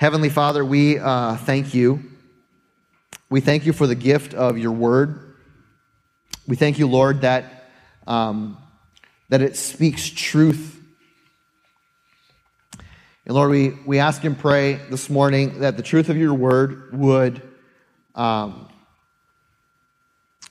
Heavenly 0.00 0.30
Father, 0.30 0.64
we 0.64 0.98
uh, 0.98 1.36
thank 1.36 1.74
you. 1.74 2.02
We 3.28 3.42
thank 3.42 3.66
you 3.66 3.74
for 3.74 3.86
the 3.86 3.94
gift 3.94 4.32
of 4.32 4.56
your 4.56 4.72
word. 4.72 5.34
We 6.48 6.56
thank 6.56 6.78
you, 6.78 6.86
Lord, 6.86 7.20
that, 7.20 7.68
um, 8.06 8.56
that 9.28 9.42
it 9.42 9.56
speaks 9.56 10.08
truth. 10.08 10.80
And 13.26 13.34
Lord, 13.34 13.50
we, 13.50 13.76
we 13.84 13.98
ask 13.98 14.24
and 14.24 14.38
pray 14.38 14.80
this 14.88 15.10
morning 15.10 15.60
that 15.60 15.76
the 15.76 15.82
truth 15.82 16.08
of 16.08 16.16
your 16.16 16.32
word 16.32 16.98
would, 16.98 17.42
um, 18.14 18.70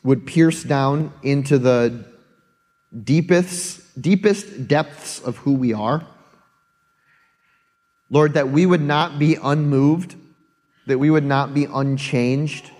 would 0.04 0.28
pierce 0.28 0.62
down 0.62 1.12
into 1.24 1.58
the 1.58 2.06
deepest, 3.04 4.00
deepest 4.00 4.68
depths 4.68 5.20
of 5.20 5.38
who 5.38 5.54
we 5.54 5.74
are. 5.74 6.06
Lord, 8.10 8.34
that 8.34 8.50
we 8.50 8.66
would 8.66 8.82
not 8.82 9.20
be 9.20 9.36
unmoved, 9.36 10.16
that 10.88 10.98
we 10.98 11.10
would 11.10 11.24
not 11.24 11.54
be 11.54 11.66
unchanged 11.66 12.72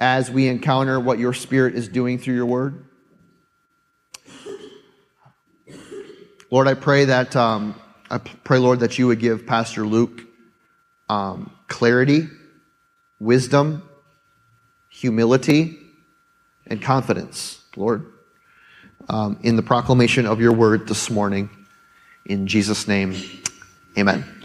as 0.00 0.30
we 0.30 0.48
encounter 0.48 0.98
what 0.98 1.18
your 1.18 1.32
Spirit 1.32 1.74
is 1.74 1.88
doing 1.88 2.18
through 2.18 2.34
your 2.34 2.46
word. 2.46 2.84
Lord, 6.50 6.68
I 6.68 6.74
pray 6.74 7.06
that, 7.06 7.34
um, 7.34 7.74
I 8.10 8.18
pray, 8.18 8.58
Lord, 8.58 8.80
that 8.80 8.98
you 8.98 9.08
would 9.08 9.18
give 9.18 9.46
Pastor 9.46 9.86
Luke 9.86 10.22
um, 11.08 11.50
clarity, 11.66 12.28
wisdom, 13.18 13.82
humility, 14.88 15.78
and 16.66 16.80
confidence, 16.80 17.62
Lord, 17.76 18.12
um, 19.08 19.38
in 19.42 19.56
the 19.56 19.62
proclamation 19.62 20.26
of 20.26 20.40
your 20.40 20.52
word 20.52 20.88
this 20.88 21.10
morning. 21.10 21.50
In 22.24 22.46
Jesus' 22.46 22.88
name, 22.88 23.14
amen. 23.98 24.35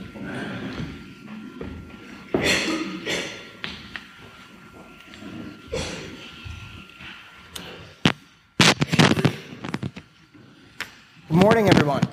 Morning, 11.42 11.68
everyone. 11.70 12.04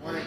Morning. 0.00 0.24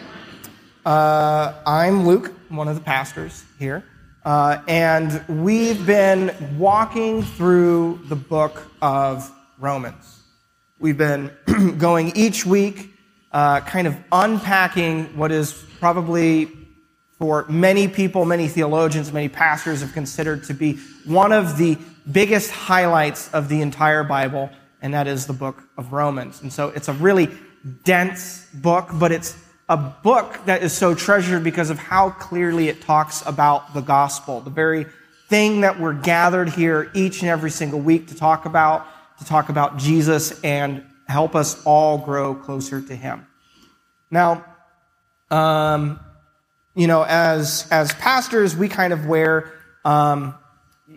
Uh, 0.86 1.54
I'm 1.66 2.06
Luke, 2.06 2.32
one 2.50 2.68
of 2.68 2.76
the 2.76 2.80
pastors 2.80 3.44
here, 3.58 3.82
uh, 4.24 4.58
and 4.68 5.24
we've 5.42 5.84
been 5.84 6.32
walking 6.56 7.24
through 7.24 8.02
the 8.04 8.14
book 8.14 8.70
of 8.80 9.28
Romans. 9.58 10.22
We've 10.78 10.96
been 10.96 11.32
going 11.78 12.12
each 12.14 12.46
week, 12.46 12.94
uh, 13.32 13.58
kind 13.62 13.88
of 13.88 13.96
unpacking 14.12 15.16
what 15.16 15.32
is 15.32 15.52
probably 15.80 16.48
for 17.18 17.46
many 17.48 17.88
people, 17.88 18.24
many 18.24 18.46
theologians, 18.46 19.12
many 19.12 19.28
pastors 19.28 19.80
have 19.80 19.92
considered 19.92 20.44
to 20.44 20.54
be 20.54 20.76
one 21.06 21.32
of 21.32 21.58
the 21.58 21.76
biggest 22.12 22.52
highlights 22.52 23.34
of 23.34 23.48
the 23.48 23.60
entire 23.62 24.04
Bible, 24.04 24.48
and 24.80 24.94
that 24.94 25.08
is 25.08 25.26
the 25.26 25.32
book 25.32 25.64
of 25.76 25.92
Romans. 25.92 26.40
And 26.40 26.52
so 26.52 26.68
it's 26.68 26.86
a 26.86 26.92
really 26.92 27.28
dense 27.84 28.46
book, 28.52 28.88
but 28.94 29.12
it's 29.12 29.36
a 29.68 29.76
book 29.76 30.38
that 30.44 30.62
is 30.62 30.72
so 30.72 30.94
treasured 30.94 31.42
because 31.42 31.70
of 31.70 31.78
how 31.78 32.10
clearly 32.10 32.68
it 32.68 32.82
talks 32.82 33.24
about 33.26 33.72
the 33.72 33.80
gospel, 33.80 34.40
the 34.40 34.50
very 34.50 34.86
thing 35.28 35.62
that 35.62 35.80
we're 35.80 35.94
gathered 35.94 36.50
here 36.50 36.90
each 36.94 37.22
and 37.22 37.30
every 37.30 37.50
single 37.50 37.80
week 37.80 38.08
to 38.08 38.14
talk 38.14 38.44
about, 38.44 38.86
to 39.18 39.24
talk 39.24 39.48
about 39.48 39.78
Jesus 39.78 40.38
and 40.42 40.84
help 41.08 41.34
us 41.34 41.62
all 41.64 41.98
grow 41.98 42.34
closer 42.34 42.80
to 42.82 42.94
Him. 42.94 43.26
Now, 44.10 44.44
um, 45.30 45.98
you 46.74 46.86
know, 46.86 47.04
as 47.04 47.66
as 47.70 47.92
pastors, 47.94 48.54
we 48.54 48.68
kind 48.68 48.92
of 48.92 49.06
wear 49.06 49.52
um, 49.84 50.34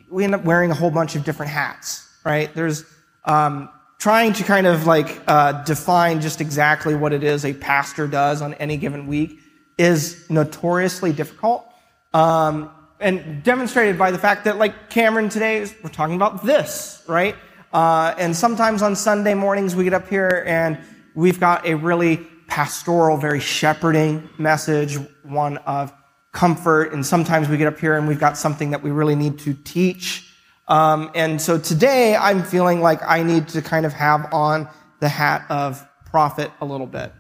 we 0.10 0.24
end 0.24 0.36
up 0.36 0.44
wearing 0.44 0.72
a 0.72 0.76
whole 0.76 0.92
bunch 0.92 1.16
of 1.16 1.24
different 1.24 1.52
hats, 1.52 2.08
right? 2.26 2.54
There's 2.54 2.84
um, 3.26 3.70
trying 4.08 4.32
to 4.32 4.46
kind 4.46 4.66
of 4.66 4.88
like 4.88 5.22
uh, 5.28 5.52
define 5.64 6.22
just 6.22 6.40
exactly 6.40 6.96
what 6.96 7.12
it 7.12 7.26
is 7.26 7.44
a 7.44 7.54
pastor 7.54 8.08
does 8.08 8.42
on 8.42 8.54
any 8.54 8.78
given 8.78 9.06
week 9.06 9.38
is 9.78 10.30
notoriously 10.30 11.12
difficult. 11.12 11.70
Um, 12.14 12.72
and 13.02 13.44
demonstrated 13.44 14.00
by 14.00 14.12
the 14.12 14.18
fact 14.18 14.46
that, 14.46 14.58
like 14.58 14.90
Cameron 14.90 15.28
today, 15.28 15.70
we're 15.84 15.90
talking 15.90 16.16
about 16.16 16.46
this, 16.46 17.04
right? 17.06 17.36
Uh, 17.74 18.16
and 18.18 18.34
sometimes 18.34 18.82
on 18.82 18.96
Sunday 18.96 19.34
mornings 19.34 19.76
we 19.76 19.84
get 19.84 19.94
up 19.94 20.08
here 20.08 20.46
and 20.48 20.80
we've 21.14 21.42
got 21.42 21.66
a 21.66 21.76
really 21.76 22.26
pastoral, 22.48 23.18
very 23.18 23.42
shepherding 23.42 24.30
message, 24.38 24.96
one 25.24 25.58
of 25.58 25.92
comfort. 26.32 26.94
And 26.94 27.06
sometimes 27.06 27.50
we 27.50 27.58
get 27.58 27.68
up 27.68 27.78
here 27.78 27.98
and 27.98 28.08
we've 28.08 28.22
got 28.22 28.38
something 28.38 28.72
that 28.72 28.82
we 28.82 28.90
really 28.90 29.16
need 29.16 29.38
to 29.40 29.54
teach 29.54 30.27
um, 30.68 31.12
and 31.16 31.42
so 31.42 31.58
today 31.58 32.16
I'm 32.16 32.44
feeling 32.44 32.82
like 32.82 33.02
I 33.04 33.24
need 33.24 33.48
to 33.50 33.62
kind 33.62 33.86
of 33.86 33.94
have 33.94 34.34
on 34.34 34.68
the 35.00 35.10
hat 35.10 35.46
of 35.50 35.86
prophet 36.06 36.52
a 36.62 36.66
little 36.66 36.88
bit. 36.88 37.14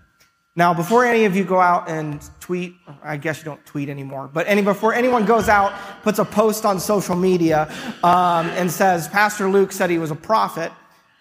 Now, 0.57 0.73
before 0.73 1.05
any 1.05 1.25
of 1.25 1.35
you 1.35 1.43
go 1.43 1.59
out 1.59 1.87
and 1.87 2.19
tweet, 2.39 2.75
I 3.03 3.17
guess 3.17 3.37
you 3.37 3.43
don't 3.45 3.63
tweet 3.63 3.89
anymore, 3.89 4.27
but 4.27 4.47
any, 4.47 4.63
before 4.63 4.91
anyone 4.91 5.23
goes 5.23 5.49
out, 5.49 5.71
puts 6.01 6.17
a 6.17 6.25
post 6.25 6.65
on 6.65 6.79
social 6.79 7.15
media 7.15 7.71
um, 8.03 8.47
and 8.47 8.71
says, 8.71 9.07
Pastor 9.07 9.49
Luke 9.49 9.71
said 9.71 9.91
he 9.91 9.99
was 9.99 10.09
a 10.09 10.15
prophet, 10.15 10.71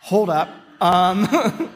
hold 0.01 0.31
up. 0.31 0.49
Um, 0.81 1.29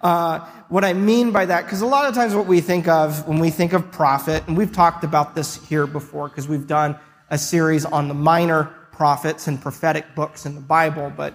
uh, 0.00 0.38
what 0.70 0.82
I 0.82 0.94
mean 0.94 1.32
by 1.32 1.44
that, 1.44 1.64
because 1.64 1.82
a 1.82 1.86
lot 1.86 2.08
of 2.08 2.14
times 2.14 2.34
what 2.34 2.46
we 2.46 2.62
think 2.62 2.88
of 2.88 3.28
when 3.28 3.40
we 3.40 3.50
think 3.50 3.74
of 3.74 3.92
prophet, 3.92 4.42
and 4.46 4.56
we've 4.56 4.72
talked 4.72 5.04
about 5.04 5.34
this 5.34 5.62
here 5.66 5.86
before 5.86 6.30
because 6.30 6.48
we've 6.48 6.66
done 6.66 6.98
a 7.28 7.36
series 7.36 7.84
on 7.84 8.08
the 8.08 8.14
minor 8.14 8.74
prophets 9.00 9.46
and 9.46 9.62
prophetic 9.62 10.14
books 10.14 10.44
in 10.44 10.54
the 10.54 10.60
Bible, 10.60 11.10
but 11.16 11.32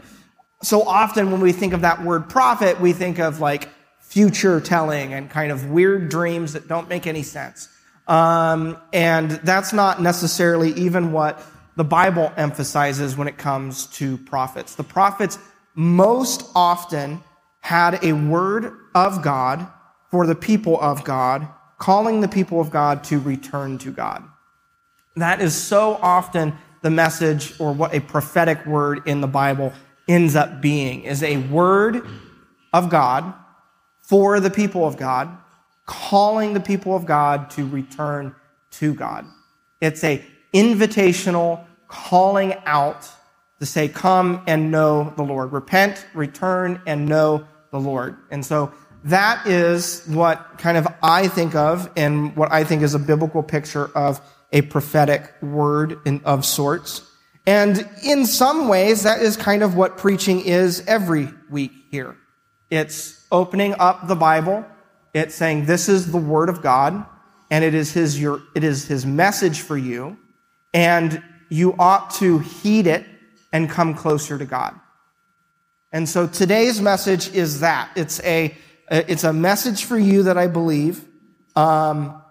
so 0.61 0.83
often 0.83 1.31
when 1.31 1.41
we 1.41 1.51
think 1.51 1.73
of 1.73 1.81
that 1.81 2.03
word 2.03 2.29
prophet, 2.29 2.79
we 2.79 2.93
think 2.93 3.17
of 3.17 3.39
like 3.39 3.69
future 3.97 4.61
telling 4.61 5.15
and 5.15 5.31
kind 5.31 5.51
of 5.51 5.71
weird 5.71 6.07
dreams 6.07 6.53
that 6.53 6.67
don't 6.67 6.87
make 6.87 7.07
any 7.07 7.23
sense. 7.23 7.67
Um, 8.07 8.77
and 8.93 9.31
that's 9.31 9.73
not 9.73 9.99
necessarily 9.99 10.73
even 10.73 11.11
what 11.11 11.41
the 11.75 11.83
Bible 11.83 12.31
emphasizes 12.37 13.17
when 13.17 13.27
it 13.27 13.39
comes 13.39 13.87
to 13.97 14.19
prophets. 14.19 14.75
The 14.75 14.83
prophets 14.83 15.39
most 15.73 16.47
often 16.53 17.23
had 17.61 17.97
a 18.03 18.13
word 18.13 18.77
of 18.93 19.23
God 19.23 19.65
for 20.11 20.27
the 20.27 20.35
people 20.35 20.79
of 20.79 21.03
God, 21.03 21.47
calling 21.79 22.21
the 22.21 22.27
people 22.27 22.61
of 22.61 22.69
God 22.69 23.03
to 23.05 23.19
return 23.19 23.79
to 23.79 23.89
God. 23.89 24.23
That 25.15 25.41
is 25.41 25.55
so 25.55 25.97
often 26.01 26.53
the 26.85 26.91
message 26.91 27.59
or 27.59 27.73
what 27.73 27.95
a 27.95 27.99
prophetic 27.99 28.63
word 28.67 29.07
in 29.07 29.19
the 29.19 29.27
Bible 29.27 29.73
ends 30.07 30.35
up 30.35 30.61
being 30.61 31.01
is 31.01 31.23
a 31.23 31.37
word 31.37 32.05
of 32.71 32.91
God 32.91 33.33
for 34.01 34.39
the 34.39 34.51
people 34.51 34.87
of 34.87 34.95
God, 34.95 35.35
calling 35.87 36.53
the 36.53 36.59
people 36.59 36.95
of 36.95 37.07
God 37.07 37.49
to 37.49 37.65
return 37.65 38.35
to 38.69 38.93
God. 38.93 39.25
It's 39.81 40.03
a 40.03 40.23
invitational 40.53 41.65
calling 41.87 42.53
out 42.67 43.09
to 43.59 43.65
say, 43.65 43.87
come 43.87 44.43
and 44.45 44.69
know 44.69 45.11
the 45.17 45.23
Lord. 45.23 45.53
Repent, 45.53 46.05
return, 46.13 46.79
and 46.85 47.07
know 47.07 47.47
the 47.71 47.79
Lord. 47.79 48.15
And 48.29 48.45
so 48.45 48.71
that 49.05 49.47
is 49.47 50.05
what 50.05 50.59
kind 50.59 50.77
of 50.77 50.87
I 51.01 51.29
think 51.29 51.55
of 51.55 51.89
and 51.95 52.35
what 52.35 52.51
I 52.51 52.63
think 52.63 52.83
is 52.83 52.93
a 52.93 52.99
biblical 52.99 53.41
picture 53.41 53.87
of 53.95 54.21
a 54.55 54.61
prophetic 54.61 55.31
word 55.43 55.99
in, 56.05 56.21
of 56.23 56.45
sorts. 56.45 57.07
And 57.45 57.87
in 58.03 58.25
some 58.25 58.69
ways, 58.69 59.03
that 59.03 59.21
is 59.21 59.37
kind 59.37 59.61
of 59.61 59.75
what 59.75 59.97
preaching 59.97 60.41
is 60.41 60.83
every 60.87 61.29
week 61.51 61.73
here. 61.91 62.15
It's 62.71 63.27
opening 63.31 63.75
up 63.77 64.07
the 64.07 64.15
Bible. 64.15 64.65
It's 65.13 65.35
saying, 65.35 65.65
this 65.65 65.87
is 65.89 66.11
the 66.11 66.17
word 66.17 66.49
of 66.49 66.63
God, 66.63 67.05
and 67.51 67.63
it 67.63 67.75
is 67.75 67.91
his, 67.91 68.19
your, 68.19 68.41
it 68.55 68.63
is 68.63 68.87
his 68.87 69.05
message 69.05 69.59
for 69.59 69.77
you, 69.77 70.17
and 70.73 71.21
you 71.49 71.75
ought 71.77 72.11
to 72.15 72.39
heed 72.39 72.87
it 72.87 73.05
and 73.53 73.69
come 73.69 73.93
closer 73.93 74.37
to 74.37 74.45
God. 74.45 74.73
And 75.91 76.09
so 76.09 76.27
today's 76.27 76.81
message 76.81 77.33
is 77.33 77.59
that. 77.59 77.91
It's 77.95 78.19
a, 78.21 78.55
it's 78.89 79.23
a 79.23 79.33
message 79.33 79.83
for 79.83 79.97
you 79.97 80.23
that 80.23 80.37
I 80.37 80.47
believe, 80.47 81.05
um, 81.55 82.21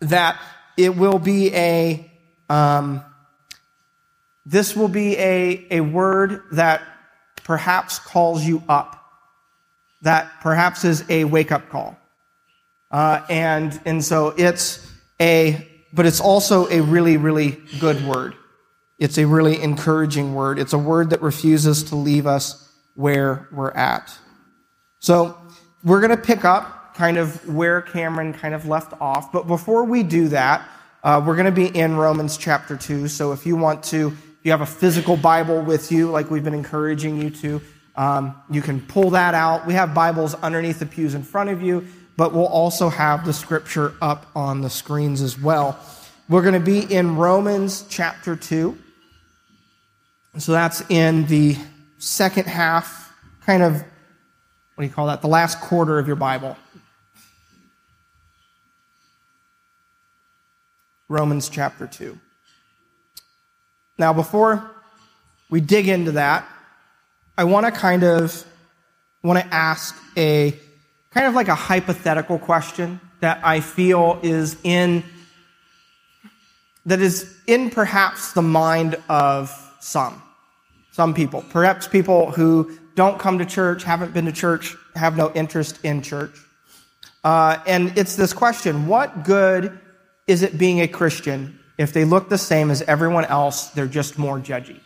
that 0.00 0.38
it 0.76 0.96
will 0.96 1.18
be 1.18 1.54
a, 1.54 2.10
um, 2.48 3.02
this 4.44 4.76
will 4.76 4.88
be 4.88 5.16
a, 5.16 5.66
a 5.70 5.80
word 5.80 6.42
that 6.52 6.82
perhaps 7.44 7.98
calls 7.98 8.44
you 8.44 8.62
up, 8.68 9.02
that 10.02 10.30
perhaps 10.40 10.84
is 10.84 11.04
a 11.08 11.24
wake 11.24 11.50
up 11.52 11.68
call. 11.70 11.96
Uh, 12.90 13.22
and, 13.28 13.80
and 13.84 14.04
so 14.04 14.34
it's 14.36 14.90
a, 15.20 15.66
but 15.92 16.06
it's 16.06 16.20
also 16.20 16.68
a 16.68 16.80
really, 16.80 17.16
really 17.16 17.58
good 17.80 18.04
word. 18.06 18.34
It's 18.98 19.18
a 19.18 19.26
really 19.26 19.60
encouraging 19.60 20.34
word. 20.34 20.58
It's 20.58 20.72
a 20.72 20.78
word 20.78 21.10
that 21.10 21.22
refuses 21.22 21.82
to 21.84 21.96
leave 21.96 22.26
us 22.26 22.72
where 22.94 23.48
we're 23.52 23.72
at. 23.72 24.16
So 25.00 25.36
we're 25.84 26.00
going 26.00 26.16
to 26.16 26.22
pick 26.22 26.44
up 26.44 26.75
kind 26.96 27.18
of 27.18 27.46
where 27.54 27.80
Cameron 27.82 28.32
kind 28.32 28.54
of 28.54 28.66
left 28.66 28.92
off. 29.00 29.30
But 29.30 29.46
before 29.46 29.84
we 29.84 30.02
do 30.02 30.28
that, 30.28 30.66
Uh, 31.04 31.22
we're 31.24 31.36
going 31.36 31.46
to 31.46 31.52
be 31.52 31.68
in 31.68 31.96
Romans 31.96 32.36
chapter 32.36 32.76
2. 32.76 33.06
So 33.06 33.30
if 33.30 33.46
you 33.46 33.54
want 33.54 33.84
to, 33.84 34.08
if 34.08 34.40
you 34.42 34.50
have 34.50 34.62
a 34.62 34.66
physical 34.66 35.16
Bible 35.16 35.60
with 35.62 35.92
you, 35.92 36.10
like 36.10 36.32
we've 36.32 36.42
been 36.42 36.52
encouraging 36.52 37.22
you 37.22 37.30
to, 37.30 37.60
um, 37.94 38.34
you 38.50 38.60
can 38.60 38.80
pull 38.80 39.10
that 39.10 39.32
out. 39.32 39.66
We 39.68 39.74
have 39.74 39.94
Bibles 39.94 40.34
underneath 40.42 40.80
the 40.80 40.86
pews 40.86 41.14
in 41.14 41.22
front 41.22 41.50
of 41.50 41.62
you, 41.62 41.86
but 42.16 42.32
we'll 42.32 42.48
also 42.48 42.88
have 42.88 43.24
the 43.24 43.32
scripture 43.32 43.92
up 44.02 44.26
on 44.34 44.62
the 44.62 44.70
screens 44.70 45.22
as 45.22 45.38
well. 45.38 45.78
We're 46.28 46.42
going 46.42 46.54
to 46.54 46.70
be 46.74 46.80
in 46.92 47.14
Romans 47.14 47.84
chapter 47.88 48.34
2. 48.34 48.76
So 50.38 50.50
that's 50.50 50.82
in 50.90 51.26
the 51.26 51.56
second 51.98 52.46
half, 52.48 53.14
kind 53.42 53.62
of, 53.62 53.74
what 53.74 54.82
do 54.82 54.84
you 54.88 54.92
call 54.92 55.06
that? 55.06 55.22
The 55.22 55.28
last 55.28 55.60
quarter 55.60 56.00
of 56.00 56.08
your 56.08 56.16
Bible. 56.16 56.56
Romans 61.08 61.48
chapter 61.48 61.86
2. 61.86 62.18
Now, 63.98 64.12
before 64.12 64.70
we 65.48 65.60
dig 65.60 65.88
into 65.88 66.12
that, 66.12 66.46
I 67.38 67.44
want 67.44 67.66
to 67.66 67.72
kind 67.72 68.02
of 68.02 68.44
want 69.22 69.38
to 69.38 69.54
ask 69.54 69.96
a 70.16 70.58
kind 71.10 71.26
of 71.26 71.34
like 71.34 71.48
a 71.48 71.54
hypothetical 71.54 72.38
question 72.38 73.00
that 73.20 73.40
I 73.44 73.60
feel 73.60 74.20
is 74.22 74.56
in 74.62 75.02
that 76.84 77.00
is 77.00 77.36
in 77.46 77.70
perhaps 77.70 78.32
the 78.32 78.42
mind 78.42 78.96
of 79.08 79.50
some 79.80 80.22
some 80.92 81.14
people 81.14 81.44
perhaps 81.50 81.88
people 81.88 82.30
who 82.30 82.78
don't 82.94 83.18
come 83.18 83.38
to 83.38 83.44
church 83.44 83.82
haven't 83.82 84.14
been 84.14 84.26
to 84.26 84.32
church 84.32 84.76
have 84.94 85.16
no 85.16 85.32
interest 85.32 85.78
in 85.84 86.02
church 86.02 86.38
uh, 87.24 87.58
and 87.66 87.96
it's 87.98 88.14
this 88.14 88.32
question 88.32 88.86
what 88.86 89.24
good 89.24 89.78
is 90.26 90.42
it 90.42 90.58
being 90.58 90.80
a 90.80 90.88
christian 90.88 91.58
if 91.78 91.92
they 91.92 92.04
look 92.04 92.28
the 92.28 92.38
same 92.38 92.70
as 92.70 92.82
everyone 92.82 93.24
else 93.24 93.68
they're 93.70 93.86
just 93.86 94.18
more 94.18 94.38
judgy 94.38 94.80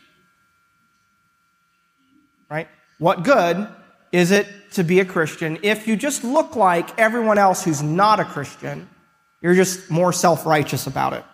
right? 2.51 2.69
What 2.99 3.23
good 3.23 3.67
is 4.13 4.33
it 4.33 4.47
to 4.73 4.83
be 4.83 5.01
a 5.01 5.05
Christian 5.05 5.59
if 5.63 5.87
you 5.87 5.97
just 5.97 6.25
look 6.25 6.57
like 6.57 6.99
everyone 6.99 7.39
else 7.39 7.65
who's 7.65 7.83
not 7.83 8.21
a 8.21 8.25
Christian? 8.25 8.91
You're 9.41 9.55
just 9.55 9.91
more 9.91 10.13
self 10.13 10.45
righteous 10.45 10.87
about 10.87 11.15
it. 11.15 11.25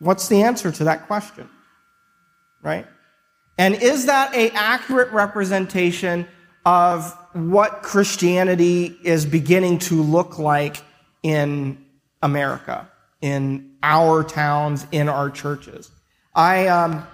What's 0.00 0.26
the 0.28 0.42
answer 0.42 0.72
to 0.72 0.84
that 0.84 1.06
question? 1.06 1.48
Right? 2.62 2.86
And 3.56 3.74
is 3.76 4.06
that 4.06 4.34
a 4.34 4.50
accurate 4.50 5.12
representation 5.12 6.26
of 6.66 7.12
what 7.34 7.82
Christianity 7.82 8.98
is 9.04 9.26
beginning 9.26 9.78
to 9.80 10.02
look 10.02 10.38
like 10.38 10.82
in 11.22 11.83
America, 12.24 12.88
in 13.20 13.76
our 13.82 14.24
towns, 14.24 14.86
in 14.90 15.08
our 15.08 15.30
churches? 15.30 15.90
I 16.34 16.66
um, 16.66 17.06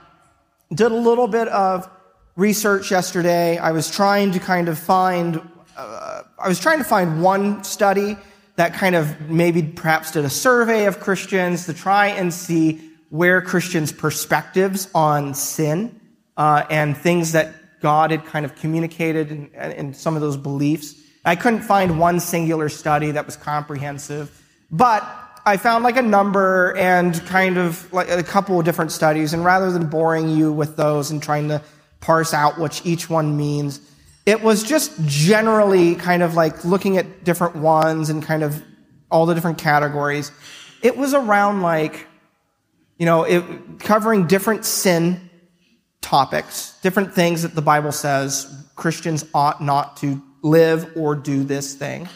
did 0.73 0.91
a 0.93 0.95
little 0.95 1.29
bit 1.29 1.49
of 1.49 1.91
research 2.37 2.91
yesterday. 2.91 3.59
I 3.59 3.73
was 3.73 3.91
trying 3.91 4.33
to 4.33 4.39
kind 4.39 4.69
of 4.69 4.79
find, 4.79 5.43
uh, 5.77 6.23
I 6.39 6.49
was 6.49 6.59
trying 6.59 6.79
to 6.79 6.85
find 6.85 7.23
one 7.23 7.63
study 7.65 8.17
that 8.57 8.73
kind 8.75 8.95
of 8.95 9.29
maybe 9.29 9.63
perhaps 9.63 10.13
did 10.13 10.25
a 10.25 10.31
survey 10.31 10.87
of 10.87 11.01
Christians 11.01 11.67
to 11.67 11.75
try 11.75 12.09
and 12.09 12.33
see 12.33 12.81
where 13.11 13.43
Christians' 13.43 13.93
perspectives 13.93 14.89
on 14.95 15.35
sin 15.35 16.01
uh, 16.37 16.65
and 16.71 16.97
things 16.97 17.33
that 17.33 17.81
God 17.81 18.11
had 18.11 18.25
kind 18.25 18.45
of 18.45 18.55
communicated 18.55 19.31
in, 19.31 19.51
in 19.55 19.95
some 19.95 20.15
of 20.15 20.23
those 20.23 20.37
beliefs. 20.37 20.95
I 21.25 21.37
couldn't 21.37 21.63
find 21.63 21.99
one 21.99 22.21
singular 22.21 22.69
study 22.69 23.11
that 23.11 23.27
was 23.27 23.37
comprehensive, 23.37 24.40
but 24.71 25.05
I 25.45 25.57
found 25.57 25.85
like 25.85 25.97
a 25.97 26.03
number 26.03 26.77
and 26.77 27.15
kind 27.27 27.57
of 27.57 27.93
like 27.93 28.11
a 28.11 28.23
couple 28.23 28.59
of 28.59 28.65
different 28.65 28.93
studies. 28.93 29.33
And 29.33 29.45
rather 29.45 29.71
than 29.73 29.87
boring 29.87 30.29
you 30.29 30.53
with 30.53 30.77
those 30.77 31.11
and 31.11 31.23
trying 31.23 31.49
to 31.49 31.63
parse 32.01 32.35
out 32.35 32.59
what 32.59 32.85
each 32.85 33.09
one 33.09 33.37
means, 33.37 33.81
it 34.27 34.43
was 34.43 34.63
just 34.63 34.93
generally 35.07 35.95
kind 35.95 36.23
of 36.23 36.35
like 36.35 36.65
looking 36.65 36.99
at 36.99 37.25
different 37.25 37.57
ones 37.57 38.11
and 38.11 38.23
kind 38.23 38.43
of 38.43 38.63
all 39.11 39.27
the 39.27 39.35
different 39.35 39.59
categories. 39.59 40.31
It 40.83 40.97
was 40.97 41.15
around 41.15 41.63
like, 41.63 42.07
you 42.99 43.07
know, 43.07 43.25
it, 43.25 43.43
covering 43.81 44.27
different 44.27 44.65
sin 44.65 45.31
topics, 46.01 46.79
different 46.83 47.15
things 47.15 47.43
that 47.43 47.55
the 47.55 47.63
Bible 47.63 47.93
says 47.93 48.69
Christians 48.77 49.25
ought 49.35 49.63
not 49.63 49.97
to 49.99 50.23
live 50.43 50.93
or 50.97 51.15
do 51.15 51.45
this 51.45 51.75
thing. 51.75 52.09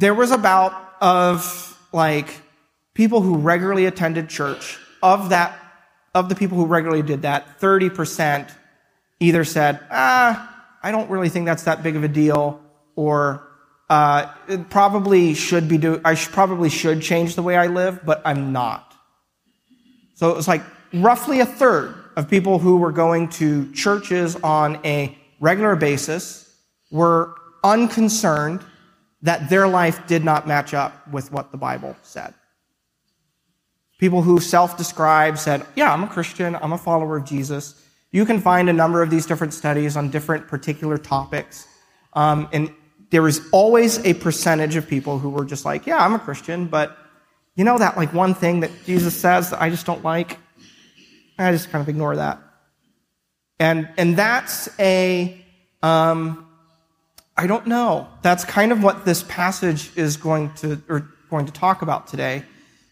There 0.00 0.14
was 0.14 0.30
about 0.30 0.72
of 1.02 1.78
like 1.92 2.40
people 2.94 3.20
who 3.20 3.36
regularly 3.36 3.84
attended 3.84 4.30
church, 4.30 4.78
of 5.02 5.28
that, 5.28 5.58
of 6.14 6.30
the 6.30 6.34
people 6.34 6.56
who 6.56 6.64
regularly 6.64 7.02
did 7.02 7.20
that, 7.22 7.60
30% 7.60 8.50
either 9.20 9.44
said, 9.44 9.78
ah, 9.90 10.64
I 10.82 10.90
don't 10.90 11.10
really 11.10 11.28
think 11.28 11.44
that's 11.44 11.64
that 11.64 11.82
big 11.82 11.96
of 11.96 12.02
a 12.02 12.08
deal, 12.08 12.62
or 12.96 13.46
uh, 13.90 14.32
it 14.48 14.70
probably 14.70 15.34
should 15.34 15.68
be 15.68 15.76
do. 15.76 16.00
I 16.02 16.14
probably 16.14 16.70
should 16.70 17.02
change 17.02 17.34
the 17.34 17.42
way 17.42 17.58
I 17.58 17.66
live, 17.66 18.00
but 18.02 18.22
I'm 18.24 18.54
not. 18.54 18.94
So 20.14 20.30
it 20.30 20.36
was 20.36 20.48
like 20.48 20.62
roughly 20.94 21.40
a 21.40 21.46
third 21.46 21.94
of 22.16 22.30
people 22.30 22.58
who 22.58 22.78
were 22.78 22.92
going 22.92 23.28
to 23.40 23.70
churches 23.74 24.34
on 24.36 24.80
a 24.82 25.18
regular 25.40 25.76
basis 25.76 26.50
were 26.90 27.34
unconcerned 27.62 28.64
that 29.22 29.50
their 29.50 29.68
life 29.68 30.06
did 30.06 30.24
not 30.24 30.46
match 30.46 30.74
up 30.74 31.06
with 31.08 31.30
what 31.32 31.52
the 31.52 31.58
Bible 31.58 31.96
said. 32.02 32.34
People 33.98 34.22
who 34.22 34.40
self 34.40 34.78
describe 34.78 35.36
said, 35.36 35.64
Yeah, 35.76 35.92
I'm 35.92 36.04
a 36.04 36.08
Christian, 36.08 36.56
I'm 36.56 36.72
a 36.72 36.78
follower 36.78 37.18
of 37.18 37.24
Jesus. 37.26 37.82
You 38.12 38.24
can 38.24 38.40
find 38.40 38.68
a 38.68 38.72
number 38.72 39.02
of 39.02 39.10
these 39.10 39.26
different 39.26 39.52
studies 39.52 39.96
on 39.96 40.10
different 40.10 40.48
particular 40.48 40.98
topics. 40.98 41.68
Um, 42.14 42.48
and 42.52 42.72
there 43.10 43.22
was 43.22 43.40
always 43.52 44.04
a 44.04 44.14
percentage 44.14 44.74
of 44.74 44.88
people 44.88 45.18
who 45.18 45.30
were 45.30 45.44
just 45.44 45.64
like, 45.64 45.86
Yeah, 45.86 45.98
I'm 45.98 46.14
a 46.14 46.18
Christian, 46.18 46.66
but 46.66 46.96
you 47.56 47.64
know 47.64 47.76
that 47.76 47.96
like 47.96 48.14
one 48.14 48.34
thing 48.34 48.60
that 48.60 48.70
Jesus 48.86 49.14
says 49.14 49.50
that 49.50 49.60
I 49.60 49.68
just 49.68 49.84
don't 49.84 50.02
like? 50.02 50.38
I 51.38 51.52
just 51.52 51.70
kind 51.70 51.82
of 51.82 51.88
ignore 51.88 52.16
that. 52.16 52.40
And, 53.58 53.88
and 53.98 54.16
that's 54.16 54.68
a, 54.78 55.44
um, 55.82 56.46
I 57.40 57.46
don't 57.46 57.66
know. 57.66 58.06
That's 58.20 58.44
kind 58.44 58.70
of 58.70 58.82
what 58.82 59.06
this 59.06 59.22
passage 59.22 59.96
is 59.96 60.18
going 60.18 60.52
to, 60.56 60.82
or 60.90 61.10
going 61.30 61.46
to 61.46 61.52
talk 61.52 61.80
about 61.80 62.06
today, 62.06 62.44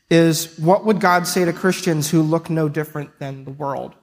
is 0.09 0.59
what 0.59 0.87
would 0.87 1.03
God 1.03 1.27
say 1.27 1.45
to 1.45 1.53
Christians 1.53 2.09
who 2.09 2.23
look 2.23 2.49
no 2.49 2.67
different 2.67 3.19
than 3.19 3.45
the 3.45 3.51
world? 3.51 3.95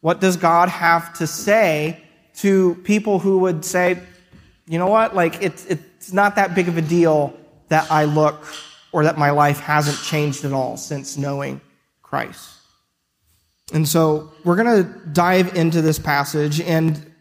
What 0.00 0.20
does 0.20 0.36
God 0.38 0.68
have 0.70 1.14
to 1.18 1.28
say 1.28 2.02
to 2.38 2.74
people 2.82 3.20
who 3.20 3.38
would 3.38 3.64
say, 3.64 4.00
you 4.66 4.80
know 4.80 4.88
what, 4.88 5.14
like 5.14 5.40
it's, 5.40 5.64
it's 5.66 6.12
not 6.12 6.34
that 6.34 6.56
big 6.56 6.66
of 6.66 6.76
a 6.76 6.82
deal 6.82 7.38
that 7.68 7.88
I 7.88 8.06
look 8.06 8.44
or 8.90 9.04
that 9.04 9.16
my 9.16 9.30
life 9.30 9.60
hasn't 9.60 9.98
changed 9.98 10.44
at 10.44 10.52
all 10.52 10.76
since 10.76 11.16
knowing 11.16 11.60
Christ? 12.02 12.50
And 13.72 13.86
so 13.86 14.32
we're 14.42 14.56
going 14.56 14.82
to 14.82 14.92
dive 15.10 15.54
into 15.54 15.80
this 15.80 16.00
passage 16.00 16.60
and 16.60 17.12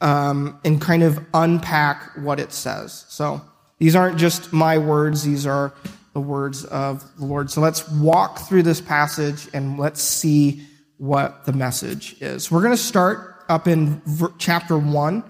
um, 0.00 0.58
and 0.64 0.80
kind 0.80 1.02
of 1.02 1.24
unpack 1.34 2.16
what 2.16 2.40
it 2.40 2.52
says. 2.52 3.04
So 3.08 3.40
these 3.78 3.96
aren't 3.96 4.18
just 4.18 4.52
my 4.52 4.78
words, 4.78 5.22
these 5.22 5.46
are 5.46 5.72
the 6.12 6.20
words 6.20 6.64
of 6.64 7.04
the 7.18 7.24
Lord. 7.24 7.50
So 7.50 7.60
let's 7.60 7.88
walk 7.88 8.40
through 8.40 8.64
this 8.64 8.80
passage 8.80 9.48
and 9.52 9.78
let's 9.78 10.02
see 10.02 10.66
what 10.98 11.44
the 11.44 11.52
message 11.52 12.20
is. 12.20 12.50
We're 12.50 12.62
going 12.62 12.72
to 12.72 12.76
start 12.76 13.44
up 13.48 13.66
in 13.66 14.02
chapter 14.38 14.76
1, 14.76 15.24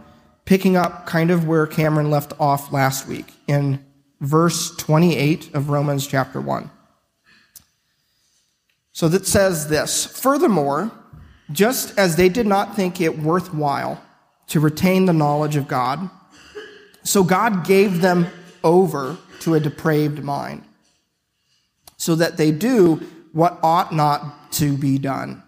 picking 0.45 0.77
up 0.77 1.07
kind 1.07 1.31
of 1.31 1.47
where 1.47 1.67
Cameron 1.67 2.11
left 2.11 2.33
off 2.41 2.73
last 2.73 3.07
week 3.07 3.33
in 3.47 3.85
verse 4.21 4.75
28 4.77 5.55
of 5.55 5.71
Romans 5.71 6.07
chapter 6.07 6.41
1. 6.41 6.71
So 8.93 9.09
that 9.09 9.27
says 9.27 9.69
this 9.69 10.07
Furthermore, 10.07 10.91
just 11.53 11.97
as 11.99 12.17
they 12.17 12.29
did 12.29 12.47
not 12.47 12.77
think 12.77 13.01
it 13.01 13.19
worthwhile 13.19 14.03
to 14.51 14.61
retain 14.61 15.07
the 15.07 15.13
knowledge 15.13 15.57
of 15.57 15.67
God. 15.67 16.09
So 17.03 17.25
God 17.25 17.67
gave 17.67 18.01
them 18.01 18.29
over 18.63 19.17
to 19.41 19.55
a 19.55 19.61
depraved 19.61 20.23
mind, 20.23 20.63
so 21.97 22.15
that 22.15 22.37
they 22.37 22.53
do 22.53 22.97
what 23.33 23.59
ought 23.63 23.95
not 23.95 24.53
to 24.53 24.77
be 24.77 24.99
done. 24.99 25.43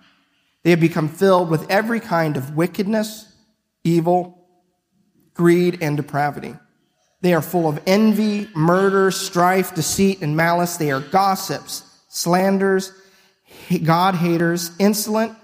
They 0.62 0.70
have 0.70 0.80
become 0.80 1.08
filled 1.08 1.50
with 1.50 1.70
every 1.70 2.00
kind 2.00 2.36
of 2.36 2.56
wickedness, 2.56 3.30
evil, 3.84 4.46
greed, 5.34 5.78
and 5.82 5.96
depravity. 5.96 6.54
They 7.20 7.34
are 7.34 7.42
full 7.42 7.68
of 7.68 7.80
envy, 7.86 8.48
murder, 8.54 9.10
strife, 9.10 9.74
deceit, 9.74 10.22
and 10.22 10.36
malice. 10.36 10.76
They 10.76 10.90
are 10.90 11.00
gossips, 11.00 11.84
slanders, 12.08 12.92
God 13.82 14.14
haters, 14.14 14.70
insolent, 14.78 15.36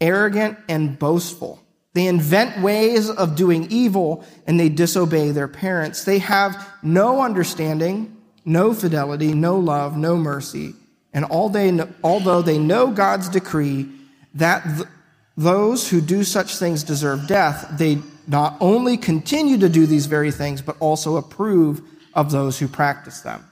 arrogant, 0.00 0.58
and 0.68 0.98
boastful. 0.98 1.63
They 1.94 2.06
invent 2.06 2.60
ways 2.60 3.08
of 3.08 3.36
doing 3.36 3.68
evil 3.70 4.24
and 4.46 4.60
they 4.60 4.68
disobey 4.68 5.30
their 5.30 5.48
parents. 5.48 6.04
They 6.04 6.18
have 6.18 6.68
no 6.82 7.22
understanding 7.22 8.14
no 8.44 8.74
fidelity, 8.74 9.32
no 9.32 9.58
love, 9.58 9.96
no 9.96 10.16
mercy. 10.16 10.74
And 11.12 11.24
all 11.24 11.48
they, 11.48 11.78
although 12.02 12.42
they 12.42 12.58
know 12.58 12.90
God's 12.90 13.28
decree 13.28 13.88
that 14.34 14.64
th- 14.64 14.88
those 15.36 15.88
who 15.88 16.00
do 16.00 16.24
such 16.24 16.56
things 16.56 16.82
deserve 16.84 17.26
death, 17.26 17.66
they 17.78 17.98
not 18.26 18.56
only 18.60 18.96
continue 18.96 19.58
to 19.58 19.68
do 19.68 19.86
these 19.86 20.06
very 20.06 20.30
things, 20.30 20.60
but 20.60 20.76
also 20.80 21.16
approve 21.16 21.82
of 22.14 22.30
those 22.30 22.58
who 22.58 22.68
practice 22.68 23.20
them. 23.20 23.44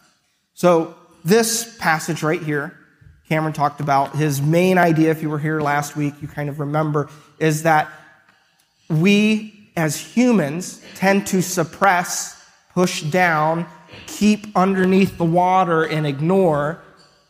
So, 0.55 0.95
this 1.25 1.77
passage 1.79 2.23
right 2.23 2.43
here, 2.43 2.77
Cameron 3.29 3.53
talked 3.53 3.81
about 3.81 4.17
his 4.17 4.43
main 4.43 4.77
idea, 4.77 5.11
if 5.11 5.23
you 5.23 5.31
were 5.31 5.39
here 5.39 5.61
last 5.61 5.97
week, 5.97 6.15
you 6.21 6.27
kind 6.27 6.49
of 6.49 6.59
remember, 6.59 7.09
is 7.39 7.63
that 7.63 7.93
we 9.01 9.71
as 9.77 9.97
humans 9.97 10.85
tend 10.95 11.27
to 11.29 11.43
suppress, 11.43 12.45
push 12.75 13.03
down, 13.03 13.67
keep 14.07 14.47
underneath 14.57 15.19
the 15.19 15.25
water, 15.25 15.85
and 15.85 16.07
ignore 16.07 16.83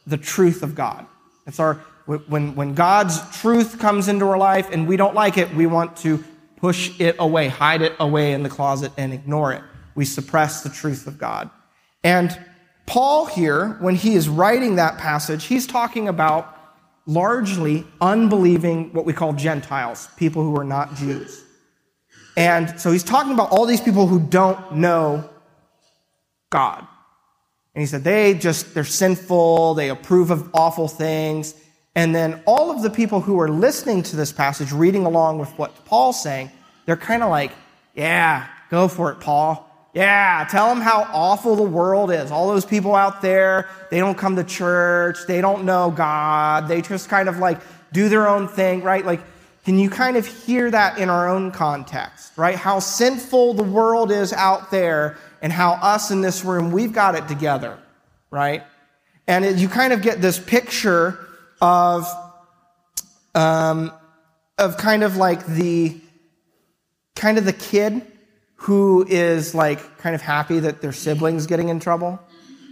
the 0.06 0.16
truth 0.16 0.62
of 0.62 0.74
God. 0.74 1.06
It's 1.46 1.60
our, 1.60 1.74
when, 2.06 2.54
when 2.54 2.74
God's 2.74 3.20
truth 3.40 3.78
comes 3.78 4.08
into 4.08 4.26
our 4.26 4.38
life 4.38 4.70
and 4.70 4.86
we 4.86 4.96
don't 4.96 5.14
like 5.14 5.38
it, 5.38 5.54
we 5.54 5.66
want 5.66 5.96
to 5.98 6.22
push 6.56 6.98
it 7.00 7.16
away, 7.18 7.48
hide 7.48 7.82
it 7.82 7.94
away 7.98 8.32
in 8.32 8.42
the 8.42 8.48
closet, 8.48 8.92
and 8.96 9.12
ignore 9.12 9.52
it. 9.52 9.62
We 9.94 10.04
suppress 10.04 10.62
the 10.62 10.70
truth 10.70 11.06
of 11.06 11.18
God. 11.18 11.50
And 12.04 12.36
Paul 12.86 13.26
here, 13.26 13.76
when 13.80 13.94
he 13.94 14.14
is 14.14 14.28
writing 14.28 14.76
that 14.76 14.98
passage, 14.98 15.44
he's 15.44 15.66
talking 15.66 16.08
about 16.08 16.56
largely 17.06 17.86
unbelieving, 18.00 18.92
what 18.92 19.04
we 19.04 19.12
call 19.12 19.32
Gentiles, 19.32 20.08
people 20.16 20.42
who 20.42 20.56
are 20.56 20.64
not 20.64 20.94
Jews. 20.94 21.44
And 22.36 22.80
so 22.80 22.92
he's 22.92 23.04
talking 23.04 23.32
about 23.32 23.50
all 23.50 23.66
these 23.66 23.80
people 23.80 24.06
who 24.06 24.20
don't 24.20 24.76
know 24.76 25.28
God. 26.50 26.86
And 27.74 27.80
he 27.80 27.86
said 27.86 28.04
they 28.04 28.34
just, 28.34 28.74
they're 28.74 28.84
sinful, 28.84 29.74
they 29.74 29.88
approve 29.88 30.30
of 30.30 30.50
awful 30.54 30.88
things. 30.88 31.54
And 31.94 32.14
then 32.14 32.42
all 32.46 32.70
of 32.70 32.82
the 32.82 32.90
people 32.90 33.20
who 33.20 33.38
are 33.40 33.48
listening 33.48 34.02
to 34.04 34.16
this 34.16 34.32
passage, 34.32 34.72
reading 34.72 35.04
along 35.04 35.38
with 35.38 35.50
what 35.58 35.84
Paul's 35.84 36.22
saying, 36.22 36.50
they're 36.86 36.96
kind 36.96 37.22
of 37.22 37.30
like, 37.30 37.52
yeah, 37.94 38.46
go 38.70 38.88
for 38.88 39.12
it, 39.12 39.20
Paul. 39.20 39.68
Yeah, 39.94 40.46
tell 40.50 40.68
them 40.70 40.80
how 40.80 41.06
awful 41.12 41.54
the 41.54 41.62
world 41.62 42.10
is. 42.10 42.30
All 42.30 42.48
those 42.48 42.64
people 42.64 42.94
out 42.94 43.20
there, 43.20 43.68
they 43.90 43.98
don't 43.98 44.16
come 44.16 44.36
to 44.36 44.44
church, 44.44 45.18
they 45.26 45.42
don't 45.42 45.64
know 45.64 45.90
God, 45.90 46.66
they 46.66 46.80
just 46.80 47.10
kind 47.10 47.28
of 47.28 47.38
like 47.38 47.60
do 47.92 48.08
their 48.08 48.26
own 48.26 48.48
thing, 48.48 48.82
right? 48.82 49.04
Like, 49.04 49.20
can 49.64 49.78
you 49.78 49.88
kind 49.90 50.16
of 50.16 50.26
hear 50.26 50.70
that 50.70 50.98
in 50.98 51.08
our 51.08 51.28
own 51.28 51.52
context, 51.52 52.32
right? 52.36 52.56
How 52.56 52.80
sinful 52.80 53.54
the 53.54 53.62
world 53.62 54.10
is 54.10 54.32
out 54.32 54.70
there 54.70 55.16
and 55.40 55.52
how 55.52 55.72
us 55.72 56.10
in 56.10 56.20
this 56.20 56.44
room, 56.44 56.72
we've 56.72 56.92
got 56.92 57.14
it 57.14 57.28
together, 57.28 57.78
right? 58.30 58.64
And 59.28 59.44
it, 59.44 59.56
you 59.58 59.68
kind 59.68 59.92
of 59.92 60.02
get 60.02 60.20
this 60.20 60.38
picture 60.38 61.18
of, 61.60 62.08
um, 63.36 63.92
of 64.58 64.76
kind 64.78 65.04
of 65.04 65.16
like 65.16 65.46
the, 65.46 66.00
kind 67.14 67.38
of 67.38 67.44
the 67.44 67.52
kid 67.52 68.04
who 68.56 69.06
is 69.08 69.54
like 69.54 69.98
kind 69.98 70.14
of 70.14 70.22
happy 70.22 70.58
that 70.60 70.80
their 70.80 70.92
siblings 70.92 71.46
getting 71.46 71.68
in 71.68 71.78
trouble, 71.78 72.18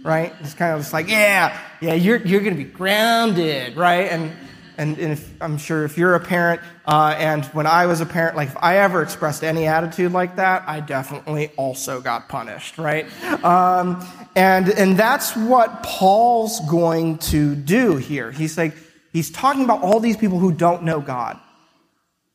right? 0.03 0.33
It's 0.41 0.53
kind 0.53 0.73
of 0.73 0.81
just 0.81 0.91
like, 0.91 1.09
yeah, 1.09 1.57
yeah, 1.79 1.93
you're, 1.93 2.17
you're 2.17 2.41
going 2.41 2.55
to 2.55 2.61
be 2.61 2.69
grounded, 2.69 3.77
right? 3.77 4.11
And, 4.11 4.33
and, 4.81 4.97
and 4.97 5.11
if, 5.13 5.41
I'm 5.41 5.57
sure 5.57 5.85
if 5.85 5.97
you're 5.97 6.15
a 6.15 6.19
parent, 6.19 6.59
uh, 6.85 7.15
and 7.17 7.45
when 7.45 7.67
I 7.67 7.85
was 7.85 8.01
a 8.01 8.05
parent, 8.05 8.35
like 8.35 8.49
if 8.49 8.57
I 8.57 8.79
ever 8.79 9.03
expressed 9.03 9.43
any 9.43 9.67
attitude 9.67 10.11
like 10.11 10.37
that, 10.37 10.63
I 10.67 10.79
definitely 10.79 11.51
also 11.55 12.01
got 12.01 12.27
punished, 12.27 12.77
right? 12.77 13.05
Um, 13.43 14.05
and, 14.35 14.69
and 14.69 14.97
that's 14.97 15.35
what 15.35 15.83
Paul's 15.83 16.59
going 16.69 17.19
to 17.19 17.55
do 17.55 17.97
here. 17.97 18.31
He's 18.31 18.57
like, 18.57 18.73
he's 19.13 19.29
talking 19.29 19.63
about 19.63 19.83
all 19.83 19.99
these 19.99 20.17
people 20.17 20.39
who 20.39 20.51
don't 20.51 20.83
know 20.83 20.99
God. 20.99 21.39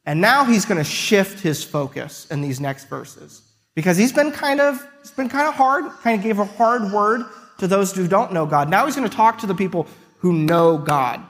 And 0.07 0.21
now 0.21 0.45
he's 0.45 0.65
going 0.65 0.79
to 0.79 0.85
shift 0.85 1.41
his 1.41 1.65
focus 1.65 2.29
in 2.31 2.41
these 2.41 2.61
next 2.61 2.89
verses 2.89 3.43
because 3.75 3.97
he's 3.97 4.13
been 4.13 4.31
kind 4.31 4.61
of 4.61 4.87
it's 5.01 5.11
been 5.11 5.29
kind 5.29 5.49
of 5.49 5.55
hard, 5.55 5.85
kind 6.03 6.19
of 6.19 6.25
gave 6.25 6.39
a 6.39 6.45
hard 6.45 6.93
word 6.93 7.23
to 7.59 7.67
those 7.67 7.95
who 7.95 8.07
don't 8.07 8.33
know 8.33 8.47
God. 8.47 8.71
Now 8.71 8.87
he's 8.87 8.95
going 8.95 9.09
to 9.09 9.15
talk 9.15 9.39
to 9.39 9.47
the 9.47 9.55
people 9.55 9.89
who 10.19 10.33
know 10.33 10.79
God, 10.79 11.21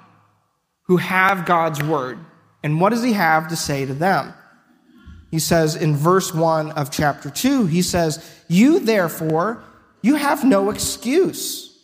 who 0.87 0.97
have 0.97 1.47
God's 1.47 1.83
word. 1.83 2.19
And 2.63 2.81
what 2.81 2.91
does 2.91 3.03
he 3.03 3.13
have 3.13 3.49
to 3.49 3.57
say 3.57 3.87
to 3.87 3.95
them? 3.95 4.35
He 5.31 5.39
says 5.39 5.77
in 5.77 5.97
verse 5.97 6.33
1 6.33 6.73
of 6.73 6.91
chapter 6.91 7.31
2, 7.31 7.67
he 7.67 7.83
says, 7.83 8.25
You 8.49 8.79
therefore, 8.79 9.63
you 10.03 10.15
have 10.15 10.45
no 10.45 10.71
excuse. 10.71 11.79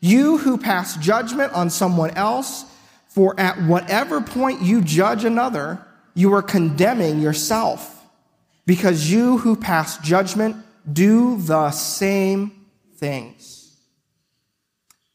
You 0.00 0.38
who 0.38 0.58
pass 0.58 0.96
judgment 0.96 1.52
on 1.52 1.70
someone 1.70 2.12
else, 2.12 2.64
for 3.08 3.38
at 3.38 3.60
whatever 3.62 4.20
point 4.20 4.62
you 4.62 4.80
judge 4.80 5.24
another, 5.24 5.84
you 6.14 6.32
are 6.34 6.42
condemning 6.42 7.20
yourself 7.20 8.06
because 8.66 9.10
you 9.10 9.38
who 9.38 9.56
pass 9.56 9.98
judgment 9.98 10.56
do 10.92 11.40
the 11.40 11.70
same 11.70 12.66
things. 12.96 13.76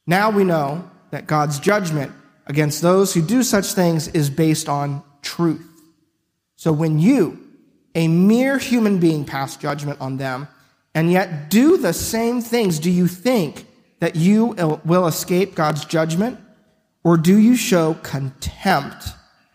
Now 0.05 0.31
we 0.31 0.43
know 0.43 0.89
that 1.11 1.27
God's 1.27 1.59
judgment 1.59 2.11
against 2.45 2.81
those 2.81 3.13
who 3.13 3.21
do 3.21 3.43
such 3.43 3.73
things 3.73 4.07
is 4.09 4.29
based 4.29 4.69
on 4.69 5.03
truth. 5.21 5.69
So 6.55 6.71
when 6.71 6.99
you, 6.99 7.39
a 7.95 8.07
mere 8.07 8.57
human 8.57 8.99
being, 8.99 9.25
pass 9.25 9.57
judgment 9.57 10.01
on 10.01 10.17
them 10.17 10.47
and 10.95 11.11
yet 11.11 11.49
do 11.49 11.77
the 11.77 11.93
same 11.93 12.41
things, 12.41 12.79
do 12.79 12.89
you 12.91 13.07
think 13.07 13.67
that 13.99 14.15
you 14.15 14.79
will 14.85 15.07
escape 15.07 15.55
God's 15.55 15.85
judgment? 15.85 16.39
Or 17.03 17.17
do 17.17 17.37
you 17.37 17.55
show 17.55 17.95
contempt 17.95 19.05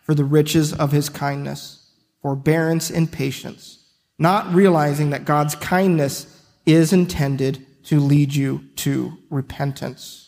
for 0.03 0.15
the 0.15 0.25
riches 0.25 0.73
of 0.73 0.93
his 0.93 1.09
kindness, 1.09 1.91
forbearance, 2.23 2.91
and 2.91 3.11
patience? 3.11 3.79
not 4.19 4.53
realizing 4.53 5.11
that 5.11 5.25
God's 5.25 5.55
kindness 5.55 6.27
is 6.67 6.93
intended 6.93 7.65
to 7.85 8.01
lead 8.01 8.35
you 8.35 8.65
to 8.77 9.17
repentance. 9.31 10.28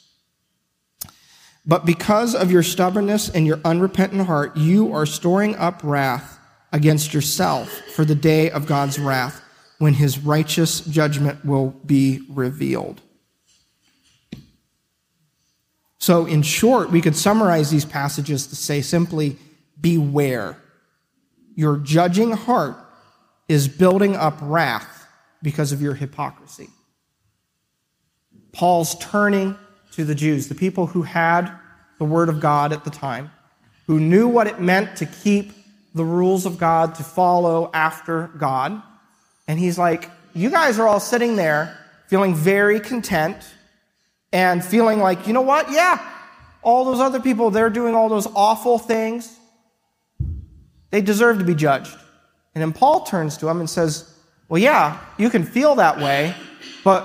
But 1.70 1.86
because 1.86 2.34
of 2.34 2.50
your 2.50 2.64
stubbornness 2.64 3.28
and 3.28 3.46
your 3.46 3.60
unrepentant 3.64 4.26
heart, 4.26 4.56
you 4.56 4.92
are 4.92 5.06
storing 5.06 5.54
up 5.54 5.82
wrath 5.84 6.40
against 6.72 7.14
yourself 7.14 7.70
for 7.94 8.04
the 8.04 8.16
day 8.16 8.50
of 8.50 8.66
God's 8.66 8.98
wrath 8.98 9.40
when 9.78 9.94
his 9.94 10.18
righteous 10.18 10.80
judgment 10.80 11.44
will 11.44 11.68
be 11.86 12.22
revealed. 12.28 13.00
So, 15.98 16.26
in 16.26 16.42
short, 16.42 16.90
we 16.90 17.00
could 17.00 17.14
summarize 17.14 17.70
these 17.70 17.84
passages 17.84 18.48
to 18.48 18.56
say 18.56 18.80
simply, 18.82 19.36
beware. 19.80 20.56
Your 21.54 21.76
judging 21.76 22.32
heart 22.32 22.74
is 23.46 23.68
building 23.68 24.16
up 24.16 24.38
wrath 24.42 25.06
because 25.40 25.70
of 25.70 25.80
your 25.80 25.94
hypocrisy. 25.94 26.68
Paul's 28.50 28.98
turning 28.98 29.56
to 29.92 30.04
the 30.04 30.16
Jews, 30.16 30.48
the 30.48 30.56
people 30.56 30.88
who 30.88 31.02
had 31.02 31.59
the 32.00 32.06
Word 32.06 32.30
of 32.30 32.40
God 32.40 32.72
at 32.72 32.82
the 32.82 32.90
time, 32.90 33.30
who 33.86 34.00
knew 34.00 34.26
what 34.26 34.46
it 34.46 34.58
meant 34.58 34.96
to 34.96 35.06
keep 35.06 35.52
the 35.94 36.04
rules 36.04 36.46
of 36.46 36.56
God, 36.56 36.94
to 36.94 37.04
follow 37.04 37.70
after 37.74 38.28
God. 38.38 38.82
And 39.46 39.58
he's 39.58 39.78
like, 39.78 40.10
You 40.32 40.48
guys 40.50 40.78
are 40.78 40.88
all 40.88 40.98
sitting 40.98 41.36
there 41.36 41.76
feeling 42.08 42.34
very 42.34 42.80
content 42.80 43.36
and 44.32 44.64
feeling 44.64 44.98
like, 44.98 45.26
you 45.26 45.34
know 45.34 45.42
what? 45.42 45.70
Yeah, 45.70 46.00
all 46.62 46.86
those 46.86 47.00
other 47.00 47.20
people, 47.20 47.50
they're 47.50 47.70
doing 47.70 47.94
all 47.94 48.08
those 48.08 48.26
awful 48.34 48.78
things. 48.78 49.38
They 50.90 51.02
deserve 51.02 51.38
to 51.38 51.44
be 51.44 51.54
judged. 51.54 51.94
And 52.54 52.62
then 52.62 52.72
Paul 52.72 53.02
turns 53.02 53.36
to 53.38 53.48
him 53.48 53.60
and 53.60 53.68
says, 53.68 54.12
Well, 54.48 54.60
yeah, 54.60 54.98
you 55.18 55.28
can 55.28 55.44
feel 55.44 55.74
that 55.74 55.98
way, 55.98 56.34
but 56.82 57.04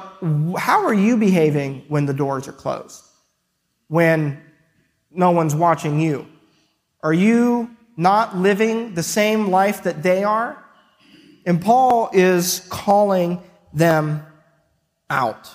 how 0.57 0.85
are 0.85 0.93
you 0.93 1.17
behaving 1.17 1.83
when 1.89 2.05
the 2.05 2.13
doors 2.13 2.47
are 2.47 2.53
closed? 2.53 3.03
When 3.89 4.41
no 5.15 5.31
one's 5.31 5.55
watching 5.55 5.99
you? 5.99 6.27
Are 7.01 7.13
you 7.13 7.75
not 7.97 8.35
living 8.37 8.93
the 8.93 9.03
same 9.03 9.49
life 9.49 9.83
that 9.83 10.03
they 10.03 10.23
are? 10.23 10.63
And 11.45 11.61
Paul 11.61 12.09
is 12.13 12.65
calling 12.69 13.41
them 13.73 14.25
out. 15.09 15.49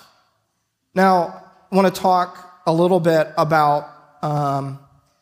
Now, 0.95 1.43
I 1.71 1.75
want 1.75 1.93
to 1.93 2.01
talk 2.01 2.61
a 2.65 2.73
little 2.73 2.99
bit 2.99 3.27
about 3.37 3.89
um, 4.21 4.79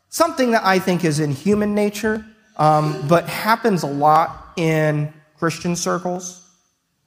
something 0.09 0.51
that 0.51 0.65
I 0.65 0.79
think 0.79 1.03
is 1.03 1.19
in 1.19 1.31
human 1.31 1.73
nature, 1.73 2.25
um, 2.57 3.07
but 3.07 3.27
happens 3.27 3.83
a 3.83 3.87
lot 3.87 4.53
in 4.57 5.13
Christian 5.37 5.75
circles. 5.75 6.45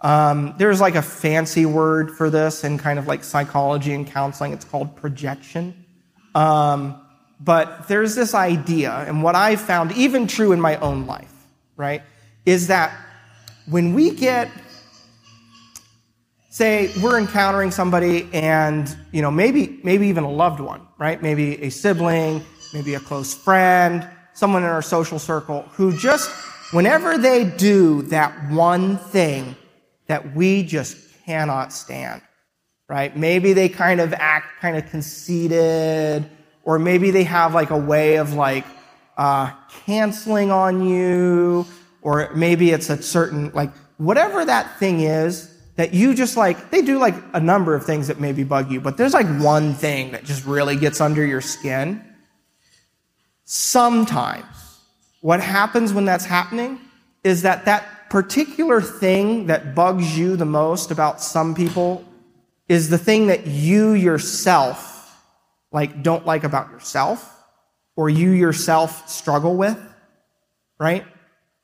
Um, 0.01 0.55
there's 0.59 0.81
like 0.81 0.97
a 0.97 1.03
fancy 1.03 1.65
word 1.65 2.11
for 2.11 2.29
this 2.29 2.65
in 2.65 2.79
kind 2.79 2.99
of 2.99 3.07
like 3.07 3.23
psychology 3.23 3.93
and 3.95 4.07
counseling. 4.07 4.53
It's 4.53 4.65
called 4.65 4.97
projection. 4.97 5.85
Um, 6.35 7.01
but 7.45 7.89
there's 7.89 8.15
this 8.15 8.35
idea, 8.35 8.93
and 9.07 9.23
what 9.23 9.35
I've 9.35 9.61
found 9.61 9.93
even 9.93 10.27
true 10.27 10.53
in 10.53 10.61
my 10.61 10.77
own 10.77 11.07
life, 11.07 11.33
right, 11.77 12.03
is 12.47 12.69
that 12.69 12.93
when 13.67 13.95
we 13.95 14.11
get 14.11 14.51
say 16.53 16.93
we're 17.03 17.19
encountering 17.19 17.71
somebody 17.71 18.29
and, 18.35 18.95
you 19.11 19.23
know, 19.23 19.31
maybe, 19.31 19.81
maybe 19.83 20.07
even 20.09 20.23
a 20.23 20.31
loved 20.31 20.61
one, 20.61 20.87
right? 20.99 21.23
Maybe 21.23 21.63
a 21.63 21.71
sibling, 21.71 22.45
maybe 22.75 22.93
a 22.93 23.01
close 23.01 23.33
friend, 23.33 24.07
someone 24.35 24.63
in 24.63 24.69
our 24.69 24.83
social 24.83 25.19
circle 25.19 25.63
who 25.73 25.97
just, 25.97 26.31
whenever 26.73 27.17
they 27.17 27.45
do 27.45 28.03
that 28.03 28.33
one 28.51 28.99
thing 28.99 29.57
that 30.09 30.37
we 30.37 30.63
just 30.63 30.99
cannot 31.25 31.73
stand, 31.73 32.21
right? 32.87 33.17
Maybe 33.17 33.55
they 33.55 33.71
kind 33.71 33.99
of 33.99 34.13
act 34.13 34.61
kind 34.61 34.77
of 34.77 34.91
conceited, 34.91 36.29
or 36.64 36.78
maybe 36.78 37.11
they 37.11 37.25
have 37.25 37.54
like 37.54 37.71
a 37.71 37.78
way 37.78 38.16
of 38.16 38.35
like, 38.35 38.64
uh, 39.16 39.50
canceling 39.85 40.50
on 40.50 40.87
you, 40.87 41.66
or 42.00 42.31
maybe 42.35 42.71
it's 42.71 42.90
a 42.90 43.02
certain, 43.02 43.50
like, 43.52 43.71
whatever 43.99 44.45
that 44.45 44.78
thing 44.78 45.00
is, 45.00 45.49
that 45.76 45.95
you 45.95 46.14
just 46.14 46.37
like, 46.37 46.71
they 46.71 46.83
do 46.83 46.99
like 46.99 47.14
a 47.33 47.40
number 47.40 47.75
of 47.75 47.85
things 47.85 48.09
that 48.09 48.21
maybe 48.21 48.45
bug 48.45 48.71
you, 48.71 48.81
but 48.81 48.97
there's 48.97 49.14
like 49.14 49.26
one 49.38 49.75
thing 49.75 50.12
that 50.12 50.25
just 50.25 50.45
really 50.45 50.76
gets 50.76 51.00
under 51.00 51.25
your 51.25 51.40
skin. 51.40 52.04
Sometimes 53.45 54.81
what 55.21 55.40
happens 55.40 55.92
when 55.92 56.04
that's 56.04 56.25
happening 56.25 56.78
is 57.25 57.42
that 57.42 57.64
that 57.64 58.11
particular 58.11 58.81
thing 58.81 59.47
that 59.47 59.75
bugs 59.75 60.19
you 60.19 60.37
the 60.37 60.45
most 60.45 60.90
about 60.90 61.21
some 61.21 61.54
people 61.54 62.04
is 62.69 62.90
the 62.90 62.99
thing 62.99 63.28
that 63.28 63.47
you 63.47 63.92
yourself 63.92 64.92
like 65.73 66.02
don't 66.02 66.26
like 66.26 66.45
about 66.45 66.71
yourself 66.71 67.29
or 67.97 68.09
you 68.09 68.31
yourself 68.31 69.09
struggle 69.09 69.57
with, 69.57 69.79
right? 70.79 71.05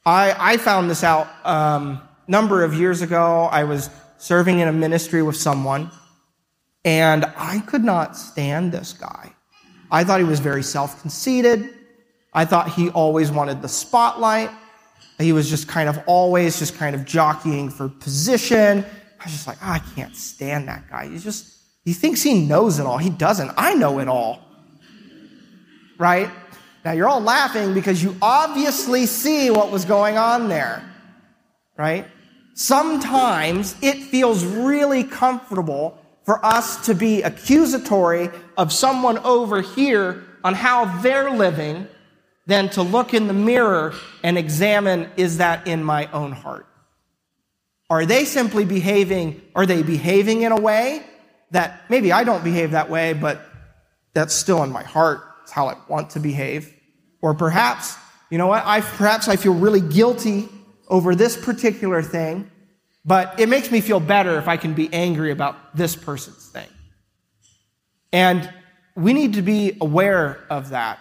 I, 0.04 0.34
I 0.54 0.56
found 0.56 0.90
this 0.90 1.04
out 1.04 1.28
um, 1.44 2.00
number 2.26 2.64
of 2.64 2.74
years 2.74 3.02
ago. 3.02 3.48
I 3.50 3.64
was 3.64 3.90
serving 4.18 4.58
in 4.58 4.68
a 4.68 4.72
ministry 4.72 5.22
with 5.22 5.36
someone, 5.36 5.90
and 6.84 7.24
I 7.36 7.60
could 7.60 7.84
not 7.84 8.16
stand 8.16 8.72
this 8.72 8.92
guy. 8.92 9.34
I 9.90 10.04
thought 10.04 10.20
he 10.20 10.26
was 10.26 10.40
very 10.40 10.62
self 10.62 11.00
conceited. 11.00 11.70
I 12.32 12.44
thought 12.44 12.70
he 12.70 12.90
always 12.90 13.30
wanted 13.30 13.62
the 13.62 13.68
spotlight. 13.68 14.50
He 15.18 15.32
was 15.32 15.50
just 15.50 15.66
kind 15.66 15.88
of 15.88 15.98
always 16.06 16.58
just 16.58 16.76
kind 16.76 16.94
of 16.94 17.04
jockeying 17.04 17.70
for 17.70 17.88
position. 17.88 18.84
I 19.18 19.24
was 19.24 19.32
just 19.32 19.46
like, 19.46 19.58
oh, 19.62 19.72
I 19.72 19.80
can't 19.96 20.14
stand 20.14 20.68
that 20.68 20.88
guy. 20.88 21.08
He's 21.08 21.24
just, 21.24 21.57
he 21.88 21.94
thinks 21.94 22.22
he 22.22 22.38
knows 22.38 22.78
it 22.78 22.84
all. 22.84 22.98
He 22.98 23.08
doesn't. 23.08 23.50
I 23.56 23.72
know 23.72 23.98
it 23.98 24.08
all. 24.08 24.42
Right? 25.96 26.28
Now 26.84 26.92
you're 26.92 27.08
all 27.08 27.22
laughing 27.22 27.72
because 27.72 28.02
you 28.02 28.14
obviously 28.20 29.06
see 29.06 29.50
what 29.50 29.70
was 29.70 29.86
going 29.86 30.18
on 30.18 30.50
there. 30.50 30.82
Right? 31.78 32.06
Sometimes 32.52 33.74
it 33.80 34.02
feels 34.02 34.44
really 34.44 35.02
comfortable 35.02 35.96
for 36.26 36.44
us 36.44 36.84
to 36.84 36.94
be 36.94 37.22
accusatory 37.22 38.28
of 38.58 38.70
someone 38.70 39.16
over 39.20 39.62
here 39.62 40.22
on 40.44 40.52
how 40.52 41.00
they're 41.00 41.30
living 41.30 41.88
than 42.44 42.68
to 42.68 42.82
look 42.82 43.14
in 43.14 43.28
the 43.28 43.32
mirror 43.32 43.94
and 44.22 44.36
examine 44.36 45.10
is 45.16 45.38
that 45.38 45.66
in 45.66 45.82
my 45.82 46.04
own 46.12 46.32
heart? 46.32 46.66
Are 47.88 48.04
they 48.04 48.26
simply 48.26 48.66
behaving, 48.66 49.40
are 49.54 49.64
they 49.64 49.82
behaving 49.82 50.42
in 50.42 50.52
a 50.52 50.60
way 50.60 51.02
that 51.50 51.82
maybe 51.88 52.12
I 52.12 52.24
don't 52.24 52.44
behave 52.44 52.72
that 52.72 52.90
way, 52.90 53.12
but 53.12 53.40
that's 54.14 54.34
still 54.34 54.62
in 54.62 54.70
my 54.70 54.82
heart. 54.82 55.20
It's 55.42 55.52
how 55.52 55.68
I 55.68 55.76
want 55.88 56.10
to 56.10 56.20
behave. 56.20 56.74
Or 57.22 57.34
perhaps, 57.34 57.96
you 58.30 58.38
know 58.38 58.46
what? 58.46 58.64
I, 58.64 58.80
perhaps 58.80 59.28
I 59.28 59.36
feel 59.36 59.54
really 59.54 59.80
guilty 59.80 60.48
over 60.88 61.14
this 61.14 61.36
particular 61.36 62.02
thing, 62.02 62.50
but 63.04 63.38
it 63.40 63.48
makes 63.48 63.70
me 63.70 63.80
feel 63.80 64.00
better 64.00 64.38
if 64.38 64.48
I 64.48 64.56
can 64.56 64.74
be 64.74 64.92
angry 64.92 65.30
about 65.30 65.76
this 65.76 65.96
person's 65.96 66.48
thing. 66.48 66.68
And 68.12 68.52
we 68.94 69.12
need 69.12 69.34
to 69.34 69.42
be 69.42 69.76
aware 69.80 70.44
of 70.50 70.70
that. 70.70 70.98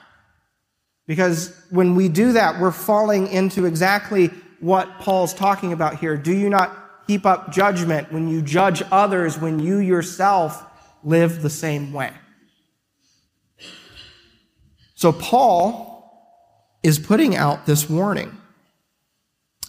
Because 1.08 1.58
when 1.70 1.96
we 1.96 2.10
do 2.10 2.34
that, 2.34 2.60
we're 2.60 2.72
falling 2.72 3.28
into 3.28 3.66
exactly 3.66 4.28
what 4.60 5.00
Paul's 5.00 5.34
talking 5.34 5.72
about 5.72 5.98
here. 5.98 6.18
Do 6.18 6.34
you 6.34 6.50
not 6.50 6.78
heap 7.08 7.26
up 7.26 7.52
judgment 7.52 8.12
when 8.12 8.28
you 8.28 8.42
judge 8.42 8.84
others 8.92 9.40
when 9.40 9.60
you 9.60 9.78
yourself 9.78 10.64
live 11.04 11.42
the 11.42 11.50
same 11.50 11.94
way? 11.94 12.12
So 14.96 15.12
Paul 15.12 15.98
is 16.84 17.00
putting 17.00 17.36
out 17.36 17.66
this 17.66 17.90
warning. 17.90 18.36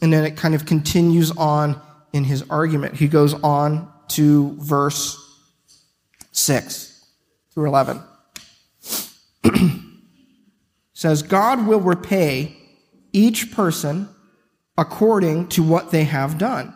And 0.01 0.13
then 0.13 0.25
it 0.25 0.37
kind 0.37 0.55
of 0.55 0.65
continues 0.65 1.31
on 1.33 1.81
in 2.13 2.25
his 2.25 2.45
argument. 2.49 2.95
He 2.95 3.09
goes 3.09 3.35
on 3.35 3.93
to 4.09 4.57
verse 4.59 5.17
6 6.33 7.05
through 7.53 7.67
11. 7.67 8.01
says, 10.93 11.23
God 11.23 11.67
will 11.67 11.81
repay 11.81 12.57
each 13.13 13.53
person 13.53 14.09
according 14.77 15.49
to 15.49 15.63
what 15.63 15.91
they 15.91 16.05
have 16.05 16.39
done. 16.39 16.75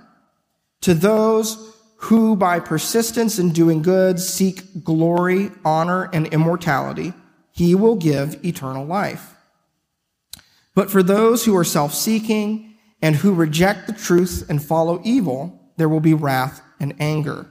To 0.82 0.94
those 0.94 1.74
who 1.96 2.36
by 2.36 2.60
persistence 2.60 3.38
in 3.38 3.52
doing 3.52 3.82
good 3.82 4.18
seek 4.18 4.84
glory, 4.84 5.50
honor, 5.64 6.10
and 6.12 6.26
immortality, 6.28 7.12
he 7.52 7.74
will 7.74 7.96
give 7.96 8.44
eternal 8.44 8.84
life. 8.84 9.36
But 10.74 10.90
for 10.90 11.02
those 11.02 11.44
who 11.44 11.56
are 11.56 11.64
self-seeking 11.64 12.74
and 13.00 13.16
who 13.16 13.34
reject 13.34 13.86
the 13.86 13.92
truth 13.92 14.46
and 14.48 14.62
follow 14.62 15.00
evil, 15.04 15.72
there 15.76 15.88
will 15.88 16.00
be 16.00 16.14
wrath 16.14 16.62
and 16.80 16.94
anger. 16.98 17.46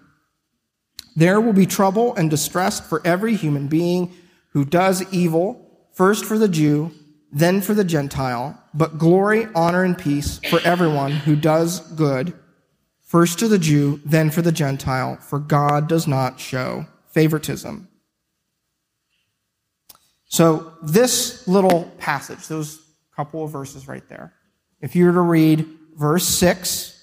There 1.15 1.39
will 1.39 1.54
be 1.54 1.65
trouble 1.65 2.15
and 2.15 2.30
distress 2.30 2.80
for 2.80 3.02
every 3.06 3.36
human 3.36 3.67
being 3.67 4.13
who 4.50 4.65
does 4.65 5.12
evil, 5.13 5.88
first 5.94 6.26
for 6.26 6.38
the 6.38 6.48
Jew, 6.48 6.91
then 7.32 7.62
for 7.62 7.74
the 7.74 7.84
Gentile, 7.84 8.62
but 8.74 8.98
glory, 8.98 9.48
honor, 9.56 9.84
and 9.84 9.98
peace 9.98 10.39
for 10.50 10.60
everyone 10.65 11.12
who 11.12 11.36
does 11.36 11.80
good, 11.94 12.34
first 13.12 13.39
to 13.39 13.50
the 13.50 13.60
Jew, 13.60 14.00
then 14.06 14.32
for 14.32 14.41
the 14.41 14.54
Gentile, 14.54 15.17
for 15.17 15.38
God 15.38 15.89
does 15.89 16.08
not 16.08 16.39
show 16.39 16.86
favoritism. 17.10 17.89
So, 20.30 20.76
this 20.82 21.45
little 21.45 21.91
passage, 22.00 22.47
those 22.47 22.80
couple 23.13 23.43
of 23.43 23.52
verses 23.52 23.86
right 23.86 24.08
there, 24.08 24.34
if 24.80 24.95
you 24.95 25.08
were 25.08 25.12
to 25.12 25.19
read 25.19 25.67
verse 25.97 26.26
6, 26.26 26.97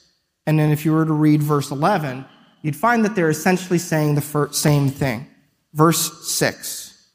and 0.46 0.58
then 0.58 0.70
if 0.70 0.86
you 0.86 0.94
were 0.94 1.04
to 1.04 1.12
read 1.12 1.42
verse 1.42 1.70
11, 1.70 2.24
you'd 2.62 2.74
find 2.74 3.04
that 3.04 3.14
they're 3.14 3.28
essentially 3.28 3.78
saying 3.78 4.14
the 4.14 4.48
same 4.50 4.88
thing. 4.88 5.26
Verse 5.74 6.26
6 6.26 7.10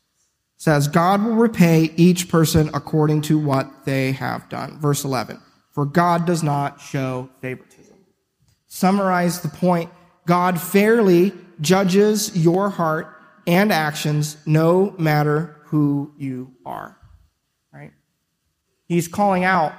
says, 0.57 0.87
God 0.87 1.23
will 1.23 1.33
repay 1.33 1.91
each 1.97 2.29
person 2.29 2.69
according 2.75 3.23
to 3.23 3.39
what 3.39 3.85
they 3.85 4.11
have 4.11 4.47
done. 4.49 4.79
Verse 4.79 5.03
11, 5.03 5.39
for 5.71 5.83
God 5.83 6.27
does 6.27 6.43
not 6.43 6.79
show 6.79 7.27
favoritism. 7.41 7.72
Summarize 8.73 9.41
the 9.41 9.49
point. 9.49 9.91
God 10.25 10.59
fairly 10.59 11.31
judges 11.61 12.35
your 12.35 12.71
heart 12.71 13.15
and 13.45 13.71
actions 13.71 14.35
no 14.47 14.95
matter 14.97 15.57
who 15.65 16.11
you 16.17 16.55
are. 16.65 16.97
Right? 17.71 17.91
He's 18.87 19.07
calling 19.07 19.43
out 19.43 19.73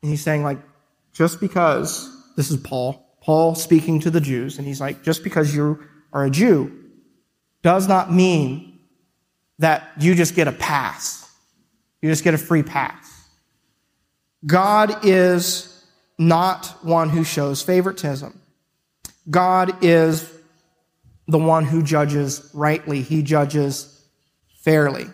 and 0.00 0.12
he's 0.12 0.22
saying, 0.22 0.44
like, 0.44 0.60
just 1.12 1.40
because, 1.40 2.08
this 2.36 2.52
is 2.52 2.56
Paul, 2.58 3.04
Paul 3.20 3.56
speaking 3.56 3.98
to 3.98 4.12
the 4.12 4.20
Jews, 4.20 4.58
and 4.58 4.66
he's 4.66 4.80
like, 4.80 5.02
just 5.02 5.24
because 5.24 5.52
you 5.52 5.82
are 6.12 6.24
a 6.24 6.30
Jew 6.30 6.84
does 7.62 7.88
not 7.88 8.12
mean 8.12 8.78
that 9.58 9.90
you 9.98 10.14
just 10.14 10.36
get 10.36 10.46
a 10.46 10.52
pass. 10.52 11.28
You 12.00 12.08
just 12.08 12.22
get 12.22 12.34
a 12.34 12.38
free 12.38 12.62
pass. 12.62 13.28
God 14.46 15.04
is 15.04 15.69
not 16.20 16.66
one 16.82 17.08
who 17.08 17.24
shows 17.24 17.62
favoritism. 17.62 18.38
God 19.30 19.82
is 19.82 20.30
the 21.26 21.38
one 21.38 21.64
who 21.64 21.82
judges 21.82 22.50
rightly. 22.52 23.00
He 23.00 23.22
judges 23.22 24.04
fairly. 24.62 25.06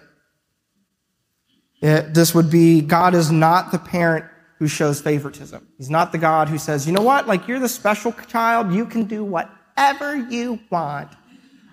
It, 1.80 2.12
this 2.12 2.34
would 2.34 2.50
be 2.50 2.80
God 2.80 3.14
is 3.14 3.30
not 3.30 3.70
the 3.70 3.78
parent 3.78 4.24
who 4.58 4.66
shows 4.66 5.00
favoritism. 5.00 5.68
He's 5.78 5.90
not 5.90 6.10
the 6.10 6.18
God 6.18 6.48
who 6.48 6.58
says, 6.58 6.88
you 6.88 6.92
know 6.92 7.02
what, 7.02 7.28
like 7.28 7.46
you're 7.46 7.60
the 7.60 7.68
special 7.68 8.10
child, 8.12 8.72
you 8.72 8.84
can 8.84 9.04
do 9.04 9.22
whatever 9.22 10.16
you 10.16 10.58
want. 10.70 11.12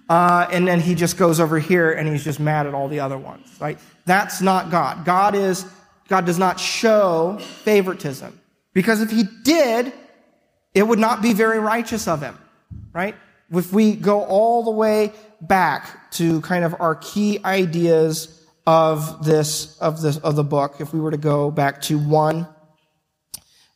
Uh, 0.10 0.46
and 0.52 0.68
then 0.68 0.80
he 0.80 0.94
just 0.94 1.18
goes 1.18 1.40
over 1.40 1.58
here 1.58 1.92
and 1.92 2.08
he's 2.08 2.24
just 2.24 2.40
mad 2.40 2.68
at 2.68 2.76
all 2.76 2.88
the 2.88 3.00
other 3.00 3.18
ones, 3.18 3.50
right? 3.60 3.80
That's 4.06 4.42
not 4.42 4.70
God. 4.70 5.06
God 5.06 5.34
is, 5.34 5.66
God 6.08 6.26
does 6.26 6.38
not 6.38 6.60
show 6.60 7.40
favoritism. 7.64 8.42
Because 8.74 9.02
if 9.02 9.12
he 9.12 9.24
did, 9.44 9.94
it 10.74 10.88
would 10.88 11.00
not 11.00 11.22
be 11.22 11.34
very 11.34 11.60
righteous 11.60 12.08
of 12.08 12.22
him, 12.22 12.38
right? 12.92 13.16
If 13.52 13.72
we 13.72 13.96
go 13.96 14.24
all 14.24 14.64
the 14.64 14.72
way 14.72 15.12
back 15.42 16.12
to 16.14 16.42
kind 16.42 16.66
of 16.66 16.76
our 16.80 16.96
key 16.96 17.40
ideas 17.46 18.44
of 18.66 19.24
this, 19.26 19.78
of 19.78 20.02
this, 20.02 20.18
of 20.18 20.36
the 20.36 20.44
book, 20.44 20.78
if 20.80 20.94
we 20.94 21.00
were 21.00 21.12
to 21.12 21.18
go 21.18 21.52
back 21.52 21.82
to 21.84 22.00
one 22.00 22.48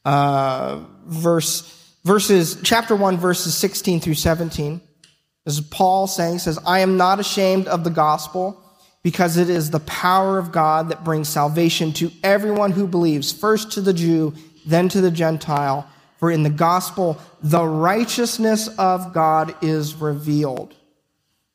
uh, 0.06 0.84
verse 1.06 1.74
verses, 2.08 2.58
chapter 2.64 2.96
1, 2.96 3.18
verses 3.18 3.54
16 3.54 4.00
through 4.00 4.14
17. 4.14 4.80
This 5.46 5.60
is 5.60 5.68
Paul 5.68 6.08
saying, 6.08 6.40
says, 6.40 6.58
I 6.66 6.80
am 6.80 6.96
not 6.96 7.20
ashamed 7.20 7.68
of 7.68 7.84
the 7.84 7.90
gospel 7.90 8.64
because 9.04 9.36
it 9.36 9.50
is 9.50 9.70
the 9.70 9.82
power 9.82 10.38
of 10.38 10.54
God 10.54 10.90
that 10.90 11.04
brings 11.04 11.28
salvation 11.28 11.92
to 11.94 12.10
everyone 12.24 12.72
who 12.72 12.88
believes, 12.88 13.34
first 13.34 13.74
to 13.74 13.82
the 13.82 13.94
Jew, 13.94 14.34
then 14.68 14.90
to 14.90 15.02
the 15.02 15.12
Gentile. 15.12 15.90
For 16.18 16.32
in 16.32 16.44
the 16.44 16.50
gospel, 16.50 17.20
the 17.42 17.66
righteousness 17.66 18.68
of 18.78 19.14
God 19.14 19.56
is 19.62 19.96
revealed. 19.96 20.76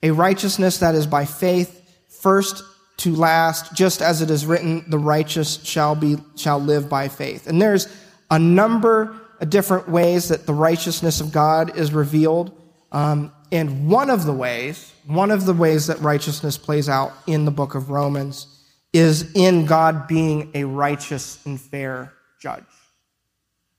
A 0.02 0.10
righteousness 0.10 0.78
that 0.78 0.94
is 0.94 1.06
by 1.06 1.24
faith, 1.24 1.80
first 2.08 2.62
to 2.98 3.14
last, 3.14 3.74
just 3.74 4.02
as 4.02 4.22
it 4.22 4.30
is 4.30 4.46
written, 4.46 4.84
the 4.88 4.98
righteous 4.98 5.62
shall 5.64 5.94
be, 5.94 6.16
shall 6.36 6.60
live 6.60 6.88
by 6.88 7.08
faith. 7.08 7.46
And 7.46 7.60
there's 7.60 7.88
a 8.30 8.38
number 8.38 9.16
of 9.40 9.50
different 9.50 9.88
ways 9.88 10.28
that 10.28 10.46
the 10.46 10.54
righteousness 10.54 11.20
of 11.20 11.32
God 11.32 11.76
is 11.76 11.92
revealed. 11.92 12.56
Um, 12.92 13.32
and 13.50 13.88
one 13.88 14.08
of 14.08 14.24
the 14.24 14.32
ways, 14.32 14.92
one 15.06 15.30
of 15.30 15.44
the 15.44 15.52
ways 15.52 15.88
that 15.88 15.98
righteousness 16.00 16.56
plays 16.56 16.88
out 16.88 17.12
in 17.26 17.44
the 17.44 17.50
book 17.50 17.74
of 17.74 17.90
Romans 17.90 18.46
is 18.92 19.32
in 19.34 19.66
God 19.66 20.06
being 20.06 20.50
a 20.54 20.64
righteous 20.64 21.44
and 21.44 21.60
fair 21.60 22.12
judge. 22.40 22.64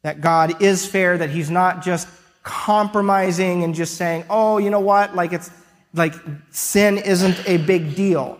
That 0.03 0.21
God 0.21 0.61
is 0.61 0.85
fair, 0.85 1.17
that 1.17 1.29
he's 1.29 1.49
not 1.49 1.83
just 1.83 2.07
compromising 2.43 3.63
and 3.63 3.73
just 3.73 3.95
saying, 3.95 4.25
oh, 4.29 4.57
you 4.57 4.69
know 4.69 4.81
what? 4.81 5.15
Like 5.15 5.33
it's 5.33 5.49
like 5.93 6.13
sin 6.51 6.97
isn't 6.97 7.47
a 7.47 7.57
big 7.57 7.95
deal. 7.95 8.39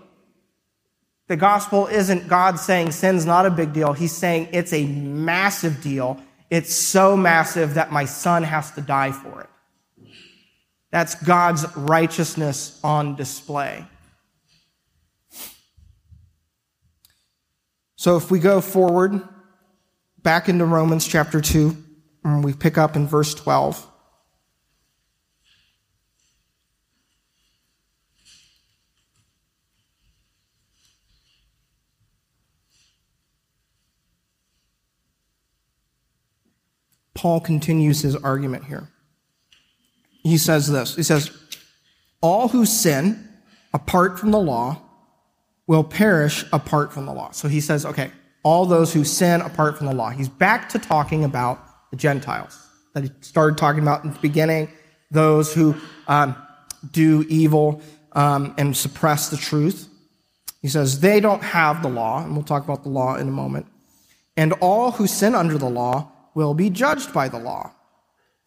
The 1.27 1.37
gospel 1.37 1.87
isn't 1.87 2.27
God 2.27 2.59
saying 2.59 2.91
sin's 2.91 3.25
not 3.25 3.45
a 3.45 3.49
big 3.49 3.73
deal. 3.73 3.93
He's 3.93 4.11
saying 4.11 4.49
it's 4.51 4.73
a 4.73 4.85
massive 4.85 5.81
deal. 5.81 6.19
It's 6.49 6.73
so 6.73 7.15
massive 7.15 7.75
that 7.75 7.91
my 7.91 8.05
son 8.05 8.43
has 8.43 8.71
to 8.71 8.81
die 8.81 9.11
for 9.11 9.41
it. 9.41 9.49
That's 10.91 11.15
God's 11.15 11.65
righteousness 11.75 12.79
on 12.83 13.15
display. 13.15 13.87
So 17.95 18.17
if 18.17 18.29
we 18.29 18.37
go 18.39 18.59
forward 18.59 19.27
back 20.23 20.49
into 20.49 20.65
Romans 20.65 21.07
chapter 21.07 21.41
2, 21.41 21.75
and 22.23 22.43
we 22.43 22.53
pick 22.53 22.77
up 22.77 22.95
in 22.95 23.07
verse 23.07 23.33
12. 23.35 23.89
Paul 37.13 37.39
continues 37.39 38.01
his 38.01 38.15
argument 38.17 38.65
here. 38.65 38.89
He 40.23 40.37
says 40.37 40.69
this 40.69 40.95
He 40.95 41.03
says, 41.03 41.31
All 42.21 42.49
who 42.49 42.65
sin 42.65 43.29
apart 43.73 44.19
from 44.19 44.31
the 44.31 44.39
law 44.39 44.81
will 45.67 45.83
perish 45.83 46.45
apart 46.51 46.91
from 46.91 47.05
the 47.05 47.13
law. 47.13 47.31
So 47.31 47.47
he 47.47 47.61
says, 47.61 47.85
okay, 47.85 48.11
all 48.43 48.65
those 48.65 48.93
who 48.93 49.03
sin 49.03 49.41
apart 49.41 49.77
from 49.77 49.87
the 49.87 49.93
law. 49.93 50.09
He's 50.09 50.29
back 50.29 50.69
to 50.69 50.79
talking 50.79 51.23
about 51.23 51.59
the 51.91 51.97
Gentiles 51.97 52.59
that 52.93 53.03
he 53.03 53.11
started 53.21 53.57
talking 53.57 53.81
about 53.81 54.03
in 54.03 54.13
the 54.13 54.19
beginning, 54.19 54.69
those 55.11 55.53
who 55.53 55.75
um, 56.07 56.35
do 56.91 57.25
evil 57.27 57.81
um, 58.13 58.53
and 58.57 58.75
suppress 58.75 59.29
the 59.29 59.37
truth. 59.37 59.87
He 60.61 60.67
says 60.67 60.99
they 60.99 61.19
don't 61.19 61.43
have 61.43 61.81
the 61.81 61.89
law, 61.89 62.23
and 62.23 62.33
we'll 62.33 62.43
talk 62.43 62.63
about 62.63 62.83
the 62.83 62.89
law 62.89 63.15
in 63.15 63.27
a 63.27 63.31
moment. 63.31 63.65
And 64.37 64.53
all 64.53 64.91
who 64.91 65.07
sin 65.07 65.35
under 65.35 65.57
the 65.57 65.69
law 65.69 66.11
will 66.33 66.53
be 66.53 66.69
judged 66.69 67.13
by 67.13 67.27
the 67.27 67.39
law. 67.39 67.71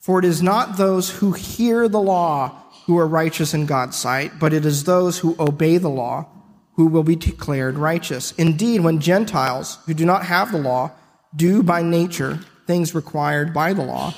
For 0.00 0.18
it 0.18 0.24
is 0.24 0.42
not 0.42 0.76
those 0.76 1.10
who 1.10 1.32
hear 1.32 1.88
the 1.88 2.00
law 2.00 2.62
who 2.86 2.98
are 2.98 3.06
righteous 3.06 3.54
in 3.54 3.66
God's 3.66 3.96
sight, 3.96 4.38
but 4.38 4.52
it 4.52 4.64
is 4.64 4.84
those 4.84 5.18
who 5.18 5.36
obey 5.38 5.78
the 5.78 5.90
law 5.90 6.28
who 6.76 6.86
will 6.86 7.02
be 7.02 7.16
declared 7.16 7.76
righteous. 7.76 8.32
Indeed, 8.32 8.82
when 8.82 9.00
Gentiles 9.00 9.78
who 9.86 9.94
do 9.94 10.04
not 10.04 10.26
have 10.26 10.52
the 10.52 10.58
law 10.58 10.92
do 11.34 11.62
by 11.62 11.82
nature 11.82 12.38
things 12.66 12.94
required 12.94 13.52
by 13.52 13.72
the 13.72 13.82
law, 13.82 14.14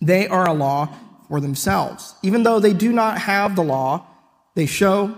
they 0.00 0.26
are 0.28 0.48
a 0.48 0.52
law 0.52 0.88
for 1.28 1.40
themselves. 1.40 2.14
Even 2.22 2.42
though 2.42 2.60
they 2.60 2.72
do 2.72 2.92
not 2.92 3.18
have 3.18 3.56
the 3.56 3.64
law, 3.64 4.06
they 4.54 4.66
show 4.66 5.16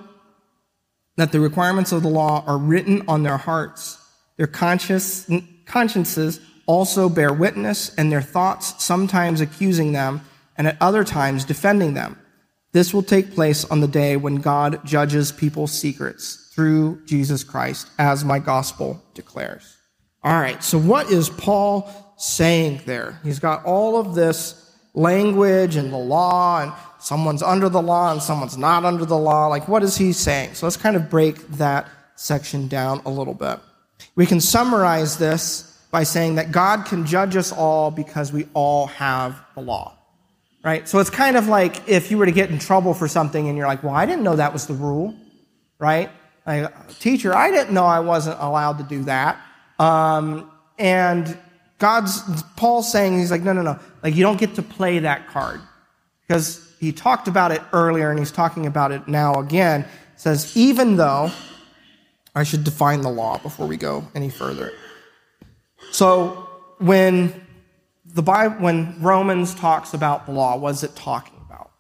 that 1.17 1.33
the 1.33 1.41
requirements 1.41 1.93
of 1.93 2.03
the 2.03 2.09
law 2.09 2.45
are 2.47 2.59
written 2.59 3.03
on 3.09 3.23
their 3.23 3.37
hearts. 3.39 3.99
Their 4.37 4.47
consciences 4.47 6.41
also 6.67 7.09
bear 7.09 7.33
witness, 7.33 7.95
and 7.97 8.11
their 8.11 8.23
thoughts 8.23 8.85
sometimes 8.85 9.41
accusing 9.41 9.93
them, 9.93 10.21
and 10.57 10.67
at 10.67 10.77
other 10.81 11.05
times 11.05 11.45
defending 11.45 11.95
them. 11.95 12.19
This 12.77 12.93
will 12.93 13.03
take 13.03 13.35
place 13.35 13.65
on 13.65 13.81
the 13.81 13.89
day 13.89 14.19
when 14.19 14.35
God 14.35 14.85
judges 14.85 15.33
people's 15.33 15.73
secrets 15.73 16.51
through 16.55 17.01
Jesus 17.07 17.43
Christ, 17.43 17.89
as 17.99 18.23
my 18.23 18.39
gospel 18.39 19.03
declares. 19.15 19.79
All 20.23 20.39
right, 20.39 20.63
so 20.63 20.79
what 20.79 21.11
is 21.11 21.31
Paul 21.31 21.91
saying 22.19 22.83
there? 22.85 23.19
He's 23.25 23.39
got 23.39 23.65
all 23.65 23.99
of 23.99 24.15
this 24.15 24.71
language 24.93 25.77
and 25.77 25.91
the 25.91 25.97
law, 25.97 26.61
and 26.61 26.73
someone's 26.99 27.43
under 27.43 27.71
the 27.71 27.81
law 27.81 28.13
and 28.13 28.21
someone's 28.21 28.59
not 28.59 28.85
under 28.85 29.07
the 29.07 29.17
law. 29.17 29.47
Like, 29.47 29.69
what 29.69 29.83
is 29.83 29.97
he 29.97 30.13
saying? 30.13 30.53
So 30.53 30.67
let's 30.67 30.77
kind 30.77 30.97
of 30.97 31.09
break 31.09 31.49
that 31.53 31.89
section 32.17 32.69
down 32.69 33.01
a 33.07 33.11
little 33.11 33.33
bit. 33.33 33.59
We 34.17 34.27
can 34.27 34.39
summarize 34.39 35.17
this 35.17 35.83
by 35.91 36.03
saying 36.03 36.35
that 36.35 36.53
God 36.53 36.85
can 36.85 37.07
judge 37.07 37.37
us 37.37 37.53
all 37.53 37.91
because 37.91 38.35
we 38.35 38.47
all 38.53 38.89
have 38.89 39.41
the 39.55 39.63
law. 39.63 39.96
Right? 40.67 40.89
So 40.89 40.99
it's 40.99 41.11
kind 41.11 41.37
of 41.37 41.47
like 41.47 41.89
if 41.89 42.11
you 42.11 42.19
were 42.19 42.27
to 42.27 42.33
get 42.33 42.51
in 42.51 42.59
trouble 42.59 42.93
for 42.93 43.07
something 43.07 43.47
and 43.47 43.57
you're 43.57 43.69
like, 43.69 43.85
well, 43.85 43.95
I 43.95 44.05
didn't 44.05 44.25
know 44.25 44.35
that 44.35 44.53
was 44.53 44.67
the 44.67 44.75
rule. 44.75 45.15
Right? 45.79 46.11
Like, 46.45 46.99
teacher, 46.99 47.33
I 47.33 47.53
didn't 47.53 47.73
know 47.73 47.85
I 47.85 48.01
wasn't 48.01 48.41
allowed 48.41 48.79
to 48.79 48.85
do 48.85 49.05
that. 49.05 49.41
Um, 49.79 50.51
and 50.77 51.39
God's, 51.79 52.43
Paul's 52.57 52.91
saying, 52.91 53.17
he's 53.17 53.31
like, 53.31 53.43
no, 53.43 53.53
no, 53.53 53.63
no. 53.63 53.79
Like, 54.03 54.17
you 54.17 54.25
don't 54.25 54.41
get 54.41 54.57
to 54.57 54.63
play 54.63 54.99
that 54.99 55.29
card. 55.29 55.61
Because 56.27 56.75
he 56.81 56.91
talked 56.91 57.29
about 57.29 57.53
it 57.53 57.63
earlier 57.73 58.11
and 58.11 58.19
he's 58.19 58.33
talking 58.33 58.67
about 58.67 58.91
it 58.91 59.07
now 59.07 59.35
again. 59.35 59.87
Says, 60.17 60.57
even 60.57 60.97
though, 60.97 61.31
I 62.35 62.43
should 62.43 62.65
define 62.65 63.03
the 63.03 63.09
law 63.09 63.39
before 63.39 63.69
we 63.69 63.77
go 63.77 64.09
any 64.17 64.31
further. 64.31 64.73
So 65.93 66.49
when 66.79 67.46
the 68.17 68.23
Bible, 68.23 68.57
when 68.57 68.97
Romans 69.03 69.55
talks 69.55 69.93
about 69.93 70.25
the 70.25 70.33
law, 70.33 70.57
what 70.57 70.71
is 70.71 70.83
it 70.83 70.97
talking 70.97 71.39
about? 71.47 71.71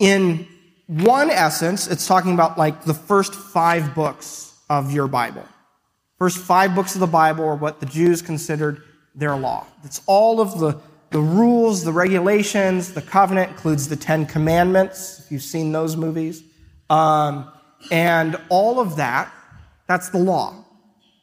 In 0.00 0.48
one 0.88 1.30
essence, 1.30 1.86
it's 1.86 2.08
talking 2.08 2.34
about 2.34 2.58
like 2.58 2.82
the 2.82 2.92
first 2.92 3.32
five 3.32 3.94
books 3.94 4.52
of 4.68 4.90
your 4.90 5.06
Bible. 5.06 5.46
First 6.18 6.38
five 6.38 6.74
books 6.74 6.94
of 6.94 7.00
the 7.00 7.06
Bible 7.06 7.44
are 7.44 7.54
what 7.54 7.78
the 7.78 7.86
Jews 7.86 8.20
considered 8.20 8.82
their 9.14 9.36
law. 9.36 9.64
It's 9.84 10.02
all 10.06 10.40
of 10.40 10.58
the, 10.58 10.80
the 11.10 11.20
rules, 11.20 11.84
the 11.84 11.92
regulations, 11.92 12.92
the 12.92 13.02
covenant 13.02 13.52
includes 13.52 13.88
the 13.88 13.96
Ten 13.96 14.26
Commandments, 14.26 15.20
if 15.20 15.30
you've 15.30 15.42
seen 15.42 15.70
those 15.70 15.96
movies. 15.96 16.42
Um, 16.90 17.48
and 17.92 18.36
all 18.48 18.80
of 18.80 18.96
that, 18.96 19.32
that's 19.86 20.08
the 20.08 20.18
law. 20.18 20.64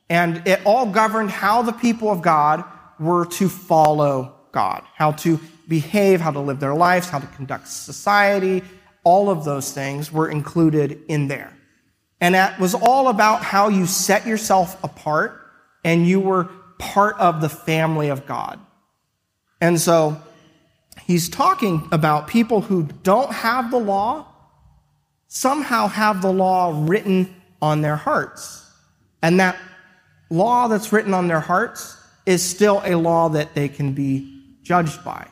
And 0.10 0.48
it 0.48 0.62
all 0.66 0.86
governed 0.86 1.32
how 1.32 1.64
the 1.64 1.74
people 1.74 2.10
of 2.10 2.22
God 2.22 2.64
were 2.98 3.26
to 3.26 3.50
follow 3.50 4.40
God, 4.54 4.84
how 4.96 5.12
to 5.12 5.40
behave, 5.68 6.22
how 6.22 6.32
to 6.32 6.40
live 6.40 6.62
their 6.62 6.76
lives, 6.76 7.10
how 7.10 7.20
to 7.20 7.28
conduct 7.28 7.68
society. 7.68 8.64
All 9.04 9.30
of 9.30 9.44
those 9.44 9.74
things 9.74 10.12
were 10.12 10.30
included 10.30 11.02
in 11.10 11.28
there. 11.28 11.52
And 12.22 12.36
that 12.36 12.58
was 12.60 12.74
all 12.74 13.10
about 13.10 13.44
how 13.44 13.68
you 13.68 13.86
set 13.86 14.26
yourself 14.26 14.82
apart 14.82 15.42
and 15.84 16.08
you 16.08 16.22
were 16.22 16.46
part 16.78 17.18
of 17.20 17.42
the 17.42 17.50
family 17.50 18.08
of 18.10 18.26
God. 18.26 18.60
And 19.60 19.80
so 19.80 20.22
he's 21.06 21.28
talking 21.28 21.88
about 21.92 22.28
people 22.28 22.62
who 22.62 22.84
don't 23.04 23.32
have 23.34 23.72
the 23.72 23.80
law, 23.80 24.26
somehow 25.28 25.88
have 25.88 26.22
the 26.22 26.32
law 26.32 26.86
written 26.86 27.36
on 27.62 27.82
their 27.82 27.96
hearts. 27.96 28.70
And 29.22 29.40
that 29.40 29.58
law 30.30 30.68
that's 30.68 30.94
written 30.94 31.14
on 31.14 31.28
their 31.28 31.40
hearts 31.40 31.98
is 32.26 32.44
still 32.44 32.82
a 32.86 32.96
law 32.96 33.30
that 33.30 33.54
they 33.54 33.68
can 33.68 33.94
be 33.94 34.33
judged 34.64 35.04
by. 35.04 35.28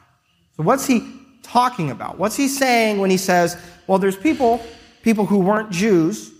So 0.55 0.63
what's 0.63 0.85
he 0.85 1.11
talking 1.43 1.89
about? 1.89 2.17
What's 2.17 2.35
he 2.35 2.47
saying 2.47 2.99
when 2.99 3.09
he 3.09 3.17
says, 3.17 3.57
well, 3.87 3.97
there's 3.97 4.17
people, 4.17 4.63
people 5.01 5.25
who 5.25 5.39
weren't 5.39 5.71
Jews, 5.71 6.31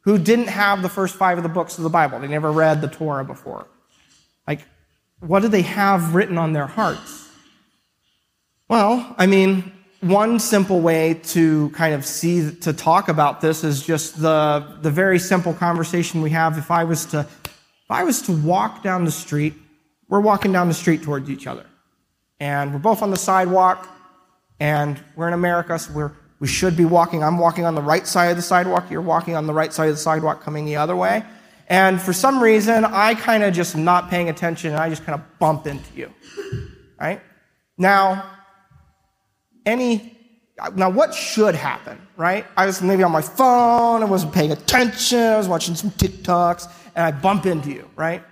who 0.00 0.18
didn't 0.18 0.48
have 0.48 0.82
the 0.82 0.88
first 0.88 1.14
five 1.16 1.36
of 1.36 1.42
the 1.42 1.48
books 1.48 1.76
of 1.78 1.84
the 1.84 1.90
Bible. 1.90 2.18
They 2.18 2.28
never 2.28 2.50
read 2.50 2.80
the 2.80 2.88
Torah 2.88 3.24
before. 3.24 3.66
Like, 4.46 4.60
what 5.20 5.42
do 5.42 5.48
they 5.48 5.62
have 5.62 6.14
written 6.14 6.38
on 6.38 6.52
their 6.52 6.66
hearts? 6.66 7.28
Well, 8.68 9.14
I 9.18 9.26
mean, 9.26 9.72
one 10.00 10.38
simple 10.38 10.80
way 10.80 11.14
to 11.24 11.70
kind 11.70 11.94
of 11.94 12.04
see, 12.04 12.52
to 12.60 12.72
talk 12.72 13.08
about 13.08 13.40
this 13.40 13.64
is 13.64 13.84
just 13.84 14.20
the, 14.20 14.78
the 14.80 14.90
very 14.90 15.18
simple 15.18 15.52
conversation 15.52 16.22
we 16.22 16.30
have 16.30 16.56
if 16.56 16.70
I 16.70 16.84
was 16.84 17.06
to 17.06 17.26
if 17.88 17.92
I 17.92 18.04
was 18.04 18.20
to 18.22 18.32
walk 18.32 18.82
down 18.82 19.06
the 19.06 19.10
street, 19.10 19.54
we're 20.10 20.20
walking 20.20 20.52
down 20.52 20.68
the 20.68 20.74
street 20.74 21.02
towards 21.02 21.30
each 21.30 21.46
other. 21.46 21.64
And 22.40 22.72
we're 22.72 22.78
both 22.78 23.02
on 23.02 23.10
the 23.10 23.16
sidewalk, 23.16 23.88
and 24.60 25.00
we're 25.16 25.28
in 25.28 25.34
America, 25.34 25.78
so 25.78 25.92
we're, 25.92 26.12
we 26.40 26.48
should 26.48 26.76
be 26.76 26.84
walking. 26.84 27.22
I'm 27.22 27.38
walking 27.38 27.64
on 27.64 27.74
the 27.74 27.82
right 27.82 28.06
side 28.06 28.30
of 28.30 28.36
the 28.36 28.42
sidewalk, 28.42 28.90
you're 28.90 29.02
walking 29.02 29.36
on 29.36 29.46
the 29.46 29.54
right 29.54 29.72
side 29.72 29.88
of 29.88 29.94
the 29.94 30.00
sidewalk 30.00 30.42
coming 30.42 30.64
the 30.64 30.76
other 30.76 30.96
way. 30.96 31.24
And 31.68 32.00
for 32.00 32.12
some 32.12 32.42
reason, 32.42 32.84
I 32.84 33.14
kind 33.14 33.42
of 33.42 33.52
just 33.52 33.76
not 33.76 34.08
paying 34.08 34.30
attention 34.30 34.70
and 34.70 34.80
I 34.80 34.88
just 34.88 35.04
kind 35.04 35.20
of 35.20 35.38
bump 35.38 35.66
into 35.66 35.94
you. 35.94 36.12
Right? 36.98 37.20
Now, 37.76 38.24
any 39.66 40.16
now 40.74 40.90
what 40.90 41.14
should 41.14 41.54
happen, 41.54 42.00
right? 42.16 42.44
I 42.56 42.66
was 42.66 42.82
maybe 42.82 43.02
on 43.04 43.12
my 43.12 43.22
phone, 43.22 44.02
I 44.02 44.06
wasn't 44.06 44.32
paying 44.32 44.50
attention, 44.50 45.20
I 45.20 45.36
was 45.36 45.46
watching 45.46 45.76
some 45.76 45.90
TikToks, 45.92 46.68
and 46.96 47.04
I 47.04 47.12
bump 47.12 47.46
into 47.46 47.70
you, 47.70 47.88
right? 47.94 48.22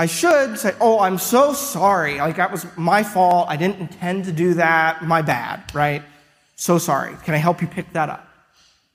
I 0.00 0.06
should 0.06 0.58
say, 0.58 0.74
Oh, 0.80 0.98
I'm 0.98 1.18
so 1.18 1.52
sorry. 1.52 2.16
Like 2.16 2.36
that 2.36 2.50
was 2.50 2.64
my 2.74 3.02
fault. 3.02 3.50
I 3.50 3.56
didn't 3.56 3.80
intend 3.80 4.24
to 4.24 4.32
do 4.32 4.54
that. 4.54 5.04
My 5.04 5.20
bad, 5.20 5.74
right? 5.74 6.02
So 6.56 6.78
sorry. 6.78 7.14
Can 7.24 7.34
I 7.34 7.36
help 7.36 7.60
you 7.60 7.68
pick 7.68 7.92
that 7.92 8.08
up? 8.08 8.26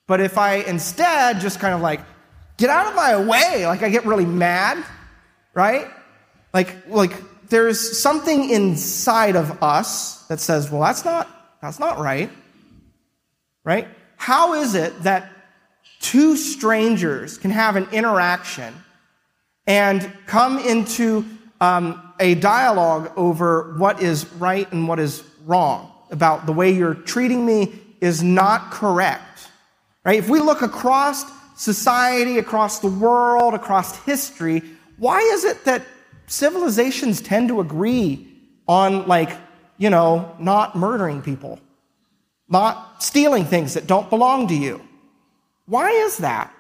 But 0.08 0.20
if 0.20 0.40
I 0.40 0.56
instead 0.56 1.42
just 1.42 1.60
kind 1.60 1.76
of 1.76 1.82
like, 1.82 2.02
get 2.58 2.72
out 2.72 2.88
of 2.88 2.96
my 2.96 3.24
way, 3.24 3.68
like 3.68 3.84
I 3.84 3.90
get 3.90 4.08
really 4.08 4.26
mad, 4.26 4.84
right? 5.54 5.92
Like, 6.56 6.76
like 6.88 7.14
there's 7.50 8.00
something 8.00 8.50
inside 8.50 9.36
of 9.36 9.62
us 9.62 10.26
that 10.26 10.40
says, 10.40 10.72
well, 10.72 10.82
that's 10.82 11.06
not, 11.06 11.30
that's 11.62 11.78
not 11.78 12.00
right. 12.00 12.32
Right? 13.64 13.88
How 14.18 14.56
is 14.56 14.74
it 14.74 15.04
that 15.04 15.30
two 16.00 16.36
strangers 16.36 17.38
can 17.38 17.52
have 17.52 17.76
an 17.76 17.90
interaction 17.92 18.74
and 19.68 20.12
come 20.28 20.60
into 20.60 21.26
um, 21.62 22.14
a 22.20 22.36
dialogue 22.36 23.12
over 23.16 23.76
what 23.78 24.02
is 24.02 24.26
right 24.34 24.72
and 24.72 24.88
what 24.88 25.00
is 25.00 25.24
wrong 25.46 25.92
about 26.12 26.46
the 26.46 26.54
way 26.54 26.72
you're 26.72 26.94
treating 26.94 27.46
me 27.46 27.74
is 28.02 28.24
not 28.24 28.72
correct. 28.72 29.50
Right? 30.04 30.20
If 30.20 30.30
we 30.30 30.40
look 30.40 30.62
across 30.62 31.26
society, 31.56 32.38
across 32.38 32.80
the 32.80 32.88
world, 32.88 33.54
across 33.54 33.98
history, 34.04 34.62
why 34.98 35.20
is 35.20 35.44
it 35.44 35.66
that 35.66 35.84
civilizations 36.28 37.22
tend 37.22 37.48
to 37.50 37.60
agree 37.60 38.28
on, 38.68 39.08
like, 39.08 39.36
you 39.78 39.90
know, 39.90 40.36
not 40.40 40.76
murdering 40.76 41.22
people, 41.22 41.60
not 42.50 43.02
stealing 43.02 43.46
things 43.46 43.74
that 43.74 43.88
don't 43.88 44.10
belong 44.10 44.48
to 44.48 44.56
you? 44.56 44.82
Why 45.66 45.90
is 45.90 46.18
that? 46.18 46.54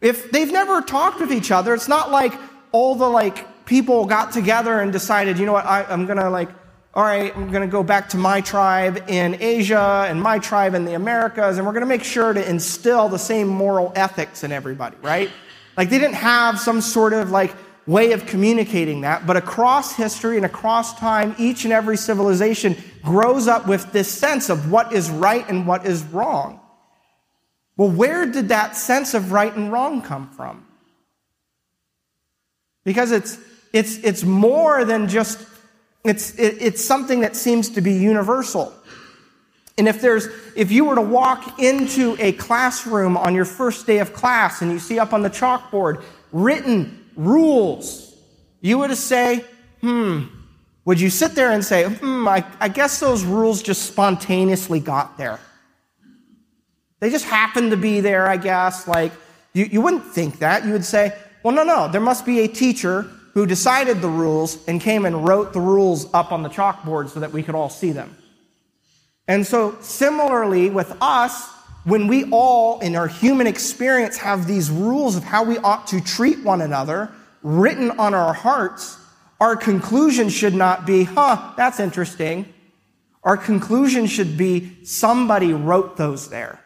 If 0.00 0.30
they've 0.30 0.52
never 0.52 0.80
talked 0.80 1.20
with 1.20 1.32
each 1.32 1.50
other, 1.50 1.74
it's 1.74 1.88
not 1.88 2.10
like 2.10 2.34
all 2.72 2.94
the 2.94 3.08
like 3.08 3.66
people 3.66 4.04
got 4.04 4.32
together 4.32 4.80
and 4.80 4.92
decided, 4.92 5.38
you 5.38 5.46
know 5.46 5.52
what, 5.52 5.66
I, 5.66 5.90
am 5.92 6.06
gonna 6.06 6.30
like 6.30 6.50
all 6.94 7.02
right, 7.02 7.36
I'm 7.36 7.50
to 7.50 7.66
go 7.66 7.82
back 7.82 8.10
to 8.10 8.16
my 8.16 8.40
tribe 8.40 9.02
in 9.08 9.36
Asia 9.40 10.06
and 10.08 10.22
my 10.22 10.38
tribe 10.38 10.74
in 10.74 10.84
the 10.84 10.94
Americas, 10.94 11.58
and 11.58 11.66
we're 11.66 11.72
to 11.82 11.88
make 11.88 12.04
sure 12.04 12.32
to 12.32 12.48
instill 12.48 13.08
the 13.08 13.18
same 13.18 13.48
moral 13.48 13.92
ethics 13.96 14.44
in 14.44 14.52
everybody, 14.52 14.96
right? 15.02 15.28
Like 15.76 15.90
they 15.90 15.98
didn't 15.98 16.14
have 16.14 16.60
some 16.60 16.80
sort 16.80 17.12
of 17.12 17.32
like 17.32 17.52
way 17.88 18.12
of 18.12 18.26
communicating 18.26 19.00
that, 19.00 19.26
but 19.26 19.36
across 19.36 19.96
history 19.96 20.36
and 20.36 20.46
across 20.46 20.96
time, 20.96 21.34
each 21.36 21.64
and 21.64 21.72
every 21.72 21.96
civilization 21.96 22.76
grows 23.02 23.48
up 23.48 23.66
with 23.66 23.90
this 23.90 24.08
sense 24.08 24.48
of 24.48 24.70
what 24.70 24.92
is 24.92 25.10
right 25.10 25.48
and 25.48 25.66
what 25.66 25.84
is 25.84 26.04
wrong. 26.04 26.60
Well, 27.76 27.90
where 27.90 28.26
did 28.26 28.48
that 28.48 28.76
sense 28.76 29.14
of 29.14 29.32
right 29.32 29.54
and 29.54 29.72
wrong 29.72 30.02
come 30.02 30.30
from? 30.30 30.66
Because 32.84 33.10
it's, 33.10 33.38
it's, 33.72 33.96
it's 33.98 34.22
more 34.22 34.84
than 34.84 35.08
just 35.08 35.46
it's, 36.04 36.38
it, 36.38 36.58
it's 36.60 36.84
something 36.84 37.20
that 37.20 37.34
seems 37.34 37.70
to 37.70 37.80
be 37.80 37.94
universal. 37.94 38.72
And 39.76 39.88
if 39.88 40.00
there's, 40.00 40.28
if 40.54 40.70
you 40.70 40.84
were 40.84 40.94
to 40.94 41.02
walk 41.02 41.58
into 41.58 42.16
a 42.20 42.32
classroom 42.32 43.16
on 43.16 43.34
your 43.34 43.46
first 43.46 43.86
day 43.86 43.98
of 43.98 44.12
class 44.12 44.62
and 44.62 44.70
you 44.70 44.78
see 44.78 44.98
up 44.98 45.12
on 45.12 45.22
the 45.22 45.30
chalkboard 45.30 46.04
written 46.30 47.06
rules, 47.16 48.14
you 48.60 48.78
would 48.78 48.94
say, 48.96 49.44
hmm, 49.80 50.24
would 50.84 51.00
you 51.00 51.10
sit 51.10 51.34
there 51.34 51.50
and 51.50 51.64
say, 51.64 51.84
hmm, 51.84 52.28
I, 52.28 52.44
I 52.60 52.68
guess 52.68 53.00
those 53.00 53.24
rules 53.24 53.62
just 53.62 53.86
spontaneously 53.86 54.80
got 54.80 55.16
there? 55.16 55.40
They 57.04 57.10
just 57.10 57.26
happened 57.26 57.70
to 57.72 57.76
be 57.76 58.00
there, 58.00 58.26
I 58.26 58.38
guess. 58.38 58.88
Like, 58.88 59.12
you, 59.52 59.66
you 59.66 59.82
wouldn't 59.82 60.06
think 60.06 60.38
that. 60.38 60.64
You 60.64 60.72
would 60.72 60.86
say, 60.86 61.14
well, 61.42 61.54
no, 61.54 61.62
no, 61.62 61.86
there 61.86 62.00
must 62.00 62.24
be 62.24 62.40
a 62.40 62.48
teacher 62.48 63.02
who 63.34 63.44
decided 63.44 64.00
the 64.00 64.08
rules 64.08 64.64
and 64.66 64.80
came 64.80 65.04
and 65.04 65.28
wrote 65.28 65.52
the 65.52 65.60
rules 65.60 66.08
up 66.14 66.32
on 66.32 66.42
the 66.42 66.48
chalkboard 66.48 67.10
so 67.10 67.20
that 67.20 67.30
we 67.30 67.42
could 67.42 67.54
all 67.54 67.68
see 67.68 67.92
them. 67.92 68.16
And 69.28 69.46
so, 69.46 69.76
similarly 69.82 70.70
with 70.70 70.96
us, 71.02 71.46
when 71.84 72.06
we 72.06 72.24
all 72.30 72.80
in 72.80 72.96
our 72.96 73.06
human 73.06 73.46
experience 73.46 74.16
have 74.16 74.46
these 74.46 74.70
rules 74.70 75.14
of 75.14 75.24
how 75.24 75.44
we 75.44 75.58
ought 75.58 75.86
to 75.88 76.00
treat 76.00 76.42
one 76.42 76.62
another 76.62 77.12
written 77.42 77.90
on 77.98 78.14
our 78.14 78.32
hearts, 78.32 78.96
our 79.42 79.56
conclusion 79.56 80.30
should 80.30 80.54
not 80.54 80.86
be, 80.86 81.04
huh, 81.04 81.52
that's 81.54 81.80
interesting. 81.80 82.46
Our 83.22 83.36
conclusion 83.36 84.06
should 84.06 84.38
be, 84.38 84.82
somebody 84.86 85.52
wrote 85.52 85.98
those 85.98 86.30
there. 86.30 86.63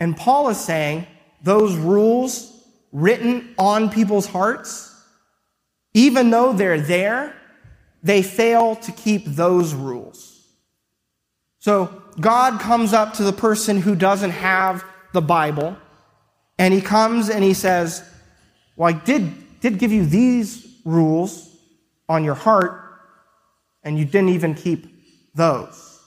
And 0.00 0.16
Paul 0.16 0.48
is 0.48 0.58
saying, 0.58 1.06
those 1.42 1.76
rules 1.76 2.50
written 2.90 3.54
on 3.58 3.90
people's 3.90 4.26
hearts, 4.26 4.90
even 5.92 6.30
though 6.30 6.52
they're 6.52 6.80
there, 6.80 7.36
they 8.02 8.22
fail 8.22 8.76
to 8.76 8.92
keep 8.92 9.24
those 9.26 9.74
rules. 9.74 10.42
So 11.58 12.02
God 12.20 12.60
comes 12.60 12.92
up 12.92 13.14
to 13.14 13.24
the 13.24 13.32
person 13.32 13.80
who 13.80 13.94
doesn't 13.94 14.30
have 14.30 14.84
the 15.12 15.22
Bible, 15.22 15.76
and 16.58 16.72
he 16.72 16.80
comes 16.80 17.28
and 17.28 17.44
he 17.44 17.54
says, 17.54 18.02
Well, 18.76 18.88
I 18.88 18.92
did, 18.92 19.60
did 19.60 19.78
give 19.78 19.92
you 19.92 20.06
these 20.06 20.66
rules 20.84 21.56
on 22.08 22.24
your 22.24 22.34
heart, 22.34 22.82
and 23.82 23.98
you 23.98 24.04
didn't 24.04 24.30
even 24.30 24.54
keep 24.54 24.86
those. 25.34 26.00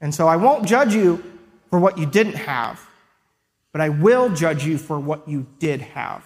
And 0.00 0.14
so 0.14 0.28
I 0.28 0.36
won't 0.36 0.66
judge 0.66 0.94
you 0.94 1.22
for 1.70 1.78
what 1.78 1.98
you 1.98 2.06
didn't 2.06 2.34
have 2.34 2.85
but 3.76 3.82
I 3.82 3.90
will 3.90 4.30
judge 4.30 4.64
you 4.64 4.78
for 4.78 4.98
what 4.98 5.28
you 5.28 5.46
did 5.58 5.82
have. 5.82 6.24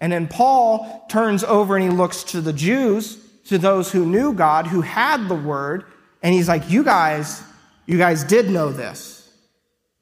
And 0.00 0.12
then 0.12 0.26
Paul 0.26 1.06
turns 1.08 1.44
over 1.44 1.76
and 1.76 1.84
he 1.84 1.96
looks 1.96 2.24
to 2.24 2.40
the 2.40 2.52
Jews, 2.52 3.24
to 3.44 3.56
those 3.56 3.92
who 3.92 4.04
knew 4.04 4.32
God, 4.32 4.66
who 4.66 4.80
had 4.80 5.28
the 5.28 5.36
word, 5.36 5.84
and 6.20 6.34
he's 6.34 6.48
like, 6.48 6.68
You 6.68 6.82
guys, 6.82 7.40
you 7.86 7.98
guys 7.98 8.24
did 8.24 8.50
know 8.50 8.72
this. 8.72 9.32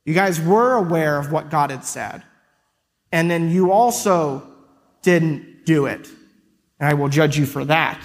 You 0.07 0.15
guys 0.15 0.41
were 0.41 0.73
aware 0.73 1.19
of 1.19 1.33
what 1.33 1.51
God 1.51 1.71
had 1.71 1.85
said. 1.85 2.23
And 3.13 3.31
then 3.31 3.51
you 3.51 3.71
also 3.71 4.51
didn't 5.03 5.67
do 5.67 5.85
it. 5.85 6.09
And 6.79 6.89
I 6.89 6.95
will 6.95 7.11
judge 7.11 7.37
you 7.37 7.45
for 7.45 7.67
that. 7.67 8.03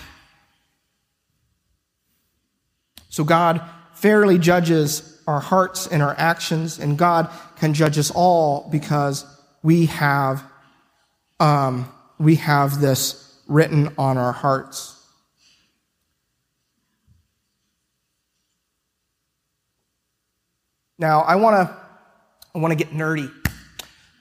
So 3.07 3.23
God 3.23 3.61
fairly 3.93 4.37
judges 4.37 5.14
our 5.27 5.39
hearts 5.39 5.87
and 5.87 6.01
our 6.01 6.15
actions, 6.17 6.79
and 6.79 6.97
God 6.97 7.29
can 7.57 7.73
judge 7.73 7.97
us 7.97 8.11
all 8.11 8.67
because 8.71 9.25
we 9.63 9.87
have, 9.87 10.43
um, 11.39 11.91
we 12.19 12.35
have 12.35 12.79
this 12.79 13.39
written 13.47 13.93
on 13.97 14.17
our 14.17 14.31
hearts. 14.31 14.91
Now, 20.97 21.21
I 21.21 21.35
want 21.35 21.67
to 21.67 21.75
I 22.55 22.59
want 22.59 22.71
to 22.71 22.77
get 22.77 22.93
nerdy 22.93 23.29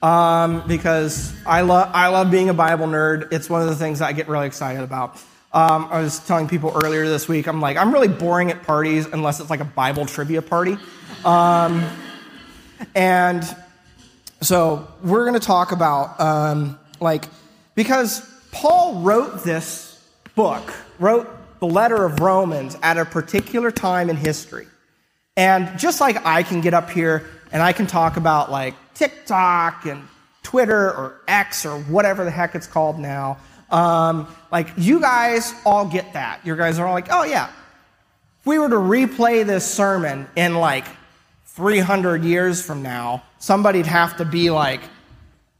um, 0.01 0.67
because 0.67 1.33
I 1.45 1.61
love 1.61 1.89
I 1.93 2.09
love 2.09 2.29
being 2.29 2.49
a 2.49 2.53
Bible 2.53 2.85
nerd. 2.85 3.31
It's 3.31 3.49
one 3.49 3.61
of 3.61 3.69
the 3.69 3.75
things 3.75 4.01
I 4.01 4.11
get 4.11 4.27
really 4.27 4.47
excited 4.47 4.83
about. 4.83 5.15
Um, 5.53 5.87
I 5.89 6.01
was 6.01 6.19
telling 6.19 6.49
people 6.49 6.73
earlier 6.83 7.07
this 7.07 7.29
week, 7.29 7.47
I'm 7.47 7.61
like, 7.61 7.77
I'm 7.77 7.93
really 7.93 8.09
boring 8.09 8.51
at 8.51 8.63
parties 8.63 9.05
unless 9.05 9.39
it's 9.39 9.49
like 9.49 9.61
a 9.61 9.65
Bible 9.65 10.05
trivia 10.05 10.41
party. 10.41 10.77
Um, 11.23 11.83
and 12.93 13.43
so 14.41 14.87
we're 15.03 15.25
going 15.25 15.39
to 15.39 15.45
talk 15.45 15.71
about, 15.71 16.19
um, 16.19 16.79
like, 16.99 17.25
because 17.73 18.21
Paul 18.51 19.01
wrote 19.01 19.43
this 19.43 20.03
book, 20.35 20.73
wrote 20.99 21.59
the 21.59 21.67
letter 21.67 22.05
of 22.05 22.19
Romans 22.19 22.77
at 22.83 22.97
a 22.97 23.05
particular 23.05 23.71
time 23.71 24.09
in 24.09 24.17
history. 24.17 24.67
And 25.37 25.77
just 25.79 25.99
like 25.99 26.25
I 26.25 26.43
can 26.43 26.61
get 26.61 26.73
up 26.73 26.89
here 26.89 27.29
and 27.51 27.61
I 27.61 27.73
can 27.73 27.87
talk 27.87 28.17
about 28.17 28.51
like 28.51 28.75
TikTok 28.93 29.85
and 29.85 30.07
Twitter 30.43 30.89
or 30.89 31.21
X 31.27 31.65
or 31.65 31.79
whatever 31.79 32.23
the 32.23 32.31
heck 32.31 32.55
it's 32.55 32.67
called 32.67 32.99
now, 32.99 33.37
um, 33.71 34.33
like, 34.51 34.69
you 34.77 35.01
guys 35.01 35.53
all 35.65 35.85
get 35.85 36.13
that. 36.13 36.45
You 36.45 36.55
guys 36.55 36.77
are 36.79 36.85
all 36.85 36.93
like, 36.93 37.07
oh, 37.09 37.23
yeah. 37.23 37.49
We 38.45 38.59
were 38.59 38.69
to 38.69 38.75
replay 38.75 39.45
this 39.45 39.65
sermon 39.65 40.27
in 40.35 40.55
like 40.55 40.85
300 41.55 42.23
years 42.23 42.61
from 42.61 42.83
now, 42.83 43.23
somebody'd 43.39 43.85
have 43.85 44.17
to 44.17 44.25
be 44.25 44.49
like, 44.49 44.81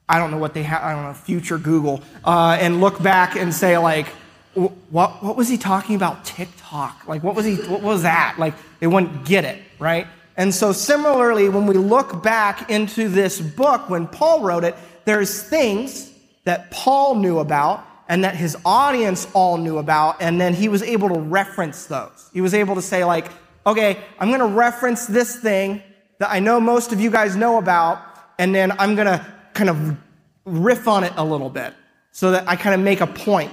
I 0.10 0.20
don't 0.20 0.30
know 0.30 0.38
what 0.38 0.54
they 0.54 0.64
have, 0.64 0.84
I 0.84 0.94
don't 0.94 1.04
know, 1.04 1.14
future 1.14 1.58
Google, 1.58 2.04
uh, 2.26 2.58
and 2.60 2.82
look 2.82 3.02
back 3.02 3.36
and 3.38 3.54
say, 3.54 3.78
like, 3.78 4.08
what, 4.54 5.24
what 5.24 5.38
was 5.38 5.48
he 5.48 5.58
talking 5.58 5.96
about 5.96 6.26
TikTok? 6.26 7.08
Like, 7.08 7.24
what 7.24 7.34
was 7.34 7.46
he, 7.46 7.56
what 7.56 7.82
was 7.82 8.04
that? 8.04 8.36
Like, 8.38 8.54
they 8.80 8.88
wouldn't 8.88 9.26
get 9.26 9.46
it, 9.46 9.62
right? 9.80 10.06
And 10.38 10.54
so 10.54 10.74
similarly, 10.74 11.48
when 11.48 11.66
we 11.66 11.76
look 11.76 12.22
back 12.22 12.70
into 12.70 13.08
this 13.08 13.40
book, 13.40 13.90
when 13.90 14.06
Paul 14.06 14.42
wrote 14.42 14.66
it, 14.66 14.76
there's 15.06 15.42
things 15.42 16.12
that 16.44 16.72
Paul 16.72 17.16
knew 17.16 17.40
about 17.40 17.86
and 18.08 18.24
that 18.24 18.36
his 18.36 18.58
audience 18.66 19.28
all 19.34 19.58
knew 19.58 19.78
about, 19.78 20.22
and 20.22 20.40
then 20.40 20.54
he 20.54 20.68
was 20.68 20.84
able 20.84 21.10
to 21.10 21.20
reference 21.20 21.86
those. 21.86 22.30
He 22.34 22.42
was 22.42 22.54
able 22.54 22.76
to 22.76 22.82
say, 22.82 23.04
like, 23.04 23.32
okay, 23.66 24.00
I'm 24.20 24.30
going 24.30 24.40
to 24.40 24.56
reference 24.56 25.08
this 25.08 25.38
thing 25.38 25.82
that 26.20 26.30
I 26.30 26.40
know 26.40 26.60
most 26.60 26.92
of 26.92 27.00
you 27.00 27.10
guys 27.10 27.36
know 27.36 27.58
about, 27.58 28.00
and 28.38 28.54
then 28.54 28.72
I'm 28.80 28.96
going 28.96 29.08
to 29.08 29.26
kind 29.54 29.70
of 29.70 29.98
riff 30.46 30.88
on 30.88 31.04
it 31.04 31.14
a 31.18 31.26
little 31.26 31.50
bit 31.50 31.74
so 32.12 32.32
that 32.32 32.48
I 32.48 32.56
kind 32.56 32.76
of 32.76 32.82
make 32.82 33.02
a 33.02 33.08
point. 33.08 33.52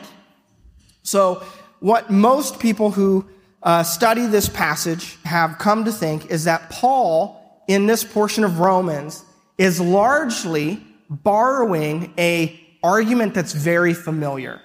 So, 1.03 1.43
what 1.81 2.11
most 2.11 2.61
people 2.61 2.93
who 2.93 3.27
uh, 3.63 3.83
study 3.83 4.27
this 4.27 4.49
passage 4.49 5.19
have 5.25 5.59
come 5.59 5.85
to 5.85 5.93
think 5.93 6.31
is 6.31 6.45
that 6.45 6.71
Paul, 6.71 7.65
in 7.67 7.87
this 7.87 8.05
portion 8.05 8.45
of 8.45 8.61
Romans, 8.61 9.25
is 9.59 9.81
largely 9.81 10.85
borrowing 11.09 12.13
a 12.19 12.62
argument 12.83 13.35
that's 13.35 13.53
very 13.53 13.95
familiar. 13.95 14.61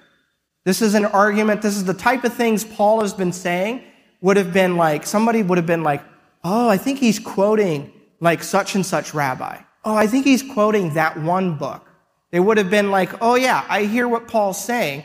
This 0.64 0.82
is 0.82 0.94
an 0.94 1.06
argument, 1.06 1.62
this 1.62 1.76
is 1.76 1.84
the 1.84 1.94
type 1.94 2.24
of 2.24 2.34
things 2.34 2.64
Paul 2.64 3.00
has 3.00 3.14
been 3.14 3.32
saying, 3.32 3.82
would 4.20 4.36
have 4.36 4.52
been 4.52 4.76
like, 4.76 5.06
somebody 5.06 5.42
would 5.42 5.58
have 5.58 5.66
been 5.66 5.82
like, 5.82 6.02
oh, 6.44 6.68
I 6.68 6.76
think 6.76 6.98
he's 6.98 7.18
quoting 7.18 7.92
like 8.20 8.42
such 8.42 8.74
and 8.74 8.84
such 8.84 9.14
rabbi. 9.14 9.60
Oh, 9.84 9.94
I 9.94 10.06
think 10.06 10.24
he's 10.26 10.42
quoting 10.42 10.94
that 10.94 11.18
one 11.18 11.56
book. 11.56 11.86
They 12.30 12.40
would 12.40 12.58
have 12.58 12.70
been 12.70 12.90
like, 12.90 13.22
oh 13.22 13.36
yeah, 13.36 13.64
I 13.68 13.84
hear 13.84 14.06
what 14.06 14.28
Paul's 14.28 14.62
saying. 14.62 15.04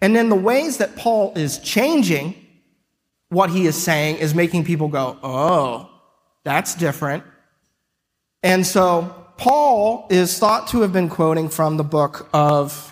And 0.00 0.14
then 0.14 0.28
the 0.28 0.34
ways 0.34 0.78
that 0.78 0.96
Paul 0.96 1.32
is 1.36 1.58
changing 1.58 2.34
what 3.28 3.50
he 3.50 3.66
is 3.66 3.80
saying 3.80 4.16
is 4.16 4.34
making 4.34 4.64
people 4.64 4.88
go, 4.88 5.18
oh, 5.22 5.90
that's 6.44 6.74
different. 6.74 7.24
And 8.42 8.66
so 8.66 9.23
Paul 9.36 10.06
is 10.10 10.38
thought 10.38 10.68
to 10.68 10.82
have 10.82 10.92
been 10.92 11.08
quoting 11.08 11.48
from 11.48 11.76
the 11.76 11.84
book 11.84 12.28
of 12.32 12.90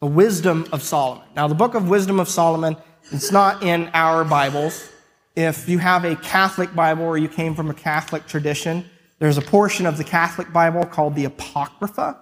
the 0.00 0.06
Wisdom 0.06 0.66
of 0.72 0.82
Solomon. 0.82 1.24
Now, 1.34 1.48
the 1.48 1.56
book 1.56 1.74
of 1.74 1.88
Wisdom 1.88 2.20
of 2.20 2.28
Solomon, 2.28 2.76
it's 3.10 3.32
not 3.32 3.62
in 3.64 3.90
our 3.92 4.24
Bibles. 4.24 4.88
If 5.34 5.68
you 5.68 5.78
have 5.78 6.04
a 6.04 6.14
Catholic 6.16 6.74
Bible 6.74 7.04
or 7.04 7.18
you 7.18 7.28
came 7.28 7.54
from 7.54 7.68
a 7.68 7.74
Catholic 7.74 8.26
tradition, 8.26 8.88
there's 9.18 9.38
a 9.38 9.42
portion 9.42 9.86
of 9.86 9.98
the 9.98 10.04
Catholic 10.04 10.52
Bible 10.52 10.84
called 10.86 11.16
the 11.16 11.24
Apocrypha. 11.24 12.16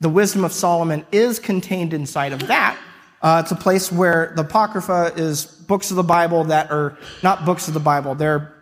The 0.00 0.08
Wisdom 0.08 0.44
of 0.44 0.52
Solomon 0.52 1.04
is 1.12 1.38
contained 1.38 1.92
inside 1.92 2.32
of 2.32 2.46
that. 2.46 2.78
Uh, 3.20 3.42
it's 3.42 3.52
a 3.52 3.56
place 3.56 3.92
where 3.92 4.32
the 4.36 4.42
Apocrypha 4.42 5.12
is 5.16 5.44
books 5.44 5.90
of 5.90 5.96
the 5.96 6.02
Bible 6.02 6.44
that 6.44 6.70
are 6.70 6.96
not 7.22 7.44
books 7.44 7.68
of 7.68 7.74
the 7.74 7.80
Bible. 7.80 8.14
They're, 8.14 8.54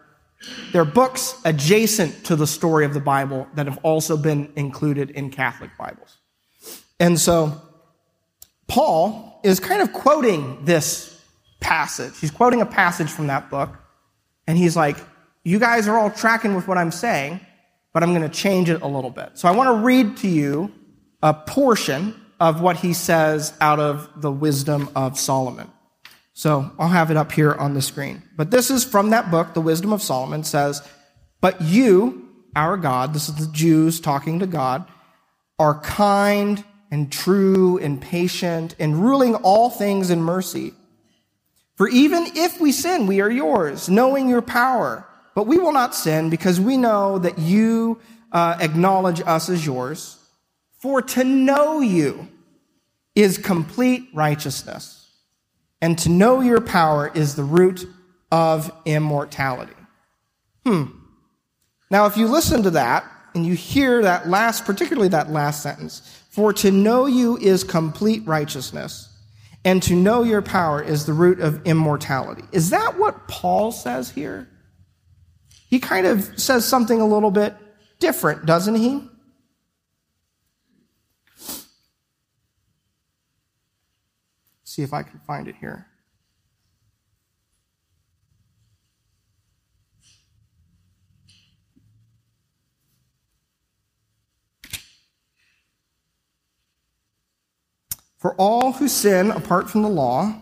they're 0.73 0.85
books 0.85 1.41
adjacent 1.45 2.25
to 2.27 2.37
the 2.37 2.47
story 2.47 2.85
of 2.85 2.95
the 2.95 3.01
Bible 3.01 3.47
that 3.55 3.67
have 3.67 3.79
also 3.83 4.17
been 4.17 4.53
included 4.57 5.11
in 5.11 5.31
Catholic 5.31 5.71
Bibles. 5.79 6.19
And 7.01 7.19
so 7.19 7.61
Paul 8.67 9.41
is 9.43 9.61
kind 9.61 9.83
of 9.83 9.93
quoting 9.93 10.65
this 10.65 11.21
passage. 11.61 12.19
He's 12.19 12.31
quoting 12.31 12.61
a 12.61 12.67
passage 12.67 13.11
from 13.11 13.29
that 13.29 13.51
book. 13.51 13.71
And 14.47 14.59
he's 14.59 14.77
like, 14.77 14.97
You 15.45 15.59
guys 15.59 15.89
are 15.89 15.99
all 15.99 16.11
tracking 16.11 16.55
with 16.55 16.69
what 16.69 16.79
I'm 16.79 16.91
saying, 16.91 17.41
but 17.93 18.03
I'm 18.03 18.11
going 18.15 18.29
to 18.29 18.35
change 18.35 18.69
it 18.69 18.83
a 18.83 18.87
little 18.87 19.11
bit. 19.11 19.31
So 19.35 19.49
I 19.49 19.53
want 19.53 19.69
to 19.69 19.85
read 19.85 20.17
to 20.19 20.29
you 20.29 20.73
a 21.23 21.33
portion 21.33 22.21
of 22.41 22.61
what 22.61 22.77
he 22.77 22.93
says 22.93 23.55
out 23.61 23.81
of 23.81 24.11
the 24.21 24.31
wisdom 24.31 24.91
of 24.95 25.19
Solomon. 25.19 25.71
So 26.35 26.71
I'll 26.79 26.89
have 26.89 27.11
it 27.11 27.17
up 27.17 27.33
here 27.33 27.53
on 27.53 27.75
the 27.75 27.83
screen. 27.83 28.23
But 28.37 28.51
this 28.51 28.71
is 28.71 28.85
from 28.85 29.11
that 29.11 29.31
book, 29.31 29.55
The 29.55 29.61
Wisdom 29.61 29.93
of 29.93 30.03
Solomon 30.03 30.45
says, 30.45 30.87
But 31.41 31.61
you, 31.63 32.29
our 32.55 32.77
God, 32.77 33.15
this 33.15 33.29
is 33.29 33.37
the 33.37 33.53
Jews 33.53 34.01
talking 34.01 34.41
to 34.41 34.47
God, 34.47 34.85
are 35.59 35.81
kind 35.81 36.63
and 36.91 37.11
true 37.11 37.79
and 37.79 38.01
patient 38.01 38.75
and 38.79 39.03
ruling 39.03 39.37
all 39.37 39.71
things 39.71 40.11
in 40.11 40.21
mercy. 40.21 40.75
For 41.77 41.89
even 41.89 42.27
if 42.35 42.61
we 42.61 42.73
sin, 42.73 43.07
we 43.07 43.21
are 43.21 43.31
yours, 43.31 43.89
knowing 43.89 44.29
your 44.29 44.43
power. 44.43 45.07
But 45.35 45.47
we 45.47 45.59
will 45.59 45.73
not 45.73 45.95
sin 45.95 46.31
because 46.31 46.61
we 46.61 46.77
know 46.77 47.19
that 47.19 47.39
you 47.39 48.01
uh, 48.31 48.57
acknowledge 48.61 49.21
us 49.21 49.49
as 49.49 49.67
yours. 49.67 50.17
For 50.79 51.03
to 51.03 51.25
know 51.25 51.81
you 51.81 52.29
is 53.15 53.39
complete 53.39 54.09
righteousness, 54.13 55.04
and 55.85 55.99
to 55.99 56.09
know 56.09 56.41
your 56.41 56.63
power 56.63 57.13
is 57.15 57.35
the 57.35 57.45
root 57.45 57.87
of 58.33 58.73
immortality. 58.87 59.75
Hmm. 60.65 60.85
Now, 61.91 62.07
if 62.07 62.17
you 62.17 62.27
listen 62.27 62.63
to 62.63 62.71
that 62.71 63.05
and 63.35 63.45
you 63.45 63.53
hear 63.53 64.01
that 64.01 64.27
last, 64.27 64.65
particularly 64.65 65.09
that 65.09 65.29
last 65.31 65.63
sentence, 65.63 66.23
for 66.31 66.55
to 66.55 66.71
know 66.71 67.05
you 67.05 67.37
is 67.37 67.65
complete 67.65 68.27
righteousness, 68.27 69.15
and 69.63 69.83
to 69.83 69.95
know 69.95 70.23
your 70.23 70.41
power 70.41 70.83
is 70.83 71.05
the 71.05 71.13
root 71.13 71.41
of 71.41 71.67
immortality. 71.67 72.45
Is 72.51 72.71
that 72.71 72.99
what 72.99 73.29
Paul 73.29 73.71
says 73.71 74.09
here? 74.09 74.49
He 75.69 75.81
kind 75.81 76.07
of 76.07 76.41
says 76.41 76.67
something 76.67 76.99
a 76.99 77.07
little 77.07 77.31
bit 77.31 77.55
different, 77.99 78.47
doesn't 78.47 78.77
he? 78.77 79.07
See 84.75 84.83
if 84.83 84.93
I 84.93 85.03
can 85.05 85.21
find 85.21 85.47
it 85.47 85.55
here. 85.61 85.87
For 98.19 98.35
all 98.37 98.73
who 98.73 98.89
sin 98.89 99.31
apart 99.31 99.71
from 99.71 99.83
the 99.83 99.89
law 99.89 100.35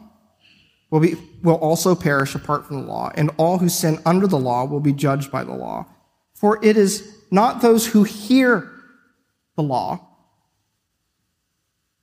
will, 0.91 1.01
be, 1.01 1.17
will 1.43 1.57
also 1.57 1.95
perish 1.97 2.35
apart 2.35 2.65
from 2.65 2.83
the 2.83 2.87
law, 2.87 3.11
and 3.17 3.31
all 3.37 3.59
who 3.59 3.69
sin 3.69 3.99
under 4.07 4.29
the 4.29 4.39
law 4.39 4.65
will 4.65 4.81
be 4.81 4.93
judged 4.93 5.33
by 5.33 5.43
the 5.43 5.53
law. 5.53 5.87
For 6.33 6.65
it 6.65 6.77
is 6.77 7.19
not 7.31 7.61
those 7.61 7.87
who 7.89 8.05
hear 8.05 8.71
the 9.57 9.63
law 9.63 10.09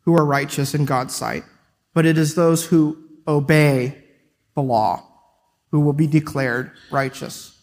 who 0.02 0.18
are 0.18 0.26
righteous 0.26 0.76
in 0.76 0.86
God's 0.86 1.16
sight 1.16 1.46
but 1.94 2.06
it 2.06 2.18
is 2.18 2.36
those 2.36 2.66
who 2.66 2.98
obey 3.28 4.04
the 4.56 4.62
law 4.62 5.04
who 5.72 5.80
will 5.82 5.94
be 5.94 6.08
declared 6.08 6.72
righteous. 6.92 7.56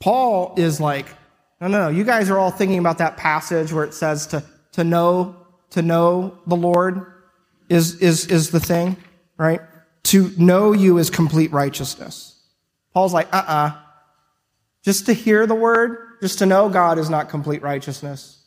Paul 0.00 0.54
is 0.56 0.80
like, 0.80 1.06
no, 1.60 1.68
no, 1.68 1.84
no. 1.84 1.88
You 1.88 2.04
guys 2.04 2.30
are 2.30 2.38
all 2.38 2.50
thinking 2.50 2.78
about 2.78 2.98
that 2.98 3.16
passage 3.16 3.72
where 3.72 3.84
it 3.84 3.94
says 3.94 4.26
to, 4.28 4.44
to 4.72 4.84
know, 4.84 5.36
to 5.70 5.82
know 5.82 6.38
the 6.46 6.56
Lord 6.56 7.06
is, 7.68 8.00
is, 8.00 8.26
is 8.26 8.50
the 8.50 8.60
thing, 8.60 8.96
right? 9.38 9.60
To 10.04 10.30
know 10.36 10.72
you 10.72 10.98
is 10.98 11.08
complete 11.08 11.52
righteousness. 11.52 12.38
Paul's 12.92 13.14
like, 13.14 13.32
uh-uh. 13.32 13.80
Just 14.82 15.06
to 15.06 15.14
hear 15.14 15.46
the 15.46 15.54
word, 15.54 16.18
just 16.20 16.40
to 16.40 16.46
know 16.46 16.68
God 16.68 16.98
is 16.98 17.08
not 17.08 17.30
complete 17.30 17.62
righteousness. 17.62 18.44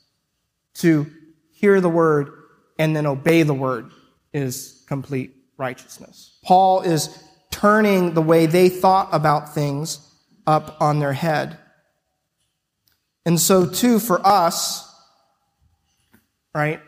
To 0.76 1.08
hear 1.52 1.82
the 1.82 1.90
word 1.90 2.30
and 2.78 2.96
then 2.96 3.08
obey 3.08 3.42
the 3.42 3.56
word 3.56 3.90
is 4.32 4.77
complete 4.88 5.36
righteousness. 5.58 6.40
Paul 6.44 6.82
is 6.82 7.24
turning 7.52 8.14
the 8.14 8.22
way 8.22 8.46
they 8.46 8.70
thought 8.70 9.10
about 9.12 9.54
things 9.54 10.00
up 10.46 10.78
on 10.82 11.00
their 11.00 11.14
head. 11.14 11.58
And 13.26 13.40
so, 13.40 13.66
too, 13.66 14.00
for 14.00 14.26
us, 14.26 14.90
right, 16.56 16.80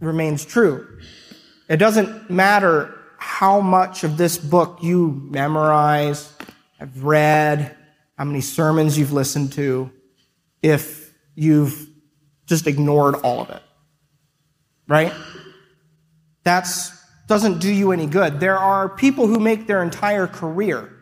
remains 0.00 0.44
true. 0.44 0.98
It 1.68 1.76
doesn't 1.76 2.28
matter 2.28 2.96
how 3.16 3.60
much 3.60 4.02
of 4.02 4.16
this 4.16 4.36
book 4.38 4.78
you 4.82 5.28
memorize, 5.30 6.32
have 6.78 7.04
read, 7.04 7.76
how 8.18 8.24
many 8.24 8.40
sermons 8.40 8.98
you've 8.98 9.12
listened 9.12 9.52
to, 9.52 9.90
if 10.62 11.14
you've 11.34 11.86
just 12.46 12.66
ignored 12.66 13.14
all 13.16 13.40
of 13.40 13.50
it. 13.50 13.62
Right? 14.88 15.12
That's 16.50 16.90
doesn't 17.28 17.60
do 17.60 17.72
you 17.72 17.92
any 17.92 18.08
good. 18.08 18.40
There 18.40 18.58
are 18.58 18.88
people 18.88 19.28
who 19.28 19.38
make 19.38 19.68
their 19.68 19.84
entire 19.84 20.26
career 20.26 20.92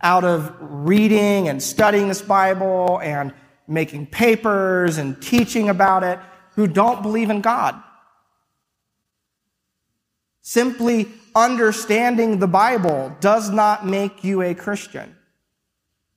out 0.00 0.22
of 0.22 0.54
reading 0.60 1.48
and 1.48 1.60
studying 1.60 2.06
this 2.06 2.22
Bible 2.22 3.00
and 3.02 3.34
making 3.66 4.06
papers 4.06 4.98
and 4.98 5.20
teaching 5.20 5.68
about 5.68 6.04
it 6.04 6.20
who 6.54 6.68
don't 6.68 7.02
believe 7.02 7.30
in 7.30 7.40
God. 7.40 7.82
Simply 10.40 11.08
understanding 11.34 12.38
the 12.38 12.46
Bible 12.46 13.16
does 13.18 13.50
not 13.50 13.84
make 13.84 14.22
you 14.22 14.40
a 14.42 14.54
Christian. 14.54 15.16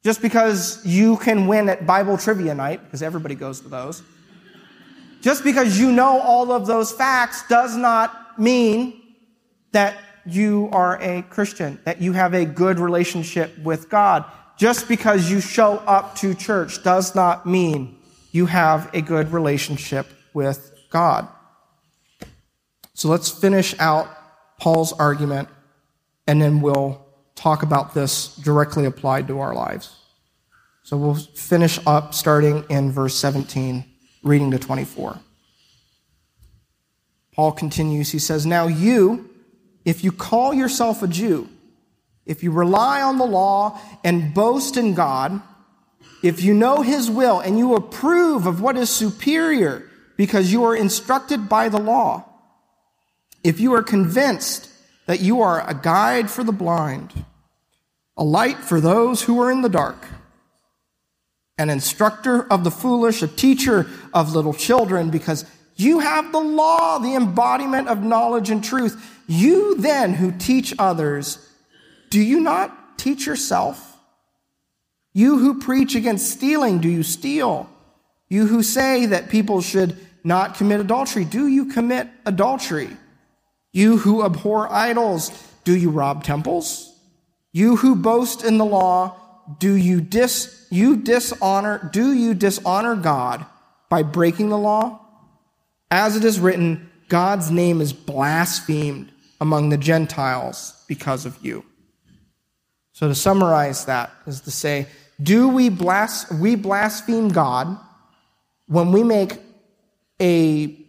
Just 0.04 0.22
because 0.22 0.86
you 0.86 1.18
can 1.18 1.48
win 1.48 1.70
at 1.70 1.88
Bible 1.88 2.20
trivia 2.20 2.54
night, 2.54 2.84
because 2.84 3.02
everybody 3.02 3.34
goes 3.34 3.62
to 3.62 3.68
those, 3.68 4.04
just 5.22 5.44
because 5.44 5.80
you 5.80 5.92
know 5.92 6.22
all 6.22 6.52
of 6.52 6.68
those 6.68 6.92
facts 6.92 7.48
does 7.48 7.76
not 7.76 8.25
mean 8.40 9.02
that 9.72 9.98
you 10.26 10.70
are 10.72 11.02
a 11.02 11.22
Christian, 11.24 11.80
that 11.86 12.02
you 12.02 12.14
have 12.14 12.34
a 12.34 12.46
good 12.46 12.80
relationship 12.80 13.58
with 13.60 13.90
God. 13.90 14.26
Just 14.58 14.88
because 14.88 15.30
you 15.30 15.42
show 15.42 15.78
up 15.80 16.16
to 16.18 16.34
church 16.34 16.84
does 16.84 17.14
not 17.14 17.46
mean 17.46 17.98
you 18.32 18.46
have 18.46 18.90
a 18.94 19.02
good 19.02 19.32
relationship 19.32 20.08
with 20.34 20.74
God. 20.90 21.28
So 22.94 23.10
let's 23.10 23.30
finish 23.30 23.78
out 23.80 24.08
Paul's 24.60 24.94
argument 24.94 25.50
and 26.28 26.42
then 26.42 26.62
we'll 26.62 27.06
talk 27.36 27.64
about 27.64 27.94
this 27.94 28.36
directly 28.38 28.86
applied 28.86 29.28
to 29.28 29.40
our 29.40 29.54
lives. 29.54 29.96
So 30.84 30.98
we'll 30.98 31.16
finish 31.16 31.80
up 31.86 32.14
starting 32.14 32.64
in 32.70 32.92
verse 32.92 33.16
17, 33.16 33.84
reading 34.24 34.52
to 34.52 34.60
24. 34.60 35.20
Paul 37.36 37.52
continues, 37.52 38.12
he 38.12 38.20
says, 38.20 38.46
Now 38.46 38.68
you, 38.68 39.30
if 39.84 40.04
you 40.04 40.12
call 40.12 40.54
yourself 40.54 41.04
a 41.04 41.08
Jew, 41.08 41.50
if 42.26 42.44
you 42.44 42.52
rely 42.52 43.02
on 43.02 43.18
the 43.18 43.26
law 43.26 43.80
and 44.04 44.34
boast 44.34 44.78
in 44.78 44.94
God, 44.94 45.42
if 46.24 46.42
you 46.42 46.54
know 46.54 46.82
his 46.82 47.12
will 47.12 47.40
and 47.40 47.60
you 47.60 47.76
approve 47.76 48.48
of 48.48 48.62
what 48.62 48.78
is 48.78 48.90
superior 48.90 49.88
because 50.18 50.52
you 50.52 50.64
are 50.64 50.76
instructed 50.76 51.50
by 51.50 51.70
the 51.70 51.78
law, 51.78 52.26
if 53.44 53.60
you 53.60 53.74
are 53.76 53.84
convinced 53.84 54.70
that 55.06 55.20
you 55.20 55.42
are 55.42 55.68
a 55.70 55.74
guide 55.74 56.32
for 56.32 56.44
the 56.44 56.54
blind, 56.54 57.14
a 58.18 58.24
light 58.24 58.58
for 58.58 58.80
those 58.80 59.24
who 59.24 59.40
are 59.42 59.52
in 59.52 59.62
the 59.62 59.70
dark, 59.70 60.08
an 61.58 61.70
instructor 61.70 62.52
of 62.52 62.64
the 62.64 62.72
foolish, 62.72 63.22
a 63.22 63.28
teacher 63.28 63.88
of 64.14 64.34
little 64.34 64.54
children, 64.54 65.10
because 65.10 65.46
you 65.76 66.00
have 66.00 66.32
the 66.32 66.40
law, 66.40 67.00
the 67.00 67.16
embodiment 67.16 67.88
of 67.88 68.02
knowledge 68.02 68.50
and 68.50 68.64
truth. 68.64 69.22
You 69.28 69.76
then 69.78 70.14
who 70.14 70.32
teach 70.32 70.74
others, 70.80 71.38
do 72.10 72.22
you 72.22 72.40
not 72.40 72.98
teach 72.98 73.26
yourself? 73.26 73.98
You 75.14 75.38
who 75.38 75.60
preach 75.60 75.96
against 75.96 76.30
stealing, 76.30 76.80
do 76.80 76.90
you 76.90 77.04
steal? 77.04 77.70
You 78.30 78.48
who 78.48 78.64
say 78.64 79.06
that 79.08 79.30
people 79.30 79.62
should 79.62 79.98
not 80.24 80.56
commit 80.56 80.80
adultery, 80.80 81.26
do 81.26 81.48
you 81.48 81.66
commit 81.66 82.08
adultery? 82.26 82.90
You 83.72 83.98
who 83.98 84.24
abhor 84.24 84.72
idols, 84.72 85.32
do 85.64 85.76
you 85.76 85.90
rob 85.90 86.24
temples? 86.24 86.92
You 87.52 87.76
who 87.76 87.96
boast 87.96 88.44
in 88.44 88.58
the 88.58 88.66
law, 88.66 89.16
do 89.60 89.74
you 89.74 90.02
dis, 90.02 90.68
you 90.72 90.98
dishonor, 90.98 91.90
do 91.94 92.14
you 92.14 92.34
dishonor 92.34 92.96
God 92.96 93.46
by 93.90 94.04
breaking 94.04 94.50
the 94.50 94.58
law? 94.58 95.05
As 95.92 96.16
it 96.16 96.24
is 96.24 96.40
written, 96.40 96.90
God's 97.08 97.52
name 97.52 97.82
is 97.82 97.94
blasphemed 97.94 99.12
among 99.40 99.70
the 99.70 99.78
Gentiles 99.78 100.84
because 100.88 101.26
of 101.26 101.38
you. 101.44 101.64
So 102.94 103.08
to 103.08 103.16
summarize 103.16 103.86
that 103.86 104.12
is 104.26 104.42
to 104.42 104.52
say, 104.52 104.88
do 105.22 105.48
we 105.48 105.70
blas- 105.70 106.32
we 106.32 106.56
blaspheme 106.56 107.30
God 107.30 107.78
when 108.68 108.92
we 108.92 109.04
make 109.04 109.40
a 110.22 110.86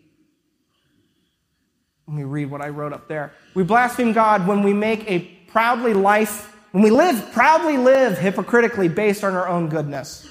let 2.09 2.17
me 2.17 2.23
read 2.23 2.51
what 2.51 2.63
I 2.63 2.69
wrote 2.69 2.93
up 2.93 3.09
there. 3.09 3.33
We 3.55 3.65
blaspheme 3.65 4.13
God 4.13 4.47
when 4.47 4.63
we 4.63 4.73
make 4.73 5.11
a 5.11 5.21
proudly 5.49 5.93
life, 5.93 6.57
when 6.71 6.85
we 6.85 6.91
live, 6.91 7.33
proudly 7.33 7.77
live 7.79 8.17
hypocritically 8.17 8.87
based 8.89 9.25
on 9.25 9.35
our 9.35 9.49
own 9.49 9.69
goodness. 9.69 10.29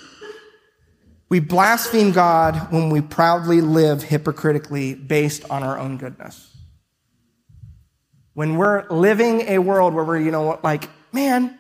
We 1.30 1.40
blaspheme 1.40 2.12
God 2.12 2.72
when 2.72 2.90
we 2.90 3.02
proudly 3.02 3.62
live 3.62 4.04
hypocritically 4.04 4.94
based 4.94 5.50
on 5.50 5.64
our 5.64 5.78
own 5.78 5.98
goodness. 5.98 6.56
When 8.34 8.58
we're 8.58 8.88
living 8.90 9.42
a 9.42 9.60
world 9.60 9.94
where 9.94 10.04
we're, 10.04 10.20
you 10.20 10.32
know, 10.32 10.60
like, 10.64 10.90
man, 11.12 11.58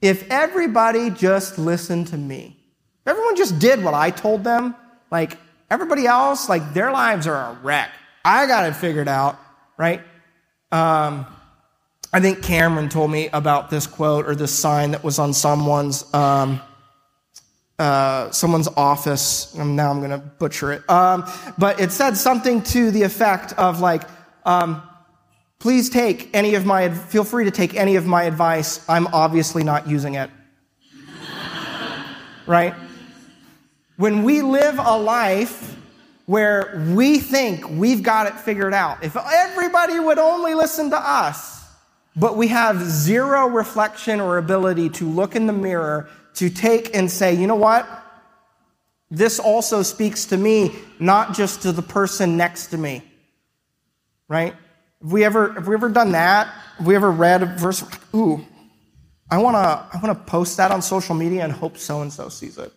if 0.00 0.30
everybody 0.30 1.10
just 1.10 1.58
listened 1.58 2.08
to 2.08 2.16
me, 2.16 2.56
if 3.00 3.08
everyone 3.08 3.36
just 3.36 3.58
did 3.58 3.82
what 3.82 3.94
I 3.94 4.10
told 4.10 4.44
them, 4.44 4.74
like 5.10 5.36
everybody 5.70 6.06
else, 6.06 6.48
like 6.48 6.74
their 6.74 6.92
lives 6.92 7.26
are 7.26 7.34
a 7.34 7.58
wreck. 7.62 7.90
I 8.24 8.46
got 8.46 8.68
it 8.68 8.76
figured 8.76 9.08
out 9.08 9.38
right? 9.78 10.00
Um, 10.70 11.24
I 12.12 12.20
think 12.20 12.42
Cameron 12.42 12.90
told 12.90 13.10
me 13.10 13.28
about 13.32 13.70
this 13.70 13.86
quote 13.86 14.26
or 14.26 14.34
this 14.34 14.52
sign 14.52 14.90
that 14.90 15.02
was 15.02 15.18
on 15.18 15.32
someone's 15.32 16.12
um, 16.12 16.60
uh, 17.78 18.30
someone's 18.30 18.68
office. 18.76 19.54
Now 19.54 19.90
I'm 19.90 19.98
going 19.98 20.10
to 20.10 20.18
butcher 20.18 20.72
it, 20.72 20.88
um, 20.90 21.24
but 21.56 21.80
it 21.80 21.92
said 21.92 22.16
something 22.16 22.62
to 22.64 22.90
the 22.90 23.02
effect 23.02 23.52
of 23.54 23.80
like, 23.80 24.02
um, 24.44 24.82
"Please 25.58 25.88
take 25.90 26.30
any 26.34 26.54
of 26.54 26.66
my. 26.66 26.90
Feel 26.90 27.24
free 27.24 27.44
to 27.44 27.50
take 27.50 27.74
any 27.74 27.96
of 27.96 28.06
my 28.06 28.24
advice. 28.24 28.84
I'm 28.88 29.06
obviously 29.08 29.62
not 29.62 29.88
using 29.88 30.14
it." 30.14 30.30
right? 32.46 32.74
When 33.96 34.22
we 34.22 34.42
live 34.42 34.78
a 34.78 34.96
life 34.96 35.76
where 36.28 36.84
we 36.94 37.18
think 37.18 37.66
we've 37.70 38.02
got 38.02 38.26
it 38.26 38.38
figured 38.38 38.74
out. 38.74 39.02
If 39.02 39.16
everybody 39.16 39.98
would 39.98 40.18
only 40.18 40.54
listen 40.54 40.90
to 40.90 40.98
us, 40.98 41.64
but 42.14 42.36
we 42.36 42.48
have 42.48 42.82
zero 42.82 43.48
reflection 43.48 44.20
or 44.20 44.36
ability 44.36 44.90
to 44.90 45.08
look 45.08 45.34
in 45.34 45.46
the 45.46 45.54
mirror 45.54 46.10
to 46.38 46.50
take 46.50 46.94
and 46.94 47.10
say, 47.10 47.34
you 47.34 47.46
know 47.46 47.56
what? 47.56 47.86
This 49.10 49.38
also 49.38 49.82
speaks 49.82 50.26
to 50.26 50.36
me, 50.36 50.74
not 50.98 51.34
just 51.34 51.62
to 51.62 51.72
the 51.72 51.82
person 51.82 52.36
next 52.36 52.68
to 52.68 52.78
me. 52.78 53.02
Right? 54.28 54.54
Have 55.02 55.12
we 55.12 55.24
ever, 55.24 55.52
have 55.54 55.66
we 55.66 55.74
ever 55.74 55.88
done 55.88 56.12
that? 56.12 56.48
Have 56.76 56.86
we 56.86 56.94
ever 56.94 57.10
read 57.10 57.42
a 57.42 57.46
verse? 57.46 57.82
Ooh, 58.14 58.44
I 59.30 59.38
want 59.38 59.54
to, 59.54 59.96
I 59.96 60.00
want 60.02 60.16
to 60.16 60.24
post 60.30 60.56
that 60.58 60.70
on 60.70 60.82
social 60.82 61.14
media 61.14 61.44
and 61.44 61.52
hope 61.52 61.78
so 61.78 62.02
and 62.02 62.12
so 62.12 62.28
sees 62.28 62.58
it. 62.58 62.72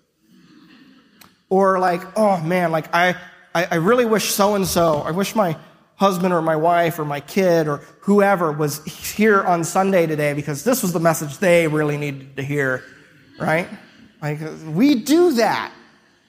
Or 1.50 1.80
like, 1.80 2.02
oh 2.18 2.42
man, 2.42 2.72
like 2.72 2.94
I, 2.96 3.16
I, 3.54 3.66
I 3.66 3.76
really 3.76 4.06
wish 4.06 4.32
so 4.32 4.56
and 4.56 4.66
so, 4.66 5.02
I 5.02 5.12
wish 5.12 5.36
my 5.36 5.58
husband 5.96 6.34
or 6.34 6.42
my 6.42 6.56
wife 6.56 6.98
or 6.98 7.06
my 7.06 7.20
kid 7.20 7.68
or 7.68 7.78
whoever 8.00 8.52
was 8.52 8.84
here 8.86 9.44
on 9.44 9.64
Sunday 9.64 10.08
today 10.08 10.34
because 10.34 10.64
this 10.64 10.82
was 10.82 10.94
the 10.94 11.00
message 11.00 11.38
they 11.38 11.68
really 11.68 11.98
needed 11.98 12.38
to 12.38 12.44
hear, 12.44 12.84
right? 13.40 13.68
Like, 14.22 14.40
we 14.68 14.96
do 14.96 15.34
that. 15.34 15.74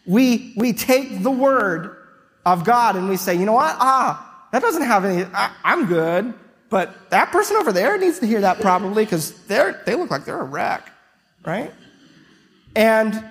We, 0.06 0.54
we 0.56 0.72
take 0.72 1.22
the 1.22 1.30
word 1.30 1.96
of 2.44 2.64
God 2.64 2.96
and 2.96 3.08
we 3.08 3.16
say, 3.16 3.34
you 3.34 3.44
know 3.44 3.52
what? 3.52 3.76
Ah, 3.78 4.48
that 4.52 4.62
doesn't 4.62 4.82
have 4.82 5.04
any, 5.04 5.24
I, 5.32 5.52
I'm 5.62 5.86
good. 5.86 6.34
But 6.70 7.10
that 7.10 7.30
person 7.30 7.56
over 7.56 7.72
there 7.72 7.98
needs 7.98 8.18
to 8.20 8.26
hear 8.26 8.40
that 8.40 8.60
probably 8.60 9.04
because 9.04 9.32
they're, 9.44 9.82
they 9.84 9.94
look 9.94 10.10
like 10.10 10.24
they're 10.24 10.40
a 10.40 10.44
wreck, 10.44 10.90
right? 11.44 11.72
And 12.74 13.22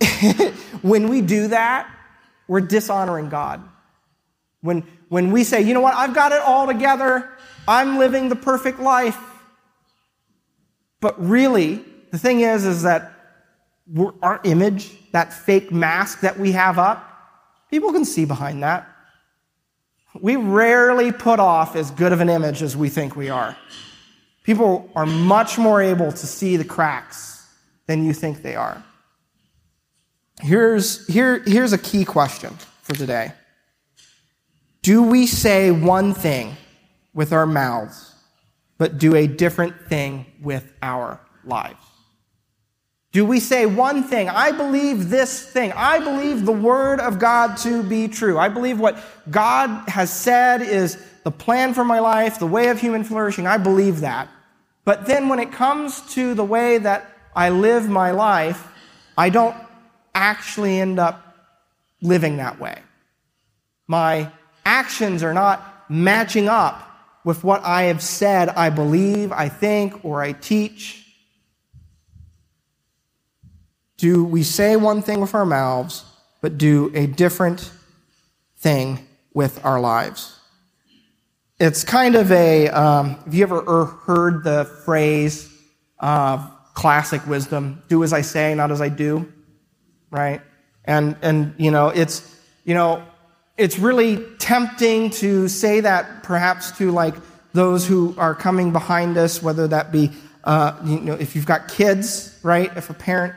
when 0.82 1.08
we 1.08 1.20
do 1.20 1.48
that, 1.48 1.88
we're 2.48 2.60
dishonoring 2.60 3.28
God. 3.28 3.62
When, 4.62 4.84
when 5.08 5.30
we 5.30 5.44
say, 5.44 5.62
you 5.62 5.74
know 5.74 5.80
what, 5.80 5.94
I've 5.94 6.14
got 6.14 6.32
it 6.32 6.40
all 6.42 6.66
together, 6.66 7.30
I'm 7.68 7.98
living 7.98 8.28
the 8.28 8.36
perfect 8.36 8.80
life. 8.80 9.18
But 11.00 11.24
really, 11.24 11.84
the 12.10 12.18
thing 12.18 12.40
is, 12.40 12.64
is 12.64 12.82
that 12.82 13.12
our 14.22 14.40
image, 14.44 14.92
that 15.12 15.32
fake 15.32 15.72
mask 15.72 16.20
that 16.20 16.38
we 16.38 16.52
have 16.52 16.78
up, 16.78 17.04
people 17.70 17.92
can 17.92 18.04
see 18.04 18.24
behind 18.24 18.62
that. 18.62 18.86
We 20.20 20.36
rarely 20.36 21.12
put 21.12 21.38
off 21.38 21.76
as 21.76 21.90
good 21.90 22.12
of 22.12 22.20
an 22.20 22.28
image 22.28 22.62
as 22.62 22.76
we 22.76 22.88
think 22.88 23.16
we 23.16 23.30
are. 23.30 23.56
People 24.42 24.90
are 24.96 25.06
much 25.06 25.58
more 25.58 25.82
able 25.82 26.10
to 26.10 26.26
see 26.26 26.56
the 26.56 26.64
cracks 26.64 27.46
than 27.86 28.04
you 28.04 28.12
think 28.12 28.42
they 28.42 28.56
are. 28.56 28.82
Here's, 30.40 31.06
here, 31.06 31.42
here's 31.44 31.72
a 31.72 31.78
key 31.78 32.04
question 32.04 32.56
for 32.82 32.94
today. 32.94 33.32
Do 34.82 35.02
we 35.02 35.26
say 35.26 35.70
one 35.70 36.14
thing 36.14 36.56
with 37.12 37.32
our 37.32 37.46
mouths, 37.46 38.14
but 38.78 38.98
do 38.98 39.14
a 39.16 39.26
different 39.26 39.88
thing 39.88 40.26
with 40.40 40.72
our 40.80 41.20
lives? 41.44 41.87
Do 43.18 43.24
we 43.24 43.40
say 43.40 43.66
one 43.66 44.04
thing? 44.04 44.28
I 44.28 44.52
believe 44.52 45.10
this 45.10 45.42
thing. 45.44 45.72
I 45.72 45.98
believe 45.98 46.46
the 46.46 46.52
word 46.52 47.00
of 47.00 47.18
God 47.18 47.56
to 47.56 47.82
be 47.82 48.06
true. 48.06 48.38
I 48.38 48.48
believe 48.48 48.78
what 48.78 48.96
God 49.28 49.88
has 49.88 50.12
said 50.12 50.62
is 50.62 50.96
the 51.24 51.32
plan 51.32 51.74
for 51.74 51.84
my 51.84 51.98
life, 51.98 52.38
the 52.38 52.46
way 52.46 52.68
of 52.68 52.80
human 52.80 53.02
flourishing. 53.02 53.44
I 53.44 53.58
believe 53.58 54.02
that. 54.02 54.28
But 54.84 55.06
then 55.06 55.28
when 55.28 55.40
it 55.40 55.50
comes 55.50 56.00
to 56.14 56.34
the 56.34 56.44
way 56.44 56.78
that 56.78 57.10
I 57.34 57.48
live 57.48 57.88
my 57.88 58.12
life, 58.12 58.64
I 59.16 59.30
don't 59.30 59.56
actually 60.14 60.78
end 60.78 61.00
up 61.00 61.20
living 62.00 62.36
that 62.36 62.60
way. 62.60 62.78
My 63.88 64.30
actions 64.64 65.24
are 65.24 65.34
not 65.34 65.90
matching 65.90 66.48
up 66.48 66.88
with 67.24 67.42
what 67.42 67.64
I 67.64 67.82
have 67.90 68.00
said 68.00 68.48
I 68.50 68.70
believe, 68.70 69.32
I 69.32 69.48
think, 69.48 70.04
or 70.04 70.22
I 70.22 70.30
teach. 70.34 71.06
Do 73.98 74.24
we 74.24 74.42
say 74.42 74.76
one 74.76 75.02
thing 75.02 75.20
with 75.20 75.34
our 75.34 75.46
mouths, 75.46 76.04
but 76.40 76.56
do 76.56 76.90
a 76.94 77.06
different 77.06 77.70
thing 78.56 79.06
with 79.34 79.64
our 79.64 79.78
lives? 79.78 80.38
it's 81.60 81.82
kind 81.82 82.14
of 82.14 82.30
a, 82.30 82.68
um, 82.68 83.16
have 83.24 83.34
you 83.34 83.42
ever 83.42 83.84
heard 83.84 84.44
the 84.44 84.64
phrase, 84.84 85.52
uh, 85.98 86.46
classic 86.74 87.26
wisdom, 87.26 87.82
do 87.88 88.04
as 88.04 88.12
I 88.12 88.20
say, 88.20 88.54
not 88.54 88.70
as 88.70 88.80
I 88.80 88.88
do? 88.88 89.30
Right? 90.10 90.40
And, 90.84 91.16
and, 91.20 91.54
you 91.58 91.70
know, 91.70 91.88
it's, 91.88 92.36
you 92.64 92.74
know, 92.74 93.02
it's 93.56 93.78
really 93.78 94.24
tempting 94.38 95.10
to 95.10 95.48
say 95.48 95.80
that 95.80 96.22
perhaps 96.22 96.70
to 96.78 96.92
like 96.92 97.14
those 97.52 97.86
who 97.86 98.14
are 98.16 98.34
coming 98.34 98.72
behind 98.72 99.16
us, 99.16 99.42
whether 99.42 99.66
that 99.66 99.90
be, 99.90 100.12
uh, 100.44 100.78
you 100.84 101.00
know, 101.00 101.14
if 101.14 101.34
you've 101.34 101.46
got 101.46 101.66
kids, 101.66 102.38
right? 102.44 102.70
If 102.76 102.88
a 102.88 102.94
parent, 102.94 103.34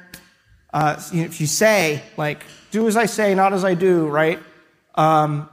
uh, 0.74 1.02
if 1.14 1.42
you 1.42 1.48
say, 1.48 2.02
like, 2.18 2.44
do 2.72 2.88
as 2.88 2.96
I 2.96 3.06
say, 3.06 3.36
not 3.36 3.54
as 3.54 3.66
I 3.66 3.74
do, 3.74 4.08
right? 4.08 4.40
Um, 4.96 5.50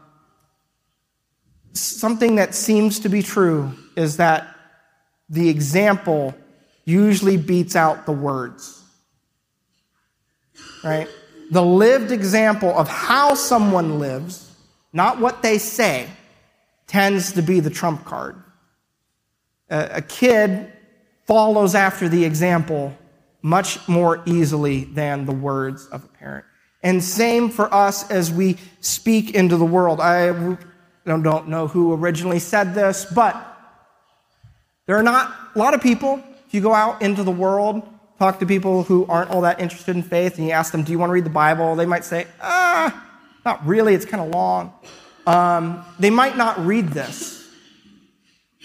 something 1.73 2.37
that 2.37 2.55
seems 2.55 3.01
to 3.01 3.09
be 3.09 3.23
true 3.23 3.73
is 3.97 4.19
that 4.19 4.55
the 5.29 5.49
example 5.49 6.35
usually 6.85 7.37
beats 7.37 7.77
out 7.77 8.07
the 8.07 8.12
words. 8.12 8.83
Right? 10.83 11.09
The 11.51 11.62
lived 11.62 12.12
example 12.12 12.71
of 12.71 12.89
how 12.89 13.35
someone 13.35 13.99
lives, 13.99 14.55
not 14.93 15.19
what 15.19 15.43
they 15.43 15.59
say, 15.59 16.09
tends 16.87 17.33
to 17.33 17.43
be 17.43 17.61
the 17.61 17.71
trump 17.71 18.05
card. 18.05 18.43
A, 19.69 19.91
a 19.97 20.03
kid 20.03 20.73
follows 21.27 21.75
after 21.75 22.09
the 22.09 22.25
example 22.25 22.97
much 23.43 23.86
more 23.89 24.22
easily 24.26 24.84
than 24.84 25.26
the 25.26 25.32
words 25.32 25.86
of 25.86 26.05
a 26.05 26.09
parent. 26.09 26.45
And 26.82 27.03
same 27.03 27.51
for 27.51 27.72
us 27.72 28.11
as 28.11 28.32
we 28.32 28.57
speak 28.80 29.34
into 29.34 29.57
the 29.57 29.64
world. 29.64 30.01
I 30.01 30.57
don't 31.05 31.49
know 31.49 31.66
who 31.66 31.95
originally 31.95 32.39
said 32.39 32.74
this, 32.74 33.05
but 33.05 33.36
there 34.86 34.97
are 34.97 35.03
not 35.03 35.34
a 35.55 35.59
lot 35.59 35.74
of 35.74 35.82
people. 35.82 36.22
If 36.47 36.55
you 36.55 36.61
go 36.61 36.74
out 36.74 37.03
into 37.03 37.22
the 37.22 37.30
world, 37.30 37.82
talk 38.18 38.39
to 38.41 38.47
people 38.47 38.84
who 38.84 39.07
aren't 39.07 39.30
all 39.30 39.43
that 39.43 39.61
interested 39.61 39.97
in 39.97 40.03
faith, 40.03 40.39
and 40.39 40.47
you 40.47 40.53
ask 40.53 40.72
them, 40.72 40.82
Do 40.82 40.93
you 40.93 40.99
want 40.99 41.11
to 41.11 41.14
read 41.14 41.24
the 41.24 41.30
Bible? 41.30 41.74
They 41.76 41.86
might 41.86 42.05
say, 42.05 42.26
Ah, 42.41 43.07
not 43.45 43.66
really, 43.66 43.95
it's 43.95 44.05
kind 44.05 44.22
of 44.22 44.30
long. 44.30 44.72
Um, 45.26 45.84
they 45.99 46.11
might 46.11 46.36
not 46.36 46.64
read 46.64 46.89
this, 46.89 47.47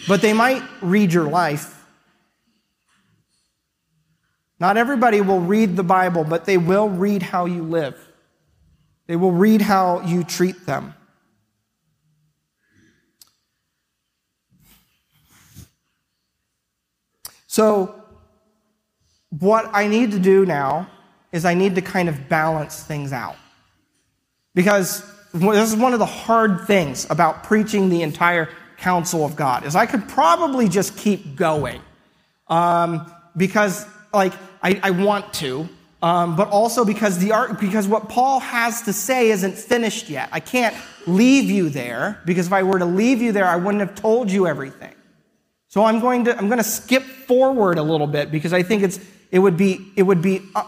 but 0.07 0.21
they 0.21 0.33
might 0.33 0.63
read 0.81 1.11
your 1.11 1.25
life. 1.25 1.72
Not 4.63 4.77
everybody 4.77 5.19
will 5.19 5.41
read 5.41 5.75
the 5.75 5.83
Bible, 5.83 6.23
but 6.23 6.45
they 6.45 6.57
will 6.57 6.87
read 6.87 7.21
how 7.21 7.47
you 7.47 7.63
live. 7.63 7.99
They 9.07 9.17
will 9.17 9.33
read 9.33 9.61
how 9.61 9.99
you 10.05 10.23
treat 10.23 10.65
them. 10.65 10.93
So, 17.45 17.93
what 19.37 19.69
I 19.73 19.87
need 19.87 20.13
to 20.13 20.19
do 20.19 20.45
now 20.45 20.89
is 21.33 21.43
I 21.43 21.55
need 21.55 21.75
to 21.75 21.81
kind 21.81 22.07
of 22.07 22.29
balance 22.29 22.83
things 22.83 23.11
out. 23.11 23.35
Because 24.55 25.03
this 25.33 25.73
is 25.73 25.75
one 25.75 25.91
of 25.91 25.99
the 25.99 26.05
hard 26.05 26.61
things 26.67 27.05
about 27.09 27.43
preaching 27.43 27.89
the 27.89 28.01
entire 28.01 28.47
counsel 28.77 29.25
of 29.25 29.35
God 29.35 29.65
is 29.65 29.75
I 29.75 29.87
could 29.87 30.07
probably 30.07 30.69
just 30.69 30.95
keep 30.95 31.35
going 31.35 31.81
um, 32.47 33.13
because 33.35 33.85
like 34.13 34.33
I, 34.63 34.79
I 34.81 34.91
want 34.91 35.33
to, 35.35 35.67
um, 36.01 36.35
but 36.35 36.49
also 36.49 36.85
because 36.85 37.19
the 37.19 37.33
art, 37.33 37.59
because 37.59 37.87
what 37.87 38.09
Paul 38.09 38.39
has 38.39 38.83
to 38.83 38.93
say 38.93 39.29
isn't 39.29 39.57
finished 39.57 40.09
yet. 40.09 40.29
I 40.31 40.39
can't 40.39 40.75
leave 41.05 41.49
you 41.49 41.69
there 41.69 42.21
because 42.25 42.47
if 42.47 42.53
I 42.53 42.63
were 42.63 42.79
to 42.79 42.85
leave 42.85 43.21
you 43.21 43.31
there, 43.31 43.45
I 43.45 43.57
wouldn't 43.57 43.81
have 43.81 43.95
told 43.95 44.31
you 44.31 44.47
everything. 44.47 44.93
So 45.67 45.83
I'm 45.83 45.99
going 45.99 46.25
to, 46.25 46.37
I'm 46.37 46.47
going 46.47 46.59
to 46.59 46.63
skip 46.63 47.03
forward 47.03 47.77
a 47.77 47.83
little 47.83 48.07
bit 48.07 48.31
because 48.31 48.53
I 48.53 48.63
think 48.63 48.83
it's, 48.83 48.99
it 49.31 49.39
would 49.39 49.57
be, 49.57 49.91
it 49.95 50.03
would 50.03 50.21
be 50.21 50.41
uh, 50.55 50.67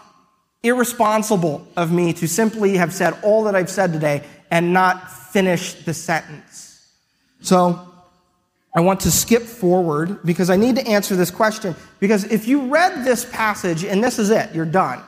irresponsible 0.64 1.68
of 1.78 1.92
me 1.92 2.12
to 2.14 2.28
simply 2.28 2.78
have 2.78 2.94
said 2.94 3.14
all 3.24 3.44
that 3.44 3.56
I've 3.56 3.70
said 3.70 3.94
today 3.94 4.24
and 4.50 4.74
not 4.74 5.12
finish 5.12 5.74
the 5.86 5.94
sentence. 5.94 6.92
So 7.42 7.95
I 8.76 8.82
want 8.82 9.00
to 9.02 9.12
skip 9.12 9.44
forward 9.44 10.20
because 10.26 10.50
I 10.50 10.58
need 10.58 10.76
to 10.76 10.86
answer 10.86 11.16
this 11.16 11.32
question. 11.32 11.76
Because 12.00 12.26
if 12.26 12.46
you 12.46 12.68
read 12.68 13.06
this 13.06 13.24
passage 13.24 13.86
and 13.86 14.04
this 14.04 14.20
is 14.20 14.30
it, 14.30 14.54
you're 14.54 14.66
done. 14.66 15.02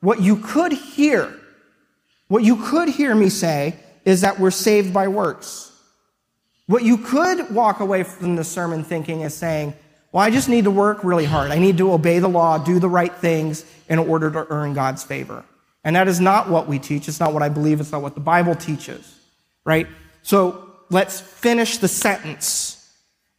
What 0.00 0.20
you 0.20 0.36
could 0.36 0.72
hear, 0.72 1.32
what 2.28 2.44
you 2.44 2.56
could 2.56 2.90
hear 2.90 3.14
me 3.14 3.30
say 3.30 3.76
is 4.04 4.20
that 4.20 4.38
we're 4.38 4.50
saved 4.50 4.92
by 4.92 5.08
works. 5.08 5.72
What 6.66 6.84
you 6.84 6.98
could 6.98 7.54
walk 7.54 7.80
away 7.80 8.02
from 8.02 8.36
the 8.36 8.44
sermon 8.44 8.84
thinking 8.84 9.22
is 9.22 9.34
saying, 9.34 9.74
well, 10.12 10.22
I 10.22 10.30
just 10.30 10.50
need 10.50 10.64
to 10.64 10.70
work 10.70 11.02
really 11.02 11.24
hard. 11.24 11.50
I 11.50 11.58
need 11.58 11.78
to 11.78 11.92
obey 11.92 12.18
the 12.18 12.28
law, 12.28 12.58
do 12.58 12.78
the 12.78 12.88
right 12.88 13.14
things 13.14 13.64
in 13.88 13.98
order 13.98 14.30
to 14.30 14.46
earn 14.50 14.74
God's 14.74 15.02
favor. 15.02 15.44
And 15.84 15.96
that 15.96 16.08
is 16.08 16.20
not 16.20 16.50
what 16.50 16.68
we 16.68 16.78
teach. 16.78 17.08
It's 17.08 17.20
not 17.20 17.32
what 17.32 17.42
I 17.42 17.48
believe. 17.48 17.80
It's 17.80 17.92
not 17.92 18.02
what 18.02 18.14
the 18.14 18.20
Bible 18.20 18.54
teaches, 18.54 19.18
right? 19.64 19.86
So 20.22 20.70
let's 20.90 21.20
finish 21.20 21.78
the 21.78 21.88
sentence. 21.88 22.81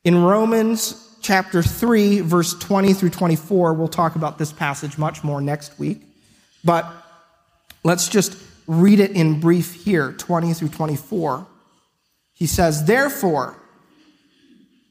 In 0.04 0.22
Romans 0.22 1.18
chapter 1.22 1.64
3, 1.64 2.20
verse 2.20 2.54
20 2.56 2.94
through 2.94 3.12
24, 3.12 3.74
we'll 3.74 3.88
talk 3.88 4.16
about 4.16 4.38
this 4.38 4.52
passage 4.52 4.98
much 4.98 5.24
more 5.24 5.40
next 5.40 5.80
week. 5.80 6.02
But 6.66 6.86
let's 7.86 8.10
just 8.10 8.38
read 8.68 9.00
it 9.00 9.12
in 9.12 9.40
brief 9.40 9.74
here 9.74 10.12
20 10.12 10.54
through 10.54 10.70
24. 10.70 11.48
He 12.34 12.48
says, 12.48 12.84
Therefore, 12.84 13.58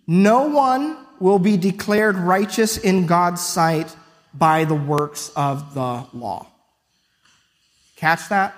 no 0.07 0.49
one 0.49 0.97
will 1.21 1.39
be 1.39 1.59
declared 1.59 2.17
righteous 2.17 2.79
in 2.79 3.07
God's 3.07 3.43
sight 3.43 3.95
by 4.33 4.65
the 4.65 4.75
works 4.75 5.31
of 5.37 5.75
the 5.75 6.07
law. 6.15 6.47
Catch 7.97 8.31
that? 8.31 8.55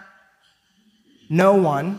No 1.29 1.55
one 1.57 1.99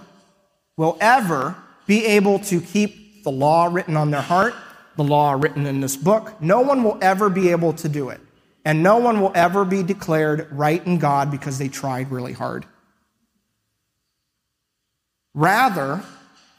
will 0.78 0.98
ever 1.02 1.56
be 1.86 2.06
able 2.06 2.40
to 2.40 2.62
keep 2.62 3.05
the 3.26 3.32
law 3.32 3.66
written 3.66 3.98
on 3.98 4.12
their 4.12 4.22
heart, 4.22 4.54
the 4.96 5.04
law 5.04 5.34
written 5.34 5.66
in 5.66 5.82
this 5.82 5.98
book. 5.98 6.42
No 6.42 6.62
one 6.62 6.84
will 6.84 6.98
ever 7.02 7.30
be 7.30 7.50
able 7.50 7.74
to 7.74 7.90
do 7.90 8.08
it. 8.08 8.22
And 8.64 8.82
no 8.82 8.98
one 8.98 9.20
will 9.20 9.34
ever 9.36 9.66
be 9.66 9.84
declared 9.84 10.48
right 10.52 10.84
in 10.86 10.98
God 10.98 11.30
because 11.30 11.58
they 11.58 11.68
tried 11.68 12.10
really 12.10 12.34
hard. 12.34 12.66
Rather, 15.34 16.02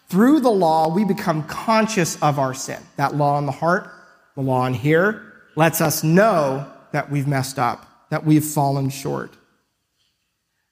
through 0.09 0.41
the 0.41 0.51
law, 0.51 0.89
we 0.89 1.05
become 1.05 1.45
conscious 1.45 2.21
of 2.23 2.39
our 2.39 2.53
sin. 2.53 2.81
That 2.97 3.17
law 3.17 3.39
in 3.39 3.47
the 3.47 3.53
heart, 3.53 3.91
the 4.35 4.43
law 4.43 4.67
in 4.67 4.75
here, 4.75 5.33
lets 5.57 5.81
us 5.81 6.05
know 6.05 6.71
that 6.93 7.11
we've 7.11 7.27
messed 7.27 7.59
up, 7.59 8.09
that 8.11 8.25
we've 8.25 8.45
fallen 8.45 8.91
short. 8.91 9.33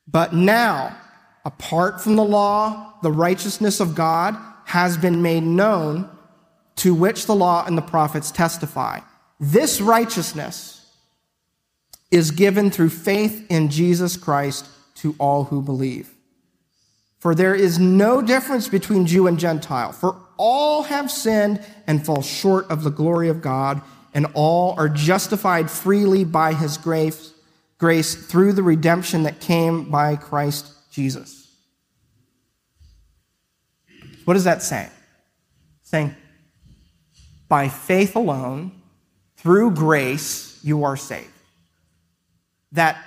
But 0.07 0.35
now, 0.35 0.97
apart 1.45 2.01
from 2.01 2.17
the 2.17 2.25
law, 2.25 2.93
the 3.03 3.11
righteousness 3.11 3.81
of 3.81 3.95
God 3.95 4.37
has 4.65 4.97
been 4.97 5.23
made 5.23 5.43
known, 5.43 6.09
to 6.77 6.95
which 6.95 7.27
the 7.27 7.35
law 7.35 7.65
and 7.67 7.79
the 7.79 7.83
prophets 7.83 8.31
testify. 8.31 9.01
This 9.39 9.81
righteousness 9.81 10.87
is 12.11 12.31
given 12.31 12.71
through 12.71 12.91
faith 12.91 13.47
in 13.51 13.69
Jesus 13.71 14.17
Christ 14.17 14.67
to 14.97 15.15
all 15.19 15.45
who 15.45 15.61
believe. 15.61 16.11
For 17.19 17.35
there 17.35 17.55
is 17.55 17.79
no 17.79 18.21
difference 18.21 18.69
between 18.69 19.07
Jew 19.07 19.27
and 19.27 19.39
Gentile, 19.39 19.93
for 19.93 20.17
all 20.37 20.83
have 20.85 21.11
sinned 21.11 21.65
and 21.87 22.05
fall 22.05 22.23
short 22.23 22.71
of 22.71 22.83
the 22.83 22.91
glory 22.91 23.29
of 23.29 23.41
God, 23.41 23.81
and 24.13 24.27
all 24.35 24.75
are 24.79 24.89
justified 24.89 25.71
freely 25.71 26.25
by 26.25 26.53
his 26.53 26.77
grace, 26.77 27.33
grace 27.79 28.15
through 28.15 28.53
the 28.53 28.63
redemption 28.63 29.25
that 29.25 29.41
came 29.41 29.91
by 29.91 30.17
Christ 30.17 30.73
Jesus. 30.91 31.44
What 34.25 34.35
does 34.35 34.45
that 34.45 34.63
say? 34.63 34.89
saying, 35.85 36.15
by 37.49 37.69
faith 37.69 38.17
alone, 38.17 38.73
through 39.37 39.71
grace, 39.71 40.59
you 40.63 40.83
are 40.85 40.97
saved. 40.97 41.29
That 42.73 42.99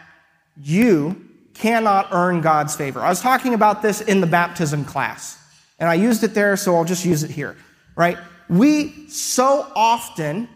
you 0.62 1.26
cannot 1.54 2.10
earn 2.12 2.42
God's 2.42 2.76
favor. 2.76 3.02
I 3.02 3.10
was 3.10 3.20
talking 3.20 3.54
about 3.54 3.82
this 3.82 4.00
in 4.00 4.22
the 4.22 4.28
baptism 4.28 4.86
class, 4.86 5.38
and 5.80 5.90
I 5.90 5.96
used 5.96 6.24
it 6.24 6.34
there, 6.34 6.56
so 6.56 6.76
I'll 6.76 6.86
just 6.86 7.04
use 7.04 7.24
it 7.24 7.32
here, 7.32 7.58
right? 7.96 8.18
We 8.48 9.10
so 9.10 9.70
often, 9.76 10.48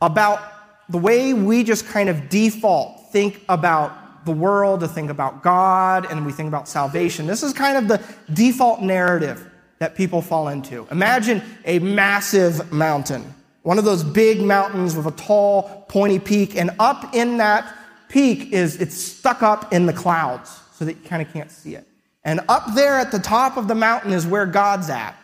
about 0.00 0.40
the 0.88 0.98
way 0.98 1.32
we 1.32 1.64
just 1.64 1.86
kind 1.86 2.08
of 2.08 2.28
default 2.28 3.12
think 3.12 3.40
about 3.48 4.24
the 4.24 4.32
world, 4.32 4.80
to 4.80 4.88
think 4.88 5.10
about 5.10 5.42
God, 5.42 6.06
and 6.10 6.24
we 6.24 6.32
think 6.32 6.48
about 6.48 6.68
salvation. 6.68 7.26
This 7.26 7.42
is 7.42 7.52
kind 7.52 7.76
of 7.76 7.88
the 7.88 8.00
default 8.32 8.82
narrative 8.82 9.48
that 9.82 9.96
people 9.96 10.22
fall 10.22 10.46
into. 10.46 10.86
Imagine 10.92 11.42
a 11.64 11.80
massive 11.80 12.72
mountain, 12.72 13.34
one 13.62 13.78
of 13.78 13.84
those 13.84 14.04
big 14.04 14.40
mountains 14.40 14.94
with 14.94 15.06
a 15.06 15.10
tall, 15.10 15.84
pointy 15.88 16.20
peak, 16.20 16.56
and 16.56 16.70
up 16.78 17.16
in 17.16 17.38
that 17.38 17.76
peak 18.08 18.52
is 18.52 18.80
it's 18.80 18.94
stuck 18.94 19.42
up 19.42 19.72
in 19.72 19.86
the 19.86 19.92
clouds 19.92 20.56
so 20.74 20.84
that 20.84 20.92
you 20.92 21.02
kind 21.08 21.20
of 21.20 21.32
can't 21.32 21.50
see 21.50 21.74
it. 21.74 21.84
And 22.22 22.42
up 22.48 22.76
there 22.76 22.96
at 22.96 23.10
the 23.10 23.18
top 23.18 23.56
of 23.56 23.66
the 23.66 23.74
mountain 23.74 24.12
is 24.12 24.24
where 24.24 24.46
God's 24.46 24.88
at. 24.88 25.16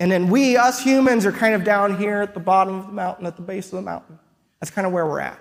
And 0.00 0.10
then 0.10 0.28
we, 0.28 0.56
us 0.56 0.82
humans, 0.82 1.24
are 1.24 1.30
kind 1.30 1.54
of 1.54 1.62
down 1.62 1.98
here 1.98 2.20
at 2.20 2.34
the 2.34 2.40
bottom 2.40 2.80
of 2.80 2.86
the 2.88 2.92
mountain, 2.92 3.26
at 3.26 3.36
the 3.36 3.42
base 3.42 3.66
of 3.66 3.76
the 3.76 3.82
mountain. 3.82 4.18
That's 4.58 4.72
kind 4.72 4.88
of 4.88 4.92
where 4.92 5.06
we're 5.06 5.20
at. 5.20 5.38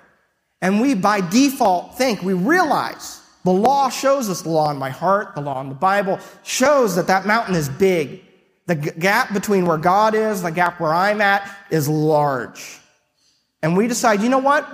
And 0.61 0.79
we, 0.79 0.93
by 0.93 1.21
default, 1.21 1.97
think, 1.97 2.21
we 2.21 2.33
realize 2.33 3.19
the 3.47 3.53
law 3.53 3.89
shows 3.89 4.29
us 4.29 4.41
the 4.41 4.49
law 4.49 4.69
in 4.71 4.77
my 4.77 4.89
heart, 4.89 5.33
the 5.33 5.39
law 5.39 5.61
in 5.61 5.69
the 5.69 5.75
Bible 5.75 6.19
shows 6.43 6.97
that 6.97 7.07
that 7.07 7.25
mountain 7.25 7.55
is 7.55 7.69
big. 7.69 8.21
The 8.67 8.75
g- 8.75 8.91
gap 8.99 9.33
between 9.33 9.65
where 9.65 9.77
God 9.77 10.13
is, 10.13 10.41
the 10.43 10.51
gap 10.51 10.79
where 10.79 10.93
I'm 10.93 11.21
at, 11.21 11.49
is 11.71 11.89
large. 11.89 12.79
And 13.63 13.75
we 13.75 13.87
decide, 13.87 14.21
you 14.21 14.29
know 14.29 14.37
what? 14.37 14.65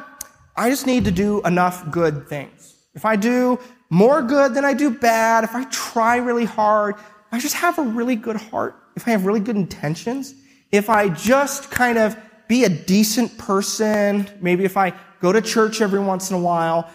I 0.55 0.69
just 0.69 0.85
need 0.85 1.05
to 1.05 1.11
do 1.11 1.41
enough 1.43 1.89
good 1.89 2.27
things. 2.27 2.75
If 2.93 3.05
I 3.05 3.15
do 3.15 3.59
more 3.89 4.21
good 4.21 4.53
than 4.53 4.65
I 4.65 4.73
do 4.73 4.89
bad, 4.89 5.43
if 5.43 5.55
I 5.55 5.63
try 5.65 6.17
really 6.17 6.45
hard, 6.45 6.95
I 7.31 7.39
just 7.39 7.55
have 7.55 7.79
a 7.79 7.83
really 7.83 8.15
good 8.15 8.35
heart, 8.35 8.75
if 8.95 9.07
I 9.07 9.11
have 9.11 9.25
really 9.25 9.39
good 9.39 9.55
intentions, 9.55 10.35
if 10.71 10.89
I 10.89 11.09
just 11.09 11.71
kind 11.71 11.97
of 11.97 12.17
be 12.47 12.65
a 12.65 12.69
decent 12.69 13.37
person, 13.37 14.29
maybe 14.41 14.65
if 14.65 14.77
I 14.77 14.93
go 15.21 15.31
to 15.31 15.41
church 15.41 15.81
every 15.81 15.99
once 15.99 16.29
in 16.29 16.35
a 16.35 16.39
while, 16.39 16.89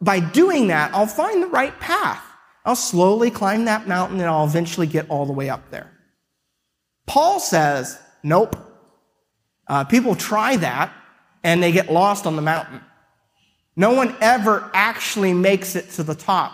by 0.00 0.20
doing 0.20 0.68
that, 0.68 0.92
I'll 0.94 1.06
find 1.06 1.42
the 1.42 1.46
right 1.46 1.78
path. 1.80 2.22
I'll 2.64 2.76
slowly 2.76 3.30
climb 3.30 3.66
that 3.66 3.86
mountain 3.86 4.18
and 4.20 4.28
I'll 4.28 4.46
eventually 4.46 4.86
get 4.86 5.08
all 5.10 5.26
the 5.26 5.32
way 5.32 5.50
up 5.50 5.70
there. 5.70 5.90
Paul 7.06 7.40
says, 7.40 7.98
nope. 8.22 8.56
Uh, 9.66 9.84
people 9.84 10.14
try 10.14 10.56
that 10.56 10.92
and 11.42 11.62
they 11.62 11.72
get 11.72 11.90
lost 11.90 12.26
on 12.26 12.36
the 12.36 12.42
mountain. 12.42 12.80
No 13.76 13.92
one 13.92 14.14
ever 14.20 14.70
actually 14.72 15.32
makes 15.32 15.76
it 15.76 15.90
to 15.92 16.02
the 16.02 16.14
top. 16.14 16.52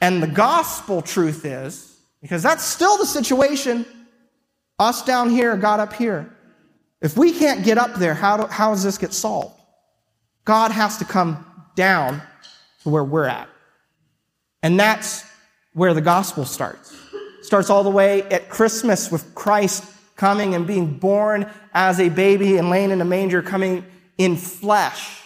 And 0.00 0.22
the 0.22 0.28
gospel 0.28 1.02
truth 1.02 1.44
is, 1.44 1.98
because 2.20 2.42
that's 2.42 2.64
still 2.64 2.96
the 2.98 3.06
situation, 3.06 3.84
us 4.78 5.02
down 5.02 5.30
here, 5.30 5.56
God 5.56 5.80
up 5.80 5.92
here. 5.92 6.32
If 7.00 7.16
we 7.16 7.32
can't 7.32 7.64
get 7.64 7.78
up 7.78 7.94
there, 7.94 8.14
how, 8.14 8.36
do, 8.36 8.46
how 8.46 8.70
does 8.70 8.82
this 8.82 8.98
get 8.98 9.12
solved? 9.12 9.54
God 10.44 10.70
has 10.70 10.98
to 10.98 11.04
come 11.04 11.44
down 11.74 12.22
to 12.82 12.88
where 12.88 13.04
we're 13.04 13.26
at. 13.26 13.48
And 14.62 14.78
that's 14.78 15.24
where 15.74 15.94
the 15.94 16.00
gospel 16.00 16.44
starts. 16.44 16.94
Starts 17.48 17.70
all 17.70 17.82
the 17.82 17.88
way 17.88 18.24
at 18.24 18.50
Christmas 18.50 19.10
with 19.10 19.34
Christ 19.34 19.82
coming 20.16 20.54
and 20.54 20.66
being 20.66 20.98
born 20.98 21.50
as 21.72 21.98
a 21.98 22.10
baby 22.10 22.58
and 22.58 22.68
laying 22.68 22.90
in 22.90 23.00
a 23.00 23.06
manger, 23.06 23.40
coming 23.40 23.86
in 24.18 24.36
flesh, 24.36 25.22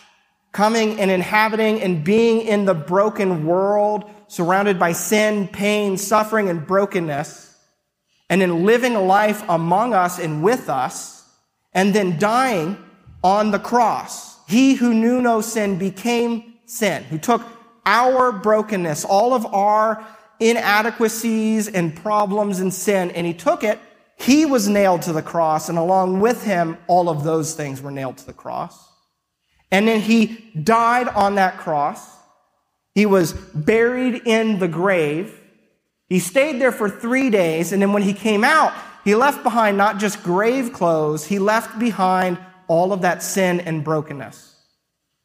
coming 0.52 1.00
and 1.00 1.10
inhabiting 1.10 1.82
and 1.82 2.04
being 2.04 2.42
in 2.42 2.64
the 2.64 2.74
broken 2.74 3.44
world, 3.44 4.08
surrounded 4.28 4.78
by 4.78 4.92
sin, 4.92 5.48
pain, 5.48 5.96
suffering, 5.96 6.48
and 6.48 6.64
brokenness, 6.64 7.56
and 8.30 8.40
then 8.40 8.64
living 8.64 8.94
a 8.94 9.02
life 9.02 9.42
among 9.48 9.92
us 9.92 10.20
and 10.20 10.44
with 10.44 10.68
us, 10.68 11.28
and 11.74 11.92
then 11.92 12.20
dying 12.20 12.78
on 13.24 13.50
the 13.50 13.58
cross. 13.58 14.38
He 14.46 14.74
who 14.74 14.94
knew 14.94 15.20
no 15.20 15.40
sin 15.40 15.76
became 15.76 16.54
sin, 16.66 17.02
who 17.02 17.18
took 17.18 17.42
our 17.84 18.30
brokenness, 18.30 19.04
all 19.04 19.34
of 19.34 19.44
our 19.46 20.06
inadequacies 20.40 21.68
and 21.68 21.94
problems 21.94 22.60
and 22.60 22.72
sin, 22.72 23.10
and 23.12 23.26
he 23.26 23.34
took 23.34 23.64
it. 23.64 23.78
He 24.18 24.46
was 24.46 24.68
nailed 24.68 25.02
to 25.02 25.12
the 25.12 25.22
cross, 25.22 25.68
and 25.68 25.78
along 25.78 26.20
with 26.20 26.44
him, 26.44 26.78
all 26.86 27.08
of 27.08 27.24
those 27.24 27.54
things 27.54 27.80
were 27.80 27.90
nailed 27.90 28.18
to 28.18 28.26
the 28.26 28.32
cross. 28.32 28.88
And 29.70 29.88
then 29.88 30.00
he 30.00 30.50
died 30.62 31.08
on 31.08 31.36
that 31.36 31.58
cross. 31.58 32.16
He 32.94 33.06
was 33.06 33.32
buried 33.32 34.22
in 34.26 34.58
the 34.58 34.68
grave. 34.68 35.40
He 36.08 36.18
stayed 36.18 36.60
there 36.60 36.72
for 36.72 36.90
three 36.90 37.30
days, 37.30 37.72
and 37.72 37.80
then 37.80 37.92
when 37.92 38.02
he 38.02 38.12
came 38.12 38.44
out, 38.44 38.72
he 39.04 39.14
left 39.14 39.42
behind 39.42 39.76
not 39.76 39.98
just 39.98 40.22
grave 40.22 40.72
clothes, 40.72 41.24
he 41.26 41.38
left 41.38 41.78
behind 41.78 42.38
all 42.68 42.92
of 42.92 43.02
that 43.02 43.22
sin 43.22 43.60
and 43.60 43.82
brokenness. 43.82 44.54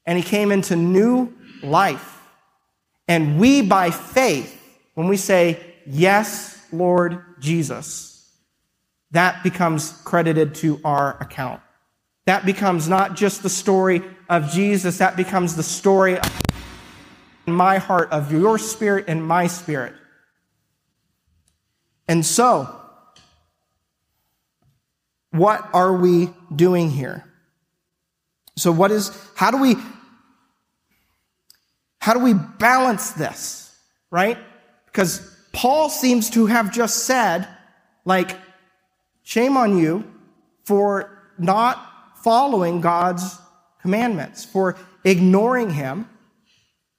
And 0.05 0.17
he 0.17 0.23
came 0.23 0.51
into 0.51 0.75
new 0.75 1.33
life. 1.61 2.21
And 3.07 3.39
we, 3.39 3.61
by 3.61 3.91
faith, 3.91 4.56
when 4.97 5.07
we 5.07 5.15
say, 5.15 5.59
Yes, 5.85 6.59
Lord 6.73 7.23
Jesus, 7.39 8.31
that 9.11 9.43
becomes 9.43 9.91
credited 10.03 10.55
to 10.55 10.81
our 10.83 11.15
account. 11.21 11.61
That 12.25 12.47
becomes 12.47 12.89
not 12.89 13.15
just 13.15 13.43
the 13.43 13.49
story 13.49 14.01
of 14.27 14.49
Jesus, 14.49 14.97
that 14.97 15.15
becomes 15.15 15.55
the 15.55 15.61
story 15.61 16.17
of 16.17 16.41
my 17.45 17.77
heart, 17.77 18.09
of 18.11 18.31
your 18.31 18.57
spirit 18.57 19.05
and 19.07 19.23
my 19.23 19.45
spirit. 19.45 19.93
And 22.07 22.25
so, 22.25 22.67
what 25.29 25.69
are 25.73 25.93
we 25.93 26.33
doing 26.53 26.89
here? 26.89 27.23
So 28.55 28.71
what 28.71 28.89
is, 28.89 29.15
how 29.35 29.51
do 29.51 29.57
we, 29.57 29.75
how 31.99 32.13
do 32.13 32.19
we 32.19 32.33
balance 32.33 33.11
this, 33.11 33.77
right? 34.09 34.39
Because 34.97 35.29
Paul 35.53 35.91
seems 35.91 36.31
to 36.31 36.47
have 36.47 36.73
just 36.73 37.05
said, 37.05 37.47
like, 38.03 38.35
shame 39.21 39.55
on 39.55 39.77
you 39.77 40.11
for 40.65 41.35
not 41.37 42.17
following 42.23 42.81
God's 42.81 43.37
commandments, 43.79 44.43
for 44.43 44.75
ignoring 45.03 45.69
him. 45.69 46.09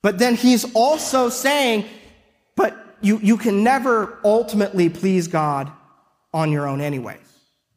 But 0.01 0.21
then 0.21 0.37
he's 0.37 0.73
also 0.77 1.29
saying, 1.29 1.87
but 2.55 2.79
you, 3.01 3.19
you 3.19 3.37
can 3.37 3.65
never 3.65 4.21
ultimately 4.23 4.89
please 4.89 5.27
God 5.27 5.69
on 6.33 6.53
your 6.53 6.69
own 6.69 6.81
anyways. 6.81 7.19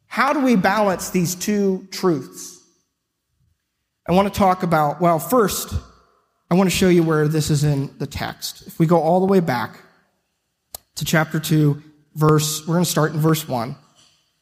How 0.06 0.32
do 0.32 0.38
we 0.38 0.54
balance 0.54 1.10
these 1.10 1.34
two 1.34 1.88
truths? 1.90 2.60
I 4.08 4.12
want 4.12 4.32
to 4.32 4.38
talk 4.38 4.62
about, 4.62 5.00
well, 5.00 5.18
first, 5.18 5.74
I 6.48 6.54
want 6.54 6.70
to 6.70 6.76
show 6.76 6.88
you 6.88 7.02
where 7.02 7.26
this 7.26 7.50
is 7.50 7.64
in 7.64 7.92
the 7.98 8.06
text. 8.06 8.68
If 8.68 8.78
we 8.78 8.86
go 8.86 9.00
all 9.00 9.18
the 9.18 9.26
way 9.26 9.40
back 9.40 9.80
to 10.96 11.04
chapter 11.04 11.40
2, 11.40 11.82
verse, 12.14 12.66
we're 12.66 12.74
going 12.74 12.84
to 12.84 12.90
start 12.90 13.12
in 13.12 13.18
verse 13.18 13.48
1, 13.48 13.74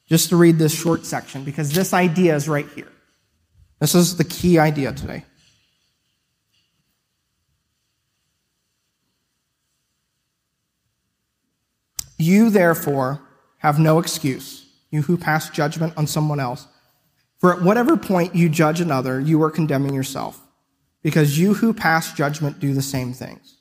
just 0.09 0.31
to 0.31 0.37
read 0.37 0.59
this 0.59 0.75
short 0.75 1.07
section, 1.07 1.45
because 1.45 1.73
this 1.73 1.95
idea 1.95 2.35
is 2.35 2.49
right 2.49 2.69
here. 2.75 2.91
This 3.79 3.95
is 3.95 4.17
the 4.17 4.25
key 4.25 4.59
idea 4.59 4.93
today. 4.93 5.25
You, 12.19 12.51
therefore, 12.51 13.23
have 13.59 13.79
no 13.79 13.99
excuse, 13.99 14.67
you 14.91 15.03
who 15.03 15.17
pass 15.17 15.49
judgment 15.49 15.97
on 15.97 16.07
someone 16.07 16.41
else. 16.41 16.67
For 17.39 17.55
at 17.55 17.63
whatever 17.63 17.97
point 17.97 18.35
you 18.35 18.51
judge 18.51 18.83
another, 18.83 19.19
you 19.19 19.43
are 19.43 19.51
condemning 19.51 19.95
yourself, 19.95 20.39
because 21.03 21.39
you 21.39 21.55
who 21.55 21.73
pass 21.73 22.13
judgment 22.13 22.61
do 22.61 22.75
the 22.75 22.83
same 22.83 23.15
things. 23.15 23.57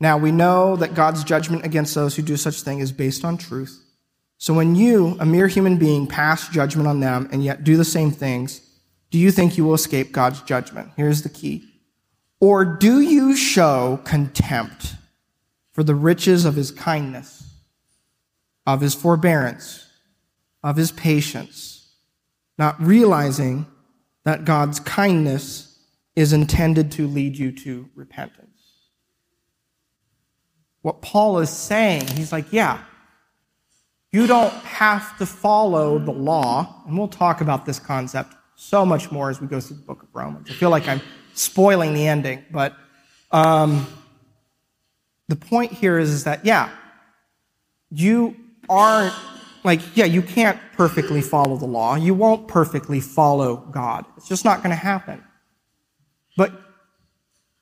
Now 0.00 0.16
we 0.16 0.32
know 0.32 0.76
that 0.76 0.94
God's 0.94 1.22
judgment 1.22 1.64
against 1.64 1.94
those 1.94 2.16
who 2.16 2.22
do 2.22 2.36
such 2.36 2.62
thing 2.62 2.80
is 2.80 2.90
based 2.90 3.24
on 3.24 3.36
truth. 3.36 3.84
So 4.38 4.54
when 4.54 4.74
you, 4.74 5.18
a 5.20 5.26
mere 5.26 5.48
human 5.48 5.76
being, 5.76 6.06
pass 6.06 6.48
judgment 6.48 6.88
on 6.88 7.00
them 7.00 7.28
and 7.30 7.44
yet 7.44 7.62
do 7.62 7.76
the 7.76 7.84
same 7.84 8.10
things, 8.10 8.62
do 9.10 9.18
you 9.18 9.30
think 9.30 9.58
you 9.58 9.64
will 9.64 9.74
escape 9.74 10.12
God's 10.12 10.40
judgment? 10.40 10.90
Here's 10.96 11.20
the 11.20 11.28
key. 11.28 11.66
Or 12.40 12.64
do 12.64 13.02
you 13.02 13.36
show 13.36 14.00
contempt 14.04 14.94
for 15.72 15.82
the 15.82 15.94
riches 15.94 16.46
of 16.46 16.54
his 16.54 16.70
kindness, 16.70 17.44
of 18.66 18.80
his 18.80 18.94
forbearance, 18.94 19.86
of 20.62 20.76
his 20.76 20.92
patience, 20.92 21.92
not 22.56 22.80
realizing 22.80 23.66
that 24.24 24.46
God's 24.46 24.80
kindness 24.80 25.78
is 26.16 26.32
intended 26.32 26.90
to 26.92 27.06
lead 27.06 27.36
you 27.36 27.52
to 27.52 27.90
repentance? 27.94 28.49
What 30.82 31.02
Paul 31.02 31.38
is 31.40 31.50
saying, 31.50 32.06
he's 32.08 32.32
like, 32.32 32.52
yeah, 32.52 32.82
you 34.12 34.26
don't 34.26 34.52
have 34.52 35.16
to 35.18 35.26
follow 35.26 35.98
the 35.98 36.10
law, 36.10 36.82
and 36.86 36.98
we'll 36.98 37.08
talk 37.08 37.40
about 37.40 37.66
this 37.66 37.78
concept 37.78 38.34
so 38.56 38.84
much 38.84 39.12
more 39.12 39.30
as 39.30 39.40
we 39.40 39.46
go 39.46 39.60
through 39.60 39.76
the 39.76 39.82
book 39.82 40.02
of 40.02 40.08
Romans. 40.12 40.50
I 40.50 40.54
feel 40.54 40.70
like 40.70 40.88
I'm 40.88 41.00
spoiling 41.34 41.94
the 41.94 42.06
ending, 42.06 42.44
but 42.50 42.74
um, 43.30 43.86
the 45.28 45.36
point 45.36 45.72
here 45.72 45.98
is, 45.98 46.10
is 46.10 46.24
that, 46.24 46.44
yeah, 46.44 46.70
you 47.90 48.36
aren't, 48.68 49.14
like, 49.64 49.80
yeah, 49.96 50.06
you 50.06 50.22
can't 50.22 50.58
perfectly 50.72 51.20
follow 51.20 51.56
the 51.56 51.66
law. 51.66 51.94
You 51.94 52.14
won't 52.14 52.48
perfectly 52.48 53.00
follow 53.00 53.56
God. 53.56 54.06
It's 54.16 54.28
just 54.28 54.44
not 54.44 54.58
going 54.58 54.70
to 54.70 54.76
happen. 54.76 55.22
But 56.36 56.52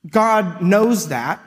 God 0.09 0.62
knows 0.62 1.09
that, 1.09 1.41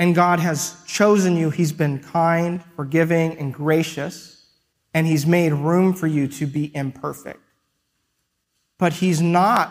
and 0.00 0.14
God 0.14 0.40
has 0.40 0.82
chosen 0.86 1.36
you. 1.36 1.50
He's 1.50 1.72
been 1.72 1.98
kind, 1.98 2.64
forgiving, 2.74 3.36
and 3.36 3.52
gracious, 3.52 4.46
and 4.94 5.06
He's 5.06 5.26
made 5.26 5.52
room 5.52 5.92
for 5.92 6.06
you 6.06 6.26
to 6.26 6.46
be 6.46 6.74
imperfect. 6.74 7.42
But 8.78 8.94
He's 8.94 9.20
not. 9.20 9.70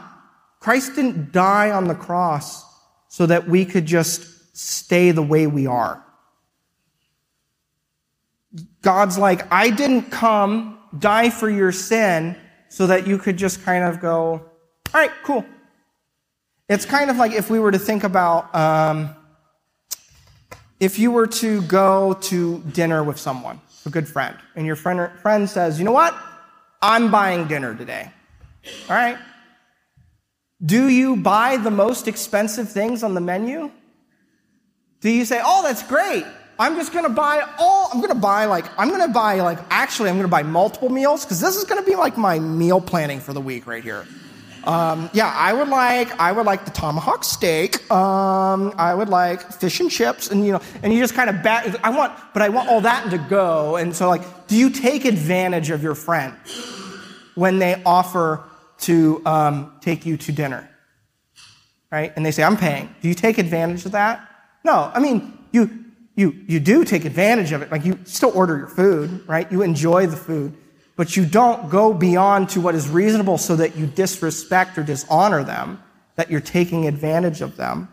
Christ 0.59 0.93
didn't 0.93 1.31
die 1.31 1.71
on 1.71 1.87
the 1.87 1.95
cross 1.95 2.63
so 3.07 3.25
that 3.25 3.47
we 3.47 3.65
could 3.65 3.87
just 3.87 4.55
stay 4.55 5.09
the 5.09 5.23
way 5.23 5.47
we 5.47 5.65
are. 5.65 6.05
God's 8.83 9.17
like, 9.17 9.51
I 9.51 9.71
didn't 9.71 10.11
come 10.11 10.77
die 10.99 11.31
for 11.31 11.49
your 11.49 11.71
sin 11.71 12.37
so 12.67 12.85
that 12.85 13.07
you 13.07 13.17
could 13.17 13.35
just 13.35 13.63
kind 13.63 13.83
of 13.83 13.99
go, 13.99 14.13
all 14.13 14.43
right, 14.93 15.11
cool. 15.23 15.43
It's 16.67 16.85
kind 16.85 17.09
of 17.09 17.17
like 17.17 17.31
if 17.31 17.49
we 17.49 17.57
were 17.57 17.71
to 17.71 17.79
think 17.79 18.03
about 18.03 18.53
um, 18.53 19.15
if 20.79 20.97
you 20.97 21.11
were 21.11 21.27
to 21.27 21.61
go 21.63 22.13
to 22.13 22.59
dinner 22.71 23.03
with 23.03 23.19
someone, 23.19 23.59
a 23.85 23.89
good 23.89 24.07
friend, 24.07 24.37
and 24.55 24.65
your 24.65 24.75
friend, 24.75 25.11
friend 25.19 25.49
says, 25.49 25.77
you 25.77 25.85
know 25.85 25.91
what? 25.91 26.15
I'm 26.81 27.11
buying 27.11 27.47
dinner 27.47 27.75
today. 27.75 28.09
All 28.89 28.95
right. 28.95 29.17
Do 30.65 30.89
you 30.89 31.15
buy 31.15 31.57
the 31.57 31.71
most 31.71 32.07
expensive 32.07 32.69
things 32.69 33.03
on 33.03 33.13
the 33.13 33.21
menu? 33.21 33.71
Do 35.01 35.09
you 35.09 35.25
say, 35.25 35.41
oh, 35.43 35.63
that's 35.63 35.83
great. 35.83 36.25
I'm 36.57 36.75
just 36.75 36.91
going 36.91 37.05
to 37.05 37.09
buy 37.09 37.47
all, 37.57 37.89
I'm 37.93 37.99
going 37.99 38.13
to 38.13 38.19
buy 38.19 38.45
like, 38.45 38.65
I'm 38.77 38.89
going 38.89 39.01
to 39.01 39.13
buy 39.13 39.39
like, 39.39 39.59
actually, 39.69 40.09
I'm 40.09 40.15
going 40.15 40.27
to 40.27 40.31
buy 40.31 40.43
multiple 40.43 40.89
meals 40.89 41.23
because 41.23 41.39
this 41.39 41.55
is 41.55 41.63
going 41.63 41.81
to 41.81 41.89
be 41.89 41.95
like 41.95 42.17
my 42.17 42.37
meal 42.37 42.81
planning 42.81 43.21
for 43.21 43.31
the 43.31 43.39
week 43.39 43.65
right 43.65 43.83
here. 43.83 44.05
Um, 44.63 45.09
yeah, 45.13 45.33
I 45.35 45.53
would 45.53 45.69
like, 45.69 46.19
I 46.19 46.31
would 46.31 46.45
like 46.45 46.65
the 46.65 46.71
tomahawk 46.71 47.23
steak. 47.23 47.89
Um, 47.91 48.73
I 48.77 48.93
would 48.93 49.09
like 49.09 49.53
fish 49.53 49.79
and 49.79 49.89
chips 49.89 50.29
and, 50.29 50.45
you 50.45 50.51
know, 50.51 50.61
and 50.83 50.93
you 50.93 50.99
just 50.99 51.13
kind 51.13 51.29
of 51.29 51.41
bat, 51.41 51.79
I 51.83 51.89
want, 51.89 52.13
but 52.33 52.41
I 52.41 52.49
want 52.49 52.69
all 52.69 52.81
that 52.81 53.09
to 53.11 53.17
go. 53.17 53.77
And 53.77 53.95
so 53.95 54.07
like, 54.09 54.47
do 54.47 54.55
you 54.57 54.69
take 54.69 55.05
advantage 55.05 55.69
of 55.69 55.81
your 55.81 55.95
friend 55.95 56.35
when 57.35 57.59
they 57.59 57.81
offer 57.85 58.43
to 58.79 59.21
um, 59.25 59.73
take 59.81 60.05
you 60.05 60.17
to 60.17 60.31
dinner? 60.31 60.69
Right? 61.91 62.13
And 62.15 62.25
they 62.25 62.31
say, 62.31 62.43
I'm 62.43 62.57
paying. 62.57 62.93
Do 63.01 63.07
you 63.07 63.15
take 63.15 63.37
advantage 63.37 63.85
of 63.85 63.93
that? 63.93 64.27
No. 64.63 64.91
I 64.93 64.99
mean, 64.99 65.37
you, 65.51 65.85
you, 66.15 66.35
you 66.47 66.59
do 66.59 66.83
take 66.83 67.05
advantage 67.05 67.51
of 67.51 67.61
it. 67.61 67.71
Like 67.71 67.85
you 67.85 67.97
still 68.03 68.31
order 68.35 68.57
your 68.57 68.67
food, 68.67 69.27
right? 69.27 69.51
You 69.51 69.61
enjoy 69.63 70.05
the 70.07 70.17
food, 70.17 70.55
but 70.99 71.15
you 71.15 71.25
don't 71.25 71.69
go 71.69 71.93
beyond 71.93 72.49
to 72.49 72.59
what 72.59 72.75
is 72.75 72.89
reasonable 72.89 73.37
so 73.37 73.55
that 73.55 73.77
you 73.77 73.87
disrespect 73.87 74.77
or 74.77 74.83
dishonor 74.83 75.45
them, 75.45 75.81
that 76.17 76.29
you're 76.29 76.41
taking 76.41 76.89
advantage 76.89 77.39
of 77.39 77.55
them. 77.55 77.87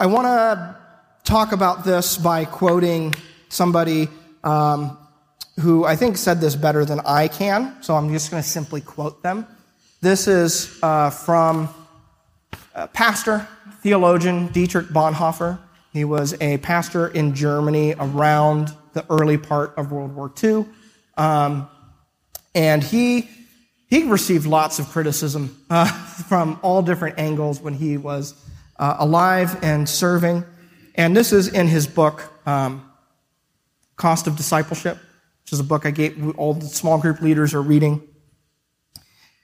I 0.00 0.06
want 0.06 0.26
to 0.26 0.76
talk 1.22 1.52
about 1.52 1.84
this 1.84 2.18
by 2.18 2.44
quoting 2.44 3.14
somebody 3.50 4.08
um, 4.42 4.98
who 5.60 5.84
I 5.84 5.94
think 5.94 6.16
said 6.16 6.40
this 6.40 6.56
better 6.56 6.84
than 6.84 6.98
I 6.98 7.28
can, 7.28 7.80
so 7.84 7.94
I'm 7.94 8.12
just 8.12 8.32
going 8.32 8.42
to 8.42 8.48
simply 8.48 8.80
quote 8.80 9.22
them. 9.22 9.46
This 10.00 10.26
is 10.26 10.76
uh, 10.82 11.10
from 11.10 11.68
pastor, 12.94 13.46
theologian 13.80 14.48
Dietrich 14.48 14.88
Bonhoeffer. 14.88 15.60
He 15.92 16.04
was 16.04 16.34
a 16.40 16.58
pastor 16.58 17.06
in 17.06 17.32
Germany 17.32 17.94
around 17.96 18.74
the 18.92 19.06
early 19.08 19.38
part 19.38 19.72
of 19.76 19.92
World 19.92 20.16
War 20.16 20.32
II. 20.42 20.66
Um, 21.16 21.68
and 22.54 22.82
he, 22.82 23.28
he 23.88 24.04
received 24.04 24.46
lots 24.46 24.78
of 24.78 24.88
criticism 24.88 25.64
uh, 25.70 25.86
from 26.28 26.58
all 26.62 26.82
different 26.82 27.18
angles 27.18 27.60
when 27.60 27.74
he 27.74 27.96
was 27.96 28.34
uh, 28.78 28.96
alive 28.98 29.62
and 29.62 29.88
serving. 29.88 30.44
And 30.94 31.16
this 31.16 31.32
is 31.32 31.48
in 31.48 31.68
his 31.68 31.86
book, 31.86 32.30
um, 32.46 32.90
Cost 33.96 34.26
of 34.26 34.36
Discipleship, 34.36 34.98
which 35.44 35.52
is 35.52 35.60
a 35.60 35.64
book 35.64 35.86
I 35.86 35.90
gave 35.90 36.36
all 36.38 36.54
the 36.54 36.66
small 36.66 36.98
group 36.98 37.20
leaders 37.20 37.54
are 37.54 37.62
reading. 37.62 38.02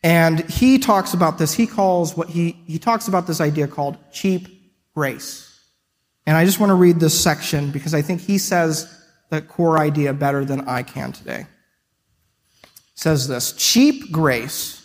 And 0.03 0.49
he 0.49 0.79
talks 0.79 1.14
about 1.14 1.39
this. 1.39 1.55
He 1.55 1.66
calls 1.66 2.16
what 2.16 2.29
he, 2.29 2.53
he 2.66 2.79
talks 2.79 3.09
about 3.09 3.27
this 3.27 3.41
idea 3.41 3.66
called 3.66 3.97
cheap 4.12 4.49
grace. 4.95 5.45
And 6.27 6.37
I 6.37 6.45
just 6.45 6.61
want 6.61 6.71
to 6.71 6.75
read 6.75 7.01
this 7.01 7.19
section 7.19 7.71
because 7.71 7.95
I 7.95 8.03
think 8.03 8.21
he 8.21 8.39
says 8.39 8.95
the 9.31 9.41
core 9.41 9.79
idea 9.79 10.12
better 10.12 10.45
than 10.45 10.69
I 10.69 10.83
can 10.83 11.12
today. 11.12 11.47
Says 12.99 13.29
this 13.29 13.53
cheap 13.53 14.11
grace 14.11 14.83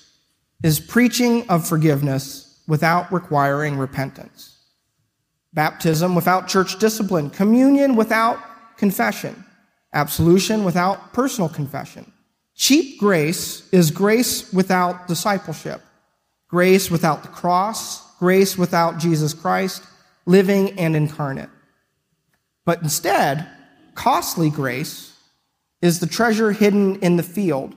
is 0.61 0.79
preaching 0.79 1.49
of 1.49 1.67
forgiveness 1.67 2.61
without 2.67 3.11
requiring 3.11 3.75
repentance, 3.75 4.55
baptism 5.51 6.13
without 6.13 6.47
church 6.47 6.77
discipline, 6.77 7.31
communion 7.31 7.95
without 7.95 8.37
confession, 8.77 9.43
absolution 9.93 10.63
without 10.63 11.11
personal 11.11 11.49
confession. 11.49 12.05
Cheap 12.53 12.99
grace 12.99 13.67
is 13.71 13.89
grace 13.89 14.53
without 14.53 15.07
discipleship, 15.07 15.81
grace 16.47 16.91
without 16.91 17.23
the 17.23 17.29
cross, 17.29 18.15
grace 18.19 18.55
without 18.55 18.99
Jesus 18.99 19.33
Christ, 19.33 19.81
living 20.27 20.77
and 20.77 20.95
incarnate. 20.95 21.49
But 22.63 22.83
instead, 22.83 23.47
costly 23.95 24.51
grace 24.51 25.17
is 25.81 25.99
the 25.99 26.05
treasure 26.05 26.51
hidden 26.51 26.97
in 26.97 27.17
the 27.17 27.23
field. 27.23 27.75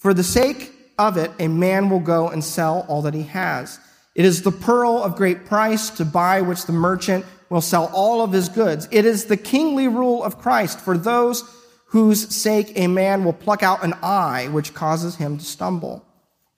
For 0.00 0.14
the 0.14 0.24
sake 0.24 0.72
of 0.98 1.18
it, 1.18 1.30
a 1.38 1.46
man 1.46 1.90
will 1.90 2.00
go 2.00 2.28
and 2.28 2.42
sell 2.42 2.86
all 2.88 3.02
that 3.02 3.12
he 3.12 3.24
has. 3.24 3.78
It 4.14 4.24
is 4.24 4.40
the 4.40 4.50
pearl 4.50 5.02
of 5.02 5.14
great 5.14 5.44
price 5.44 5.90
to 5.90 6.06
buy 6.06 6.40
which 6.40 6.64
the 6.64 6.72
merchant 6.72 7.26
will 7.50 7.60
sell 7.60 7.90
all 7.92 8.22
of 8.22 8.32
his 8.32 8.48
goods. 8.48 8.88
It 8.90 9.04
is 9.04 9.26
the 9.26 9.36
kingly 9.36 9.88
rule 9.88 10.24
of 10.24 10.38
Christ 10.38 10.80
for 10.80 10.96
those 10.96 11.44
whose 11.88 12.34
sake 12.34 12.72
a 12.76 12.86
man 12.86 13.24
will 13.24 13.34
pluck 13.34 13.62
out 13.62 13.84
an 13.84 13.92
eye 14.02 14.48
which 14.48 14.72
causes 14.72 15.16
him 15.16 15.36
to 15.36 15.44
stumble. 15.44 16.02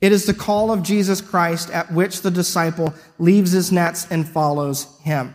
It 0.01 0.13
is 0.13 0.27
the 0.27 0.35
call 0.35 0.71
of 0.71 0.85
Jesus 0.85 1.21
Christ 1.21 1.69
at 1.71 1.93
which 1.93 2.23
the 2.23 2.31
disciple 2.31 2.95
leaves 3.19 3.51
his 3.51 3.73
nets 3.73 4.07
and 4.09 4.29
follows 4.29 4.87
him. 5.01 5.35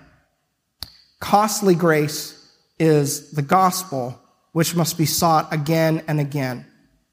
Costly 1.20 1.76
grace 1.76 2.54
is 2.80 3.32
the 3.32 3.42
gospel 3.42 4.18
which 4.54 4.76
must 4.76 4.98
be 4.98 5.06
sought 5.06 5.52
again 5.52 6.04
and 6.08 6.22
again. 6.22 6.66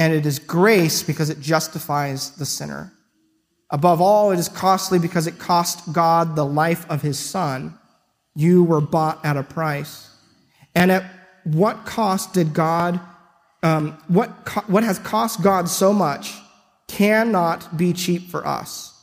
and 0.00 0.14
it 0.14 0.24
is 0.24 0.38
grace 0.38 1.02
because 1.02 1.28
it 1.28 1.40
justifies 1.40 2.30
the 2.36 2.46
sinner. 2.46 2.90
Above 3.68 4.00
all, 4.00 4.30
it 4.30 4.38
is 4.38 4.48
costly 4.48 4.98
because 4.98 5.26
it 5.26 5.38
cost 5.38 5.92
God 5.92 6.36
the 6.36 6.46
life 6.46 6.88
of 6.88 7.02
his 7.02 7.18
son. 7.18 7.78
You 8.34 8.64
were 8.64 8.80
bought 8.80 9.22
at 9.26 9.36
a 9.36 9.42
price. 9.42 10.08
And 10.74 10.90
at 10.90 11.04
what 11.44 11.84
cost 11.84 12.32
did 12.32 12.54
God, 12.54 12.98
um, 13.62 14.02
what, 14.08 14.46
co- 14.46 14.64
what 14.68 14.84
has 14.84 14.98
cost 14.98 15.42
God 15.42 15.68
so 15.68 15.92
much 15.92 16.34
cannot 16.88 17.76
be 17.76 17.92
cheap 17.92 18.30
for 18.30 18.46
us. 18.46 18.98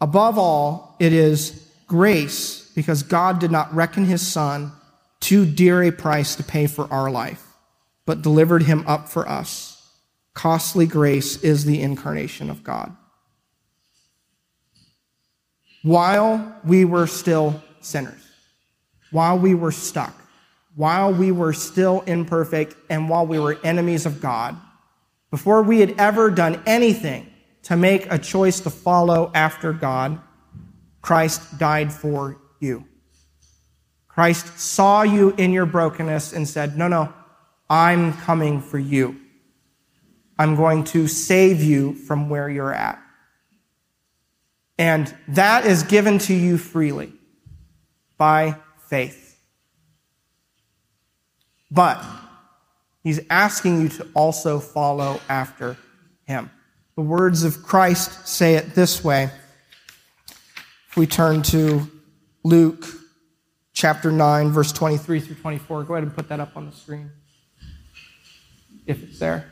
Above 0.00 0.38
all, 0.38 0.96
it 0.98 1.12
is 1.12 1.70
grace 1.86 2.72
because 2.74 3.02
God 3.02 3.38
did 3.38 3.50
not 3.50 3.74
reckon 3.74 4.06
his 4.06 4.26
son 4.26 4.72
too 5.20 5.44
dear 5.44 5.82
a 5.82 5.90
price 5.92 6.36
to 6.36 6.42
pay 6.42 6.66
for 6.66 6.90
our 6.90 7.10
life, 7.10 7.46
but 8.06 8.22
delivered 8.22 8.62
him 8.62 8.82
up 8.86 9.10
for 9.10 9.28
us. 9.28 9.71
Costly 10.34 10.86
grace 10.86 11.42
is 11.42 11.64
the 11.64 11.80
incarnation 11.80 12.50
of 12.50 12.64
God. 12.64 12.96
While 15.82 16.60
we 16.64 16.84
were 16.84 17.06
still 17.06 17.62
sinners, 17.80 18.22
while 19.10 19.38
we 19.38 19.54
were 19.54 19.72
stuck, 19.72 20.14
while 20.74 21.12
we 21.12 21.32
were 21.32 21.52
still 21.52 22.00
imperfect, 22.02 22.76
and 22.88 23.08
while 23.08 23.26
we 23.26 23.38
were 23.38 23.58
enemies 23.62 24.06
of 24.06 24.20
God, 24.20 24.56
before 25.30 25.62
we 25.62 25.80
had 25.80 25.94
ever 25.98 26.30
done 26.30 26.62
anything 26.66 27.26
to 27.64 27.76
make 27.76 28.10
a 28.10 28.18
choice 28.18 28.60
to 28.60 28.70
follow 28.70 29.30
after 29.34 29.72
God, 29.72 30.20
Christ 31.00 31.58
died 31.58 31.92
for 31.92 32.38
you. 32.60 32.84
Christ 34.08 34.58
saw 34.58 35.02
you 35.02 35.30
in 35.36 35.52
your 35.52 35.66
brokenness 35.66 36.32
and 36.32 36.48
said, 36.48 36.76
No, 36.76 36.86
no, 36.86 37.12
I'm 37.68 38.12
coming 38.12 38.60
for 38.60 38.78
you. 38.78 39.21
I'm 40.38 40.56
going 40.56 40.84
to 40.84 41.06
save 41.06 41.62
you 41.62 41.94
from 41.94 42.28
where 42.28 42.48
you're 42.48 42.74
at. 42.74 43.00
And 44.78 45.14
that 45.28 45.66
is 45.66 45.82
given 45.82 46.18
to 46.20 46.34
you 46.34 46.58
freely 46.58 47.12
by 48.16 48.56
faith. 48.88 49.38
But 51.70 52.04
He's 53.02 53.20
asking 53.30 53.82
you 53.82 53.88
to 53.90 54.08
also 54.14 54.60
follow 54.60 55.20
after 55.28 55.76
him. 56.24 56.50
The 56.94 57.02
words 57.02 57.42
of 57.42 57.62
Christ 57.62 58.28
say 58.28 58.54
it 58.54 58.74
this 58.74 59.02
way. 59.02 59.30
If 60.88 60.96
we 60.96 61.06
turn 61.06 61.42
to 61.44 61.90
Luke 62.44 62.86
chapter 63.72 64.12
9, 64.12 64.50
verse 64.50 64.72
23 64.72 65.20
through 65.20 65.36
24, 65.36 65.84
go 65.84 65.94
ahead 65.94 66.04
and 66.04 66.14
put 66.14 66.28
that 66.28 66.38
up 66.38 66.56
on 66.56 66.66
the 66.66 66.72
screen. 66.72 67.10
if 68.86 69.02
it's 69.02 69.18
there. 69.18 69.51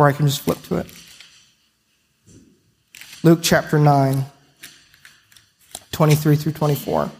Or 0.00 0.08
I 0.08 0.12
can 0.12 0.26
just 0.26 0.40
flip 0.40 0.62
to 0.62 0.76
it. 0.76 0.86
Luke 3.22 3.40
chapter 3.42 3.78
9, 3.78 4.24
23 5.92 6.36
through 6.36 6.52
24. 6.52 7.10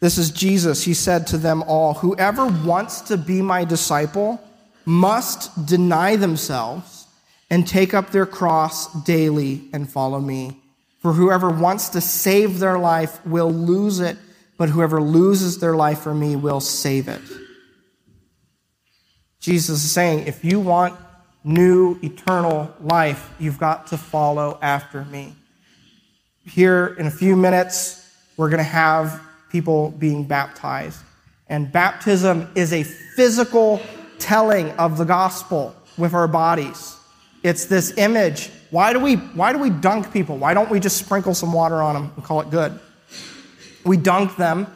This 0.00 0.16
is 0.16 0.30
Jesus. 0.30 0.84
He 0.84 0.94
said 0.94 1.26
to 1.26 1.36
them 1.36 1.62
all 1.66 1.92
Whoever 1.92 2.46
wants 2.46 3.02
to 3.02 3.18
be 3.18 3.42
my 3.42 3.66
disciple 3.66 4.42
must 4.86 5.66
deny 5.66 6.16
themselves 6.16 7.06
and 7.50 7.68
take 7.68 7.92
up 7.92 8.08
their 8.08 8.24
cross 8.24 8.90
daily 9.02 9.68
and 9.74 9.86
follow 9.86 10.18
me. 10.18 10.62
For 11.00 11.12
whoever 11.12 11.50
wants 11.50 11.90
to 11.90 12.00
save 12.00 12.58
their 12.58 12.78
life 12.78 13.22
will 13.26 13.52
lose 13.52 14.00
it, 14.00 14.16
but 14.56 14.70
whoever 14.70 15.02
loses 15.02 15.58
their 15.58 15.76
life 15.76 15.98
for 15.98 16.14
me 16.14 16.36
will 16.36 16.60
save 16.60 17.06
it. 17.06 17.20
Jesus 19.40 19.82
is 19.82 19.90
saying, 19.90 20.26
if 20.26 20.44
you 20.44 20.60
want 20.60 20.94
new 21.42 21.98
eternal 22.02 22.74
life, 22.80 23.34
you've 23.38 23.58
got 23.58 23.86
to 23.88 23.96
follow 23.96 24.58
after 24.60 25.04
me. 25.06 25.34
Here 26.44 26.94
in 26.98 27.06
a 27.06 27.10
few 27.10 27.36
minutes, 27.36 28.06
we're 28.36 28.50
going 28.50 28.58
to 28.58 28.64
have 28.64 29.20
people 29.50 29.90
being 29.92 30.24
baptized. 30.24 31.00
And 31.48 31.72
baptism 31.72 32.50
is 32.54 32.74
a 32.74 32.82
physical 32.82 33.80
telling 34.18 34.70
of 34.72 34.98
the 34.98 35.04
gospel 35.04 35.74
with 35.96 36.12
our 36.12 36.28
bodies. 36.28 36.96
It's 37.42 37.64
this 37.64 37.96
image. 37.96 38.50
Why 38.70 38.92
do 38.92 39.00
we, 39.00 39.16
why 39.16 39.52
do 39.52 39.58
we 39.58 39.70
dunk 39.70 40.12
people? 40.12 40.36
Why 40.36 40.52
don't 40.52 40.70
we 40.70 40.80
just 40.80 40.98
sprinkle 40.98 41.34
some 41.34 41.52
water 41.52 41.76
on 41.76 41.94
them 41.94 42.12
and 42.14 42.24
call 42.24 42.42
it 42.42 42.50
good? 42.50 42.78
We 43.84 43.96
dunk 43.96 44.36
them 44.36 44.66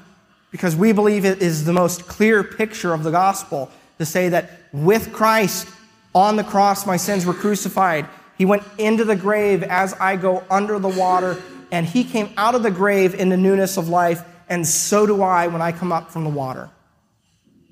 because 0.51 0.75
we 0.75 0.93
believe 0.93 1.27
it 1.27 1.43
is 1.43 1.67
the 1.67 1.75
most 1.75 2.09
clear 2.09 2.43
picture 2.43 2.95
of 2.95 3.03
the 3.03 3.11
gospel 3.11 3.71
to 3.99 4.07
say 4.07 4.29
that 4.31 4.51
with 4.73 5.13
Christ 5.13 5.69
on 6.15 6.37
the 6.37 6.45
cross, 6.45 6.87
my 6.87 6.97
sins 6.97 7.27
were 7.27 7.35
crucified. 7.35 8.07
He 8.37 8.45
went 8.45 8.63
into 8.79 9.05
the 9.05 9.17
grave 9.17 9.63
as 9.63 9.95
I 9.95 10.17
go 10.17 10.43
under 10.51 10.79
the 10.79 10.89
water, 10.89 11.41
and 11.71 11.87
he 11.87 12.05
came 12.05 12.31
out 12.37 12.55
of 12.55 12.63
the 12.63 12.71
grave 12.71 13.15
in 13.15 13.29
the 13.29 13.37
newness 13.37 13.77
of 13.77 13.89
life 13.89 14.25
and 14.49 14.67
so 14.67 15.07
do 15.07 15.23
I 15.23 15.47
when 15.47 15.63
I 15.63 15.73
come 15.73 15.93
up 15.93 16.11
from 16.11 16.25
the 16.25 16.31
water. 16.31 16.71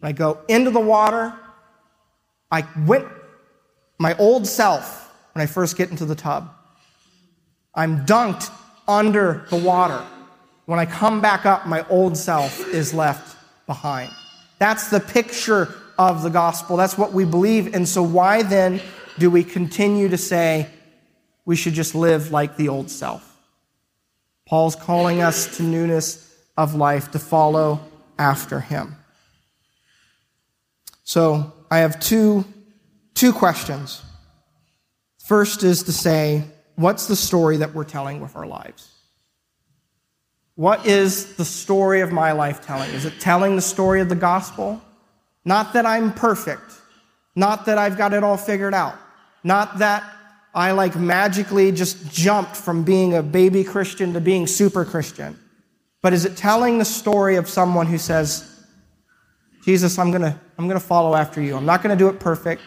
When 0.01 0.09
I 0.09 0.13
go 0.13 0.41
into 0.49 0.71
the 0.71 0.81
water, 0.81 1.35
I 2.51 2.67
went 2.87 3.07
my 3.99 4.17
old 4.17 4.47
self 4.47 5.13
when 5.33 5.43
I 5.43 5.47
first 5.47 5.77
get 5.77 5.91
into 5.91 6.05
the 6.05 6.15
tub. 6.15 6.51
I'm 7.75 8.05
dunked 8.05 8.51
under 8.89 9.47
the 9.51 9.57
water. 9.57 10.03
When 10.67 10.79
I 10.79 10.87
come 10.87 11.21
back 11.21 11.47
up, 11.47 11.67
my 11.67 11.87
old 11.89 12.17
self 12.17 12.67
is 12.69 12.93
left 12.93 13.37
behind. 13.67 14.11
That's 14.59 14.91
the 14.91 15.01
picture 15.01 15.75
of 15.99 16.23
the 16.23 16.31
gospel. 16.31 16.77
That's 16.77 16.97
what 16.97 17.13
we 17.13 17.25
believe. 17.25 17.75
And 17.75 17.89
so, 17.89 18.03
why 18.03 18.43
then 18.43 18.81
do 19.19 19.31
we 19.31 19.45
continue 19.45 20.09
to 20.09 20.19
say 20.19 20.69
we 21.45 21.57
should 21.57 21.75
just 21.75 21.95
live 21.95 22.31
like 22.31 22.57
the 22.57 22.69
old 22.69 22.91
self? 22.91 23.29
Paul's 24.47 24.77
calling 24.77 25.23
us 25.23 25.57
to 25.57 25.63
newness 25.63 26.35
of 26.57 26.75
life 26.75 27.11
to 27.13 27.19
follow 27.19 27.81
after 28.19 28.61
him. 28.61 28.97
So 31.05 31.53
I 31.71 31.79
have 31.79 32.01
two, 32.01 32.45
two 33.15 33.33
questions. 33.33 34.03
First 35.19 35.63
is 35.63 35.85
to 35.85 35.93
say, 35.93 36.45
what's 36.77 37.07
the 37.07 37.17
story 37.17 37.59
that 37.59 37.75
we're 37.75 37.85
telling 37.85 38.21
with 38.21 38.37
our 38.37 38.47
lives? 38.47 38.91
What 40.55 40.87
is 40.87 41.37
the 41.37 41.45
story 41.45 42.01
of 42.03 42.13
my 42.13 42.33
life 42.33 42.65
telling? 42.65 42.91
Is 42.91 43.05
it 43.05 43.21
telling 43.21 43.57
the 43.57 43.63
story 43.63 44.01
of 44.01 44.09
the 44.09 44.15
gospel? 44.15 44.83
Not 45.45 45.73
that 45.73 45.87
I'm 45.87 46.13
perfect, 46.13 46.71
not 47.35 47.67
that 47.67 47.79
I've 47.79 47.99
got 47.99 48.13
it 48.13 48.23
all 48.23 48.37
figured 48.37 48.75
out, 48.75 48.95
not 49.43 49.79
that 49.79 50.05
I 50.55 50.73
like 50.73 50.97
magically 50.97 51.73
just 51.73 52.13
jumped 52.13 52.57
from 52.57 52.85
being 52.85 53.15
a 53.15 53.23
baby 53.23 53.65
Christian 53.65 54.13
to 54.13 54.21
being 54.21 54.47
super 54.47 54.85
Christian. 54.85 55.39
But 56.03 56.13
is 56.13 56.25
it 56.25 56.37
telling 56.37 56.79
the 56.79 56.85
story 56.85 57.37
of 57.37 57.49
someone 57.49 57.87
who 57.87 57.97
says, 57.97 58.49
Jesus, 59.65 59.99
I'm 59.99 60.11
going 60.11 60.23
to 60.23 60.39
I'm 60.59 60.69
going 60.69 60.79
to 60.79 60.87
follow 60.87 61.17
after 61.17 61.41
you. 61.41 61.57
I'm 61.57 61.65
not 61.65 61.83
going 61.83 61.97
to 61.97 62.05
do 62.05 62.09
it 62.09 62.21
perfect, 62.21 62.63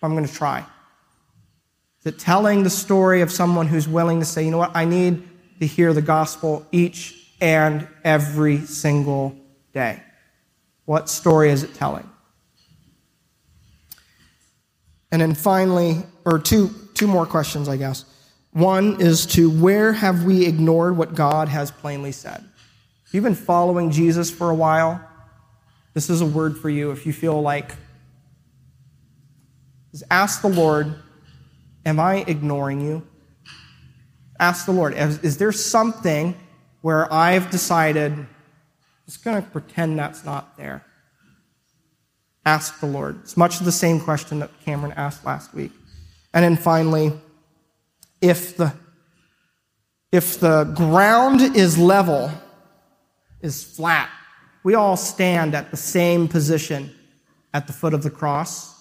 but 0.00 0.06
I'm 0.06 0.14
going 0.14 0.26
to 0.26 0.32
try. 0.32 0.64
Is 2.00 2.14
it 2.14 2.18
telling 2.18 2.62
the 2.62 2.70
story 2.70 3.22
of 3.22 3.32
someone 3.32 3.66
who's 3.66 3.88
willing 3.88 4.20
to 4.20 4.26
say, 4.26 4.44
you 4.44 4.50
know 4.50 4.58
what, 4.58 4.76
I 4.76 4.84
need 4.84 5.26
to 5.58 5.66
hear 5.66 5.92
the 5.92 6.02
gospel 6.02 6.64
each 6.70 7.34
and 7.40 7.88
every 8.04 8.60
single 8.60 9.34
day? 9.72 10.02
What 10.88 11.10
story 11.10 11.50
is 11.50 11.64
it 11.64 11.74
telling? 11.74 12.08
And 15.12 15.20
then 15.20 15.34
finally, 15.34 16.02
or 16.24 16.38
two, 16.38 16.70
two 16.94 17.06
more 17.06 17.26
questions, 17.26 17.68
I 17.68 17.76
guess. 17.76 18.06
One 18.52 18.98
is 18.98 19.26
to 19.26 19.50
where 19.50 19.92
have 19.92 20.24
we 20.24 20.46
ignored 20.46 20.96
what 20.96 21.14
God 21.14 21.48
has 21.48 21.70
plainly 21.70 22.10
said? 22.10 22.42
If 23.04 23.12
you've 23.12 23.22
been 23.22 23.34
following 23.34 23.90
Jesus 23.90 24.30
for 24.30 24.48
a 24.48 24.54
while, 24.54 25.06
this 25.92 26.08
is 26.08 26.22
a 26.22 26.26
word 26.26 26.56
for 26.56 26.70
you. 26.70 26.90
If 26.90 27.04
you 27.04 27.12
feel 27.12 27.42
like, 27.42 27.74
ask 30.10 30.40
the 30.40 30.48
Lord, 30.48 30.94
Am 31.84 32.00
I 32.00 32.24
ignoring 32.26 32.80
you? 32.80 33.06
Ask 34.40 34.64
the 34.64 34.72
Lord, 34.72 34.94
is 34.94 35.36
there 35.36 35.52
something 35.52 36.34
where 36.80 37.12
I've 37.12 37.50
decided, 37.50 38.26
just 39.08 39.24
going 39.24 39.42
to 39.42 39.48
pretend 39.50 39.98
that's 39.98 40.22
not 40.22 40.54
there? 40.58 40.84
Ask 42.44 42.78
the 42.78 42.86
Lord. 42.86 43.20
It's 43.22 43.38
much 43.38 43.58
the 43.58 43.72
same 43.72 44.00
question 44.00 44.40
that 44.40 44.50
Cameron 44.66 44.92
asked 44.96 45.24
last 45.24 45.54
week. 45.54 45.72
And 46.34 46.44
then 46.44 46.56
finally, 46.56 47.12
if 48.20 48.58
the, 48.58 48.74
if 50.12 50.38
the 50.38 50.64
ground 50.76 51.40
is 51.40 51.78
level, 51.78 52.30
is 53.40 53.64
flat, 53.64 54.10
we 54.62 54.74
all 54.74 54.98
stand 54.98 55.54
at 55.54 55.70
the 55.70 55.78
same 55.78 56.28
position 56.28 56.94
at 57.54 57.66
the 57.66 57.72
foot 57.72 57.94
of 57.94 58.02
the 58.02 58.10
cross, 58.10 58.78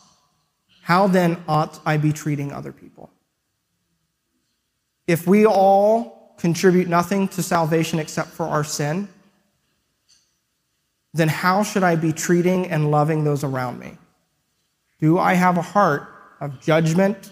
how 0.81 1.07
then 1.07 1.41
ought 1.47 1.79
I 1.85 1.95
be 1.95 2.11
treating 2.11 2.51
other 2.51 2.73
people? 2.73 3.11
If 5.07 5.25
we 5.25 5.45
all 5.45 6.35
contribute 6.37 6.89
nothing 6.89 7.29
to 7.29 7.41
salvation 7.41 7.97
except 7.97 8.31
for 8.31 8.45
our 8.45 8.65
sin, 8.65 9.07
then 11.17 11.27
how 11.27 11.63
should 11.63 11.83
I 11.83 11.95
be 11.95 12.13
treating 12.13 12.67
and 12.67 12.91
loving 12.91 13.23
those 13.23 13.43
around 13.43 13.79
me? 13.79 13.97
Do 14.99 15.19
I 15.19 15.33
have 15.33 15.57
a 15.57 15.61
heart 15.61 16.07
of 16.39 16.61
judgment 16.61 17.31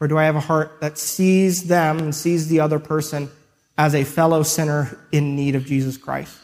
or 0.00 0.08
do 0.08 0.16
I 0.16 0.24
have 0.24 0.36
a 0.36 0.40
heart 0.40 0.80
that 0.80 0.96
sees 0.96 1.64
them 1.64 1.98
and 1.98 2.14
sees 2.14 2.48
the 2.48 2.60
other 2.60 2.78
person 2.78 3.30
as 3.76 3.94
a 3.94 4.04
fellow 4.04 4.42
sinner 4.42 4.98
in 5.12 5.36
need 5.36 5.54
of 5.54 5.64
Jesus 5.66 5.96
Christ? 5.96 6.36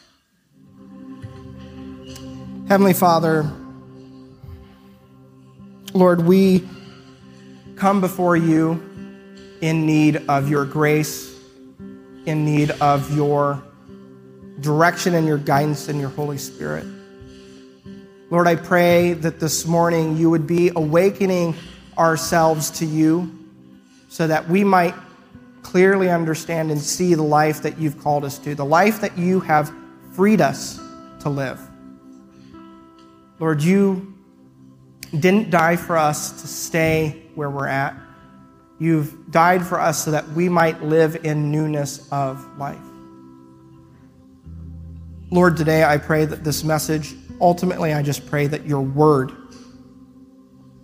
Heavenly 2.68 2.94
Father, 2.94 3.50
Lord, 5.94 6.26
we 6.26 6.68
come 7.76 8.00
before 8.00 8.36
you 8.36 8.82
in 9.60 9.86
need 9.86 10.16
of 10.28 10.50
your 10.50 10.64
grace, 10.64 11.34
in 12.26 12.44
need 12.44 12.70
of 12.72 13.16
your 13.16 13.62
direction 14.61 15.14
and 15.14 15.26
your 15.26 15.38
guidance 15.38 15.88
and 15.88 16.00
your 16.00 16.11
Holy 16.11 16.38
Spirit. 16.38 16.86
Lord, 18.30 18.48
I 18.48 18.57
pray 18.57 19.12
that 19.12 19.38
this 19.38 19.66
morning 19.66 20.16
you 20.16 20.30
would 20.30 20.46
be 20.46 20.70
awakening 20.74 21.54
ourselves 21.96 22.70
to 22.72 22.86
you 22.86 23.32
so 24.09 24.26
that 24.26 24.48
we 24.48 24.64
might 24.64 24.94
clearly 25.62 26.11
understand 26.11 26.70
and 26.70 26.80
see 26.80 27.14
the 27.14 27.22
life 27.22 27.62
that 27.62 27.78
you've 27.78 27.98
called 27.98 28.24
us 28.24 28.38
to, 28.38 28.54
the 28.54 28.64
life 28.64 29.00
that 29.00 29.16
you 29.18 29.40
have 29.40 29.72
freed 30.12 30.40
us 30.40 30.80
to 31.20 31.28
live. 31.28 31.61
Lord, 33.38 33.62
you 33.62 34.14
didn't 35.11 35.50
die 35.50 35.76
for 35.76 35.96
us 35.96 36.40
to 36.42 36.48
stay 36.48 37.22
where 37.34 37.50
we're 37.50 37.66
at. 37.66 37.94
You've 38.78 39.30
died 39.30 39.64
for 39.64 39.80
us 39.80 40.04
so 40.04 40.11
that 40.11 40.28
we 40.30 40.48
might 40.48 40.82
live 40.82 41.24
in 41.24 41.50
newness 41.50 42.11
of 42.11 42.44
life. 42.59 42.78
Lord, 45.30 45.56
today 45.56 45.82
I 45.82 45.98
pray 45.98 46.24
that 46.24 46.44
this 46.44 46.62
message, 46.62 47.14
ultimately, 47.40 47.92
I 47.92 48.02
just 48.02 48.26
pray 48.26 48.46
that 48.46 48.64
your 48.64 48.80
word 48.80 49.32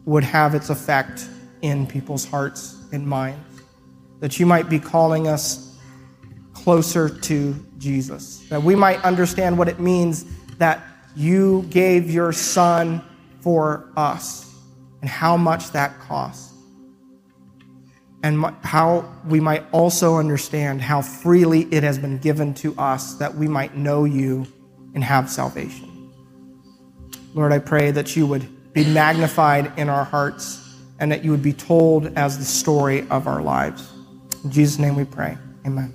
would 0.05 0.25
have 0.25 0.57
its 0.57 0.69
effect 0.69 1.29
in 1.63 1.87
people's 1.87 2.25
hearts 2.25 2.77
and 2.93 3.07
minds. 3.07 3.63
That 4.19 4.41
you 4.41 4.47
might 4.47 4.69
be 4.69 4.81
calling 4.81 5.29
us 5.29 5.79
closer 6.55 7.09
to 7.09 7.55
Jesus. 7.79 8.45
That 8.49 8.63
we 8.63 8.75
might 8.75 9.03
understand 9.05 9.57
what 9.57 9.69
it 9.69 9.79
means 9.79 10.25
that 10.59 10.83
you 11.15 11.63
gave 11.71 12.11
your 12.11 12.33
son 12.33 13.01
for 13.41 13.93
us 13.97 14.53
and 15.03 15.09
how 15.09 15.37
much 15.37 15.71
that 15.71 15.99
costs. 16.01 16.52
And 18.23 18.45
how 18.63 19.13
we 19.27 19.41
might 19.41 19.65
also 19.73 20.17
understand 20.17 20.81
how 20.81 21.03
freely 21.03 21.63
it 21.73 21.83
has 21.83 21.99
been 21.99 22.19
given 22.19 22.55
to 22.55 22.75
us 22.79 23.15
that 23.15 23.35
we 23.35 23.49
might 23.49 23.77
know 23.77 24.05
you 24.05 24.47
and 24.95 25.03
have 25.03 25.29
salvation. 25.29 26.11
Lord, 27.35 27.53
I 27.53 27.59
pray 27.59 27.91
that 27.91 28.15
you 28.15 28.27
would 28.27 28.73
be 28.73 28.85
magnified 28.85 29.77
in 29.79 29.89
our 29.89 30.05
hearts 30.05 30.79
and 31.01 31.11
that 31.11 31.25
you 31.25 31.31
would 31.31 31.43
be 31.43 31.53
told 31.53 32.07
as 32.17 32.39
the 32.39 32.45
story 32.45 33.09
of 33.09 33.27
our 33.27 33.43
lives. 33.43 33.91
In 34.45 34.51
Jesus' 34.51 34.79
name 34.79 34.95
we 34.95 35.05
pray. 35.05 35.37
Amen. 35.67 35.95